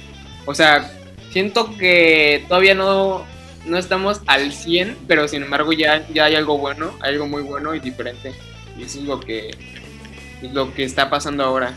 O 0.45 0.55
sea, 0.55 0.91
siento 1.31 1.77
que 1.77 2.45
todavía 2.49 2.75
no, 2.75 3.25
no 3.65 3.79
estamos 3.79 4.21
al 4.27 4.53
100, 4.53 4.97
pero 5.07 5.29
sin 5.29 5.43
embargo 5.45 5.73
ya, 5.73 6.07
ya 6.13 6.25
hay 6.25 6.35
algo 6.35 6.59
bueno, 6.59 6.93
hay 7.01 7.13
algo 7.15 7.29
muy 7.29 7.43
bueno 7.43 7.75
y 7.75 7.81
diferente. 7.81 8.33
Y 8.77 8.83
eso 8.83 8.99
es 8.99 9.05
lo 9.05 9.21
que, 9.21 9.51
es 10.43 10.53
lo 10.53 10.75
que 10.75 10.83
está 10.85 11.09
pasando 11.11 11.45
ahora. 11.45 11.77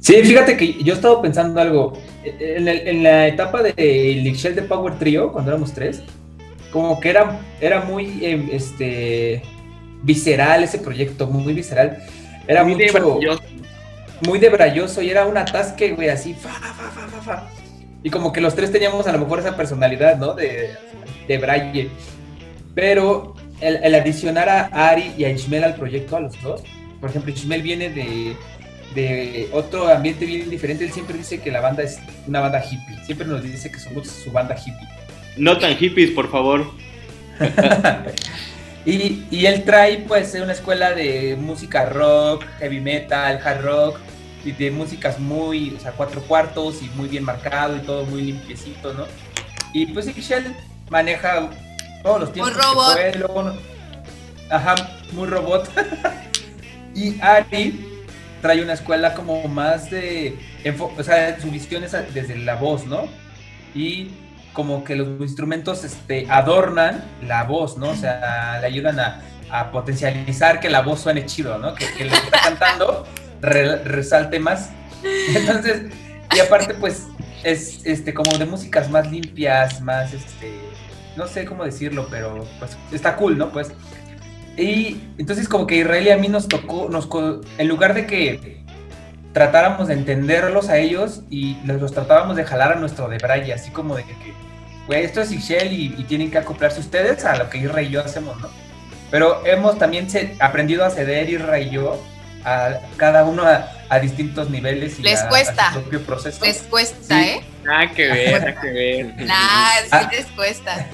Sí, 0.00 0.14
fíjate 0.22 0.56
que 0.56 0.82
yo 0.82 0.94
he 0.94 0.96
estado 0.96 1.20
pensando 1.20 1.60
algo. 1.60 2.00
En, 2.24 2.68
el- 2.68 2.88
en 2.88 3.02
la 3.02 3.26
etapa 3.28 3.62
de 3.62 3.74
Elixir 4.12 4.54
de 4.54 4.62
Power 4.62 4.98
Trio, 4.98 5.30
cuando 5.32 5.50
éramos 5.50 5.72
tres, 5.74 6.02
como 6.72 7.00
que 7.00 7.10
era, 7.10 7.40
era 7.60 7.80
muy 7.82 8.24
eh, 8.24 8.48
este, 8.52 9.42
visceral 10.02 10.62
ese 10.64 10.78
proyecto, 10.78 11.26
muy 11.26 11.52
visceral. 11.54 11.98
Era 12.46 12.64
Muy 12.64 12.74
de 12.74 12.86
mucho, 12.92 13.14
brilloso. 13.16 13.42
muy 14.22 14.38
debrayoso 14.38 15.02
y 15.02 15.10
era 15.10 15.26
un 15.26 15.36
atasque, 15.36 15.92
güey, 15.92 16.08
así, 16.08 16.34
fa, 16.34 16.48
fa, 16.48 16.72
fa, 16.90 17.08
fa, 17.08 17.20
fa. 17.22 17.48
Y 18.02 18.10
como 18.10 18.32
que 18.32 18.40
los 18.40 18.54
tres 18.54 18.72
teníamos 18.72 19.06
a 19.06 19.12
lo 19.12 19.18
mejor 19.18 19.40
esa 19.40 19.56
personalidad, 19.56 20.16
¿no? 20.18 20.32
De, 20.34 20.70
de 21.26 21.38
braille. 21.38 21.90
Pero 22.74 23.34
el, 23.60 23.76
el 23.82 23.94
adicionar 23.94 24.48
a 24.48 24.66
Ari 24.72 25.14
y 25.18 25.24
a 25.24 25.30
Ishmael 25.30 25.64
al 25.64 25.74
proyecto, 25.74 26.16
a 26.16 26.20
los 26.20 26.40
dos, 26.42 26.62
por 27.00 27.10
ejemplo, 27.10 27.32
Ishmael 27.32 27.62
viene 27.62 27.90
de, 27.90 28.36
de 28.94 29.48
otro 29.52 29.88
ambiente 29.88 30.24
bien 30.24 30.48
diferente. 30.48 30.84
Él 30.84 30.92
siempre 30.92 31.18
dice 31.18 31.40
que 31.40 31.50
la 31.50 31.60
banda 31.60 31.82
es 31.82 31.98
una 32.26 32.40
banda 32.40 32.64
hippie. 32.64 33.04
Siempre 33.04 33.26
nos 33.26 33.42
dice 33.42 33.70
que 33.70 33.78
somos 33.78 34.08
su 34.08 34.30
banda 34.32 34.56
hippie. 34.56 34.88
No 35.36 35.58
tan 35.58 35.76
hippies, 35.76 36.10
por 36.10 36.30
favor. 36.30 36.72
Y, 38.86 39.26
y 39.30 39.44
él 39.44 39.64
trae 39.64 39.98
pues 40.08 40.34
una 40.34 40.52
escuela 40.54 40.92
de 40.94 41.36
música 41.38 41.84
rock, 41.84 42.44
heavy 42.58 42.80
metal, 42.80 43.38
hard 43.44 43.62
rock, 43.62 43.98
y 44.46 44.52
de 44.52 44.70
músicas 44.70 45.18
muy, 45.18 45.74
o 45.76 45.80
sea, 45.80 45.92
cuatro 45.92 46.22
cuartos 46.22 46.80
y 46.80 46.86
muy 46.96 47.06
bien 47.08 47.22
marcado 47.24 47.76
y 47.76 47.80
todo 47.80 48.06
muy 48.06 48.22
limpiecito, 48.22 48.94
¿no? 48.94 49.04
Y 49.74 49.86
pues 49.86 50.06
Michelle 50.06 50.54
maneja 50.88 51.50
todos 52.02 52.20
los 52.20 52.32
tiempos. 52.32 52.54
Muy 52.54 52.62
robot. 52.62 52.88
que 52.88 52.94
puede, 52.94 53.18
luego 53.18 53.42
no- 53.42 53.54
ajá, 54.48 54.74
muy 55.12 55.26
robot. 55.28 55.68
y 56.94 57.20
Ari 57.20 57.84
trae 58.40 58.62
una 58.62 58.72
escuela 58.72 59.12
como 59.12 59.46
más 59.48 59.90
de, 59.90 60.38
o 60.96 61.02
sea, 61.02 61.38
su 61.38 61.50
visión 61.50 61.84
es 61.84 61.92
desde 62.14 62.36
la 62.38 62.54
voz, 62.54 62.86
¿no? 62.86 63.06
Y 63.74 64.08
como 64.58 64.82
que 64.82 64.96
los 64.96 65.06
instrumentos 65.20 65.84
este, 65.84 66.26
adornan 66.28 67.04
la 67.22 67.44
voz, 67.44 67.78
¿no? 67.78 67.90
O 67.90 67.94
sea, 67.94 68.58
le 68.60 68.66
ayudan 68.66 68.98
a, 68.98 69.70
potencializar 69.70 70.58
que 70.58 70.68
la 70.68 70.82
voz 70.82 71.02
suene 71.02 71.24
chido, 71.26 71.58
¿no? 71.58 71.76
Que, 71.76 71.86
que 71.96 72.06
lo 72.06 72.10
que 72.10 72.16
está 72.16 72.40
cantando 72.40 73.06
re- 73.40 73.76
resalte 73.84 74.40
más. 74.40 74.70
Entonces, 75.36 75.82
y 76.34 76.40
aparte, 76.40 76.74
pues, 76.74 77.06
es 77.44 77.86
este 77.86 78.12
como 78.12 78.36
de 78.36 78.46
músicas 78.46 78.90
más 78.90 79.08
limpias, 79.08 79.80
más 79.80 80.12
este. 80.12 80.52
No 81.16 81.28
sé 81.28 81.44
cómo 81.44 81.64
decirlo, 81.64 82.08
pero 82.10 82.44
pues 82.58 82.76
está 82.90 83.14
cool, 83.14 83.38
¿no? 83.38 83.52
Pues. 83.52 83.70
Y 84.56 85.00
entonces 85.18 85.48
como 85.48 85.68
que 85.68 85.76
Israel 85.76 86.04
y 86.08 86.10
a 86.10 86.16
mí 86.16 86.26
nos 86.26 86.48
tocó, 86.48 86.88
nos 86.90 87.08
en 87.58 87.68
lugar 87.68 87.94
de 87.94 88.06
que 88.08 88.64
tratáramos 89.32 89.86
de 89.86 89.94
entenderlos 89.94 90.68
a 90.68 90.78
ellos 90.78 91.22
y 91.30 91.58
los, 91.64 91.80
los 91.80 91.92
tratábamos 91.92 92.34
de 92.34 92.42
jalar 92.42 92.72
a 92.72 92.74
nuestro 92.74 93.08
de 93.08 93.18
Braille, 93.18 93.52
así 93.52 93.70
como 93.70 93.94
de 93.94 94.02
que, 94.02 94.47
güey, 94.88 95.04
esto 95.04 95.20
es 95.20 95.30
Ixchel 95.30 95.72
y, 95.72 95.94
y 95.96 96.04
tienen 96.04 96.30
que 96.32 96.38
acoplarse 96.38 96.80
ustedes 96.80 97.24
a 97.24 97.36
lo 97.36 97.48
que 97.48 97.58
Israel 97.58 97.86
y 97.86 97.90
yo 97.92 98.04
hacemos, 98.04 98.40
¿no? 98.40 98.48
Pero 99.12 99.46
hemos 99.46 99.78
también 99.78 100.08
aprendido 100.40 100.84
a 100.84 100.90
ceder 100.90 101.30
Israel 101.30 101.66
y 101.68 101.70
yo 101.70 102.02
a 102.44 102.80
cada 102.96 103.24
uno 103.24 103.44
a, 103.44 103.70
a 103.88 103.98
distintos 104.00 104.50
niveles 104.50 104.98
y 104.98 105.02
Les 105.02 105.20
a, 105.20 105.26
a 105.26 105.28
cuesta. 105.28 105.72
su 105.72 105.80
propio 105.82 106.02
proceso. 106.02 106.44
Les 106.44 106.58
cuesta, 106.62 106.96
Sí. 107.14 107.14
¿eh? 107.20 107.40
Nada 107.64 107.90
que 107.92 108.06
ver, 108.08 108.40
nada 108.40 108.60
que 108.60 108.70
ver. 108.70 109.06
Nah, 109.26 109.70
sí 109.82 109.88
Ah. 109.92 110.08
les 110.12 110.26
cuesta. 110.26 110.86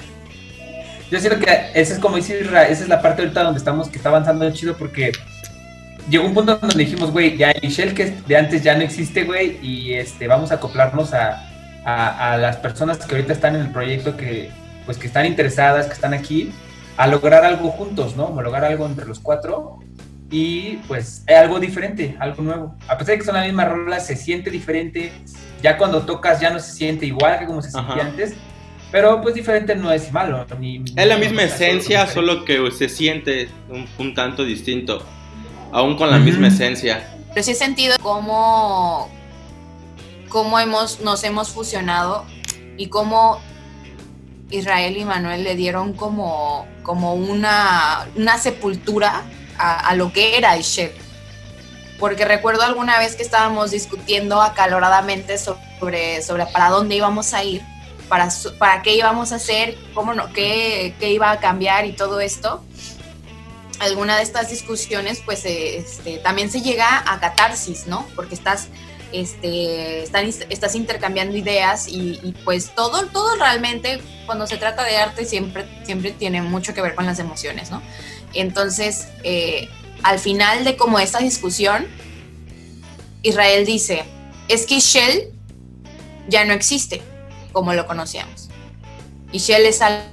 Yo 1.11 1.19
siento 1.19 1.39
que 1.39 1.51
esa 1.73 1.93
es 1.93 1.99
como 1.99 2.17
dice 2.17 2.39
Isra, 2.41 2.67
esa 2.67 2.83
es 2.83 2.89
la 2.89 3.01
parte 3.01 3.21
ahorita 3.21 3.43
donde 3.43 3.59
estamos 3.59 3.89
que 3.89 3.97
está 3.97 4.09
avanzando 4.09 4.49
chido 4.51 4.75
porque 4.75 5.11
llegó 6.09 6.25
un 6.25 6.33
punto 6.33 6.55
donde 6.57 6.75
dijimos, 6.83 7.11
güey, 7.11 7.37
ya 7.37 7.51
el 7.51 7.69
Shell 7.69 7.93
que 7.93 8.05
de 8.27 8.37
antes 8.37 8.63
ya 8.63 8.75
no 8.75 8.81
existe, 8.81 9.23
güey, 9.23 9.59
y 9.61 9.93
este 9.93 10.27
vamos 10.27 10.51
a 10.51 10.55
acoplarnos 10.55 11.13
a, 11.13 11.47
a, 11.85 12.33
a 12.33 12.37
las 12.37 12.57
personas 12.57 12.97
que 12.97 13.15
ahorita 13.15 13.31
están 13.33 13.55
en 13.55 13.61
el 13.61 13.71
proyecto 13.71 14.17
que 14.17 14.49
pues 14.85 14.97
que 14.97 15.07
están 15.07 15.25
interesadas, 15.25 15.87
que 15.87 15.93
están 15.93 16.13
aquí, 16.13 16.51
a 16.97 17.07
lograr 17.07 17.43
algo 17.45 17.69
juntos, 17.69 18.15
¿no? 18.15 18.25
Homologar 18.25 18.63
algo 18.65 18.85
entre 18.85 19.05
los 19.05 19.19
cuatro 19.19 19.79
y 20.29 20.77
pues 20.87 21.23
algo 21.27 21.59
diferente, 21.59 22.15
algo 22.19 22.43
nuevo. 22.43 22.75
A 22.87 22.97
pesar 22.97 23.13
de 23.13 23.19
que 23.19 23.25
son 23.25 23.35
las 23.35 23.45
mismas 23.45 23.69
rolas, 23.69 24.05
se 24.05 24.15
siente 24.15 24.49
diferente. 24.51 25.11
Ya 25.63 25.77
cuando 25.77 26.01
tocas 26.03 26.39
ya 26.39 26.49
no 26.51 26.59
se 26.59 26.71
siente 26.71 27.05
igual 27.07 27.39
que 27.39 27.45
como 27.45 27.61
se 27.61 27.71
sentía 27.71 27.95
Ajá. 27.95 28.05
antes. 28.07 28.33
Pero 28.91 29.19
pues 29.21 29.33
diferente 29.35 29.75
no 29.75 29.91
es 29.91 30.11
malo. 30.11 30.45
Ni, 30.59 30.83
Es 30.95 31.07
la 31.07 31.17
misma 31.17 31.41
ni- 31.41 31.47
esencia, 31.47 32.05
solo 32.07 32.45
que 32.45 32.69
se 32.71 32.87
siente 32.87 33.49
un, 33.69 33.87
un 33.97 34.13
tanto 34.13 34.43
distinto. 34.45 35.03
Aún 35.71 35.97
con 35.97 36.09
la 36.11 36.17
Ujú. 36.17 36.25
misma 36.25 36.47
esencia. 36.47 37.03
Pero 37.33 37.43
sí 37.43 37.51
he 37.51 37.55
sentido 37.55 37.95
cómo, 38.01 39.09
cómo 40.35 40.59
hemos, 40.59 40.99
nos 40.99 41.23
hemos 41.23 41.47
fusionado 41.47 42.25
y 42.75 42.89
cómo 42.89 43.39
Israel 44.49 44.97
y 44.97 45.05
Manuel 45.05 45.45
le 45.45 45.55
dieron 45.55 45.93
como, 45.93 46.67
como 46.83 47.13
una, 47.13 48.05
una 48.17 48.37
sepultura 48.37 49.23
a, 49.57 49.95
lo 49.95 50.11
que 50.11 50.37
era 50.37 50.57
Ishel. 50.57 50.91
Porque 51.99 52.25
recuerdo 52.25 52.63
alguna 52.63 52.99
vez 52.99 53.15
que 53.15 53.23
estábamos 53.23 53.71
discutiendo 53.71 54.41
acaloradamente 54.41 55.37
sobre, 55.37 56.21
sobre 56.21 56.45
para 56.47 56.69
dónde 56.69 56.97
íbamos 56.97 57.33
a 57.33 57.41
ir, 57.45 57.61
para, 58.09 58.27
para 58.59 58.81
qué 58.81 58.93
íbamos 58.93 59.31
a 59.31 59.35
hacer, 59.35 59.77
cómo 59.93 60.13
no, 60.13 60.33
qué, 60.33 60.95
qué 60.99 61.11
iba 61.11 61.31
a 61.31 61.39
cambiar 61.39 61.85
y 61.85 61.93
todo 61.93 62.19
esto 62.19 62.61
alguna 63.79 64.17
de 64.17 64.23
estas 64.23 64.49
discusiones, 64.49 65.21
pues 65.25 65.45
eh, 65.45 65.77
este, 65.77 66.17
también 66.17 66.49
se 66.49 66.61
llega 66.61 67.03
a 67.05 67.19
catarsis, 67.19 67.87
¿no? 67.87 68.05
Porque 68.15 68.35
estás, 68.35 68.67
este, 69.21 70.03
están- 70.03 70.25
estás 70.25 70.75
intercambiando 70.75 71.37
ideas 71.37 71.87
y, 71.87 72.33
pues 72.43 72.71
todo, 72.75 73.05
todo 73.07 73.35
realmente, 73.35 74.01
cuando 74.25 74.45
se 74.47 74.57
trata 74.57 74.83
de 74.83 74.97
arte, 74.97 75.25
siempre, 75.25 75.65
siempre 75.85 76.11
tiene 76.11 76.41
mucho 76.41 76.73
que 76.73 76.81
ver 76.81 76.95
con 76.95 77.05
las 77.05 77.19
emociones, 77.19 77.71
¿no? 77.71 77.81
Entonces, 78.33 79.07
eh, 79.23 79.69
al 80.03 80.19
final 80.19 80.63
de 80.65 80.75
como 80.75 80.99
esta 80.99 81.19
discusión, 81.19 81.87
Israel 83.23 83.65
dice, 83.65 84.03
es 84.47 84.65
que 84.65 84.79
Shell 84.79 85.29
ya 86.27 86.45
no 86.45 86.53
existe 86.53 87.01
como 87.51 87.73
lo 87.73 87.87
conocíamos. 87.87 88.49
Y 89.31 89.39
Shell 89.39 89.65
es 89.65 89.81
algo 89.81 90.05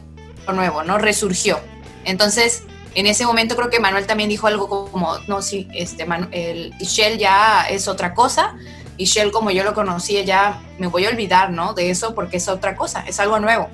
nuevo, 0.55 0.83
¿no? 0.85 0.99
Resurgió. 0.99 1.61
Entonces, 2.05 2.63
en 2.95 3.07
ese 3.07 3.27
momento 3.27 3.57
creo 3.57 3.71
que 3.71 3.81
Manuel 3.81 4.07
también 4.07 4.29
dijo 4.29 4.47
algo 4.47 4.91
como, 4.91 5.19
no, 5.27 5.43
sí, 5.43 5.69
este, 5.75 6.07
el 6.33 6.73
Shell 6.79 7.19
ya 7.19 7.67
es 7.69 7.89
otra 7.89 8.15
cosa, 8.15 8.55
y 8.97 9.05
Shell 9.05 9.33
como 9.33 9.51
yo 9.51 9.65
lo 9.65 9.75
conocía 9.75 10.23
ya 10.23 10.61
me 10.79 10.87
voy 10.87 11.07
a 11.07 11.11
olvidar, 11.11 11.51
¿no? 11.51 11.75
De 11.75 11.91
eso 11.91 12.15
porque 12.15 12.37
es 12.37 12.49
otra 12.49 12.77
cosa, 12.77 13.05
es 13.07 13.21
algo 13.21 13.39
nuevo. 13.41 13.69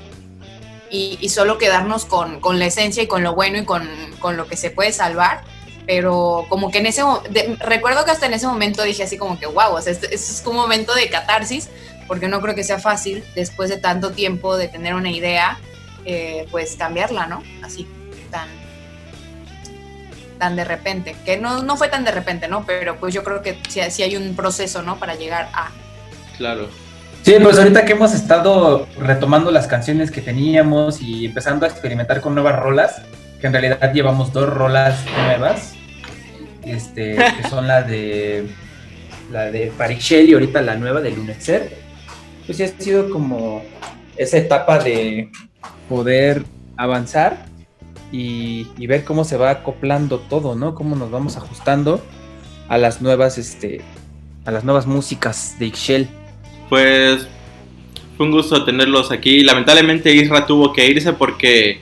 Y, 0.90 1.28
solo 1.28 1.58
quedarnos 1.58 2.06
con, 2.06 2.40
con 2.40 2.58
la 2.58 2.64
esencia 2.64 3.02
y 3.02 3.06
con 3.06 3.22
lo 3.22 3.34
bueno 3.34 3.58
y 3.58 3.64
con, 3.66 3.86
con 4.20 4.38
lo 4.38 4.46
que 4.46 4.56
se 4.56 4.70
puede 4.70 4.90
salvar. 4.90 5.42
Pero 5.86 6.46
como 6.48 6.70
que 6.70 6.78
en 6.78 6.86
ese 6.86 7.02
de- 7.30 7.56
recuerdo 7.60 8.06
que 8.06 8.10
hasta 8.10 8.24
en 8.26 8.32
ese 8.32 8.46
momento 8.46 8.82
dije 8.82 9.02
así 9.02 9.18
como 9.18 9.38
que 9.38 9.46
wow, 9.46 9.74
o 9.74 9.78
este, 9.78 9.90
este 9.92 10.14
es 10.14 10.42
un 10.46 10.56
momento 10.56 10.94
de 10.94 11.10
catarsis 11.10 11.68
porque 12.06 12.26
no 12.28 12.40
creo 12.40 12.54
que 12.54 12.64
sea 12.64 12.78
fácil 12.78 13.22
después 13.34 13.68
de 13.68 13.76
tanto 13.76 14.12
tiempo 14.12 14.56
de 14.56 14.68
tener 14.68 14.94
una 14.94 15.10
idea, 15.10 15.58
eh, 16.06 16.46
pues 16.50 16.74
cambiarla, 16.76 17.26
¿no? 17.26 17.42
Así, 17.62 17.86
tan, 18.30 18.48
tan 20.39 20.56
de 20.56 20.65
repente, 20.65 21.16
que 21.24 21.36
no, 21.36 21.62
no 21.62 21.77
fue 21.77 21.89
tan 21.89 22.05
de 22.05 22.10
repente, 22.10 22.48
¿no? 22.48 22.65
Pero 22.65 22.97
pues 22.97 23.12
yo 23.12 23.23
creo 23.24 23.43
que 23.43 23.59
sí, 23.69 23.81
sí 23.90 24.02
hay 24.02 24.16
un 24.16 24.35
proceso, 24.35 24.82
¿no? 24.82 24.98
Para 24.98 25.15
llegar 25.15 25.48
a... 25.52 25.70
Claro. 26.36 26.69
Sí, 27.23 27.35
pues 27.43 27.59
ahorita 27.59 27.85
que 27.85 27.93
hemos 27.93 28.15
estado 28.15 28.86
retomando 28.98 29.51
las 29.51 29.66
canciones 29.66 30.10
que 30.10 30.20
teníamos 30.20 31.02
y 31.02 31.27
empezando 31.27 31.66
a 31.66 31.69
experimentar 31.69 32.20
con 32.20 32.35
nuevas 32.35 32.59
rolas, 32.59 33.02
que 33.40 33.47
en 33.48 33.52
realidad 33.52 33.93
llevamos 33.93 34.32
dos 34.32 34.48
rolas 34.48 35.05
nuevas, 35.24 35.74
este, 36.65 37.16
que 37.16 37.48
son 37.48 37.66
la 37.66 37.82
de 37.82 38.47
la 39.31 39.51
de 39.51 39.73
Parichel 39.77 40.28
y 40.28 40.32
ahorita 40.32 40.62
la 40.62 40.77
nueva 40.77 41.01
de 41.01 41.10
Lunecer, 41.10 41.77
pues 42.47 42.56
sí 42.56 42.65
ha 42.65 42.69
sido 42.69 43.10
como 43.10 43.62
esa 44.16 44.39
etapa 44.39 44.78
de 44.78 45.31
poder 45.89 46.44
avanzar 46.77 47.44
y, 48.12 48.66
y 48.78 48.86
ver 48.86 49.05
cómo 49.05 49.24
se 49.24 49.36
va 49.36 49.51
acoplando 49.51 50.18
todo, 50.18 50.55
¿no? 50.55 50.74
Cómo 50.74 50.97
nos 50.97 51.10
vamos 51.10 51.36
ajustando 51.36 52.02
a 52.68 52.78
las 52.78 53.02
nuevas, 53.02 53.39
este, 53.39 53.82
a 54.44 54.51
las 54.51 54.64
nuevas 54.64 54.86
músicas 54.86 55.56
de 55.59 55.66
Ixchel. 55.66 56.09
Pues 56.68 57.26
fue 58.16 58.26
un 58.26 58.32
gusto 58.32 58.64
tenerlos 58.64 59.10
aquí. 59.10 59.43
Lamentablemente 59.43 60.14
Isra 60.14 60.47
tuvo 60.47 60.72
que 60.72 60.86
irse 60.86 61.12
porque 61.12 61.80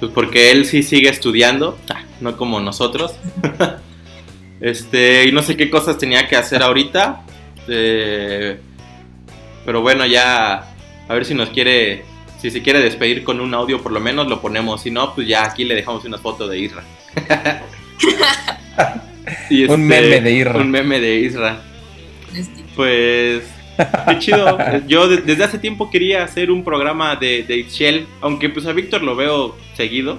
pues 0.00 0.12
porque 0.12 0.50
él 0.50 0.64
sí 0.64 0.82
sigue 0.82 1.10
estudiando, 1.10 1.76
ah, 1.90 2.02
no 2.20 2.36
como 2.36 2.58
nosotros. 2.58 3.12
este, 4.60 5.26
y 5.26 5.32
no 5.32 5.42
sé 5.42 5.58
qué 5.58 5.68
cosas 5.68 5.98
tenía 5.98 6.26
que 6.26 6.36
hacer 6.36 6.62
ahorita. 6.62 7.22
Eh, 7.68 8.58
pero 9.66 9.82
bueno, 9.82 10.06
ya 10.06 10.72
a 11.06 11.14
ver 11.14 11.26
si 11.26 11.34
nos 11.34 11.50
quiere 11.50 12.04
si 12.40 12.50
se 12.50 12.62
quiere 12.62 12.80
despedir 12.80 13.22
con 13.24 13.40
un 13.40 13.52
audio 13.54 13.82
por 13.82 13.92
lo 13.92 14.00
menos 14.00 14.26
lo 14.28 14.40
ponemos, 14.40 14.82
si 14.82 14.90
no 14.90 15.14
pues 15.14 15.26
ya 15.28 15.44
aquí 15.44 15.64
le 15.64 15.74
dejamos 15.74 16.04
una 16.04 16.18
foto 16.18 16.48
de 16.48 16.58
Isra. 16.58 16.82
Y 19.48 19.64
Un 19.64 19.86
meme 19.86 20.20
de 20.20 20.32
Isra. 20.32 20.56
Un 20.56 20.70
meme 20.70 21.00
de 21.00 21.14
Isra. 21.16 21.60
Este, 22.34 22.64
Pues 22.74 23.42
qué 24.08 24.18
chido. 24.18 24.58
Yo 24.86 25.08
de- 25.08 25.18
desde 25.18 25.44
hace 25.44 25.58
tiempo 25.58 25.90
quería 25.90 26.24
hacer 26.24 26.50
un 26.50 26.64
programa 26.64 27.16
de, 27.16 27.42
de 27.42 27.56
Ixchel, 27.58 28.06
aunque 28.20 28.48
pues 28.48 28.66
a 28.66 28.72
Víctor 28.72 29.02
lo 29.02 29.14
veo 29.16 29.56
seguido. 29.76 30.18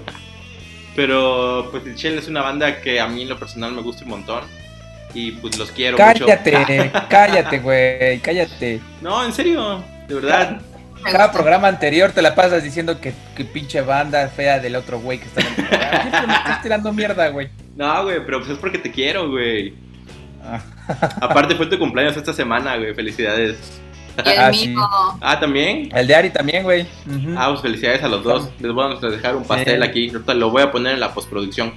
Pero 0.96 1.70
pues 1.72 1.86
Ixchel 1.88 2.18
es 2.18 2.28
una 2.28 2.42
banda 2.42 2.82
que 2.82 3.00
a 3.00 3.08
mí 3.08 3.24
en 3.24 3.30
lo 3.30 3.38
personal 3.40 3.72
me 3.74 3.82
gusta 3.82 4.04
un 4.04 4.10
montón. 4.12 4.44
Y 5.14 5.32
pues 5.32 5.58
los 5.58 5.72
quiero 5.72 5.98
Cállate, 5.98 6.52
mucho. 6.58 7.06
cállate, 7.10 7.60
güey, 7.60 8.20
cállate. 8.20 8.80
No, 9.02 9.26
en 9.26 9.34
serio, 9.34 9.84
de 10.08 10.16
verdad. 10.16 10.62
Cada 11.04 11.32
programa 11.32 11.68
anterior 11.68 12.12
te 12.12 12.22
la 12.22 12.36
pasas 12.36 12.64
diciendo 12.64 13.00
que, 13.00 13.14
que 13.36 13.46
pinche 13.46 13.82
banda 13.82 14.28
fea 14.30 14.60
del 14.60 14.76
otro 14.76 15.00
güey 15.00 15.20
que 15.20 15.26
está 15.26 15.42
en 15.42 15.48
el 15.48 15.54
programa. 15.56 16.02
Siempre 16.02 16.28
me 16.28 16.34
estás 16.34 16.62
tirando 16.62 16.94
mierda, 16.94 17.28
güey. 17.30 17.50
No, 17.76 18.04
güey, 18.04 18.24
pero 18.26 18.40
pues 18.40 18.52
es 18.52 18.58
porque 18.58 18.78
te 18.78 18.92
quiero, 18.92 19.30
güey. 19.30 19.74
Ah. 20.44 20.60
Aparte 21.22 21.56
fue 21.56 21.66
tu 21.68 21.78
cumpleaños 21.80 22.16
esta 22.18 22.34
semana, 22.34 22.76
güey. 22.78 22.94
Felicidades. 22.94 23.58
Y 24.26 24.30
el 24.30 24.40
Ah, 24.40 24.52
sí. 24.54 24.68
mío. 24.70 24.80
Ah, 25.22 25.40
¿también? 25.40 25.90
El 25.96 26.06
de 26.08 26.16
Ari 26.16 26.30
también, 26.32 26.64
güey. 26.64 26.82
Ujú. 27.08 27.36
Ah, 27.38 27.48
pues 27.50 27.62
felicidades 27.62 28.04
a 28.04 28.08
los 28.10 28.24
dos. 28.24 28.50
Les 28.60 28.74
vamos 28.74 29.04
a 29.04 29.08
dejar 29.08 29.36
un 29.36 29.44
pastel 29.46 29.82
Sí. 29.82 29.88
aquí. 29.90 30.12
Lo 30.36 30.50
voy 30.50 30.64
a 30.64 30.72
poner 30.72 30.94
en 30.94 31.00
la 31.00 31.14
postproducción. 31.14 31.74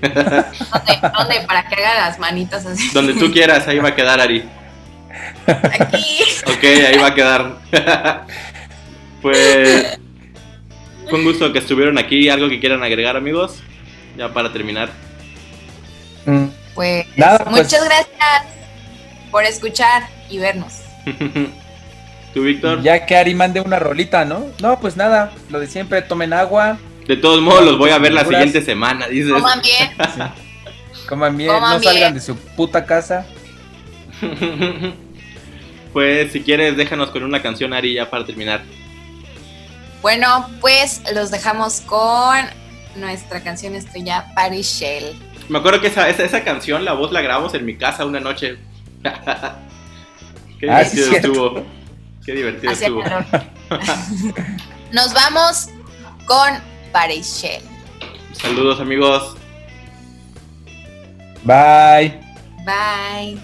¿Dónde? 0.00 0.14
¿Dónde? 1.18 1.40
Para 1.46 1.66
que 1.68 1.74
haga 1.84 2.08
las 2.08 2.18
manitas 2.18 2.64
así. 2.66 2.90
Donde 2.92 3.14
tú 3.14 3.30
quieras, 3.32 3.66
ahí 3.68 3.78
va 3.78 3.88
a 3.88 3.94
quedar, 3.94 4.20
Ari. 4.20 4.44
Aquí. 5.48 6.18
Ok, 6.46 6.64
ahí 6.64 6.98
va 6.98 7.06
a 7.08 7.14
quedar. 7.14 7.58
pues 9.22 9.98
fue 11.08 11.18
un 11.18 11.24
gusto 11.24 11.52
que 11.52 11.58
estuvieron 11.58 11.98
aquí. 11.98 12.28
¿Algo 12.28 12.48
que 12.48 12.60
quieran 12.60 12.82
agregar, 12.82 13.16
amigos? 13.16 13.56
Ya 14.16 14.32
para 14.32 14.52
terminar. 14.52 14.90
Mm. 16.26 16.46
Pues 16.74 17.06
Nada, 17.16 17.38
pues. 17.38 17.50
muchas 17.64 17.84
gracias 17.84 18.44
por 19.30 19.44
escuchar 19.44 20.08
y 20.28 20.38
vernos. 20.38 20.74
¿Tú, 22.34 22.42
Víctor? 22.42 22.82
Ya 22.82 23.06
que 23.06 23.16
Ari 23.16 23.34
mande 23.34 23.60
una 23.60 23.78
rolita, 23.78 24.24
¿no? 24.24 24.46
No, 24.60 24.78
pues 24.78 24.96
nada, 24.96 25.32
lo 25.48 25.58
de 25.60 25.66
siempre, 25.66 26.02
tomen 26.02 26.32
agua, 26.32 26.78
De 27.06 27.16
todos 27.16 27.40
modos, 27.40 27.64
los 27.64 27.78
voy 27.78 27.90
a 27.90 27.98
ver 27.98 28.12
la 28.12 28.24
siguiente 28.24 28.60
semana, 28.60 29.08
dices. 29.08 29.32
Coman 29.32 29.62
bien. 29.62 29.90
coman 31.08 31.36
bien, 31.36 31.50
Coman 31.50 31.74
no 31.74 31.80
bien. 31.80 31.92
salgan 31.92 32.14
de 32.14 32.20
su 32.20 32.36
puta 32.36 32.84
casa. 32.84 33.26
pues 35.92 36.32
si 36.32 36.40
quieres, 36.42 36.76
déjanos 36.76 37.10
con 37.10 37.22
una 37.22 37.42
canción, 37.42 37.72
Ari, 37.72 37.94
ya 37.94 38.08
para 38.10 38.24
terminar. 38.24 38.62
Bueno, 40.02 40.48
pues 40.60 41.02
los 41.14 41.30
dejamos 41.30 41.80
con 41.82 42.36
nuestra 42.96 43.42
canción 43.42 43.74
estrella 43.74 44.26
Paris 44.34 44.66
Shell. 44.78 45.14
Me 45.48 45.58
acuerdo 45.58 45.80
que 45.80 45.86
esa, 45.88 46.08
esa, 46.08 46.24
esa 46.24 46.44
canción, 46.44 46.84
la 46.84 46.92
voz 46.92 47.10
la 47.12 47.20
grabamos 47.22 47.54
en 47.54 47.64
mi 47.64 47.76
casa 47.76 48.04
una 48.04 48.20
noche. 48.20 48.58
Qué 50.60 50.70
Ah, 50.70 50.84
sí, 50.84 50.96
divertido 50.96 51.16
estuvo. 51.16 51.66
Qué 52.24 52.32
divertido 52.32 52.72
estuvo. 52.72 53.02
Nos 54.92 55.14
vamos 55.14 55.68
con 56.26 56.60
Paris 56.92 57.40
Shell. 57.40 57.62
Saludos, 58.32 58.80
amigos. 58.80 59.36
Bye. 61.44 62.20
Bye. 62.64 63.38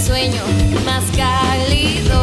Sueño 0.00 0.42
más 0.84 1.04
cálido. 1.14 2.22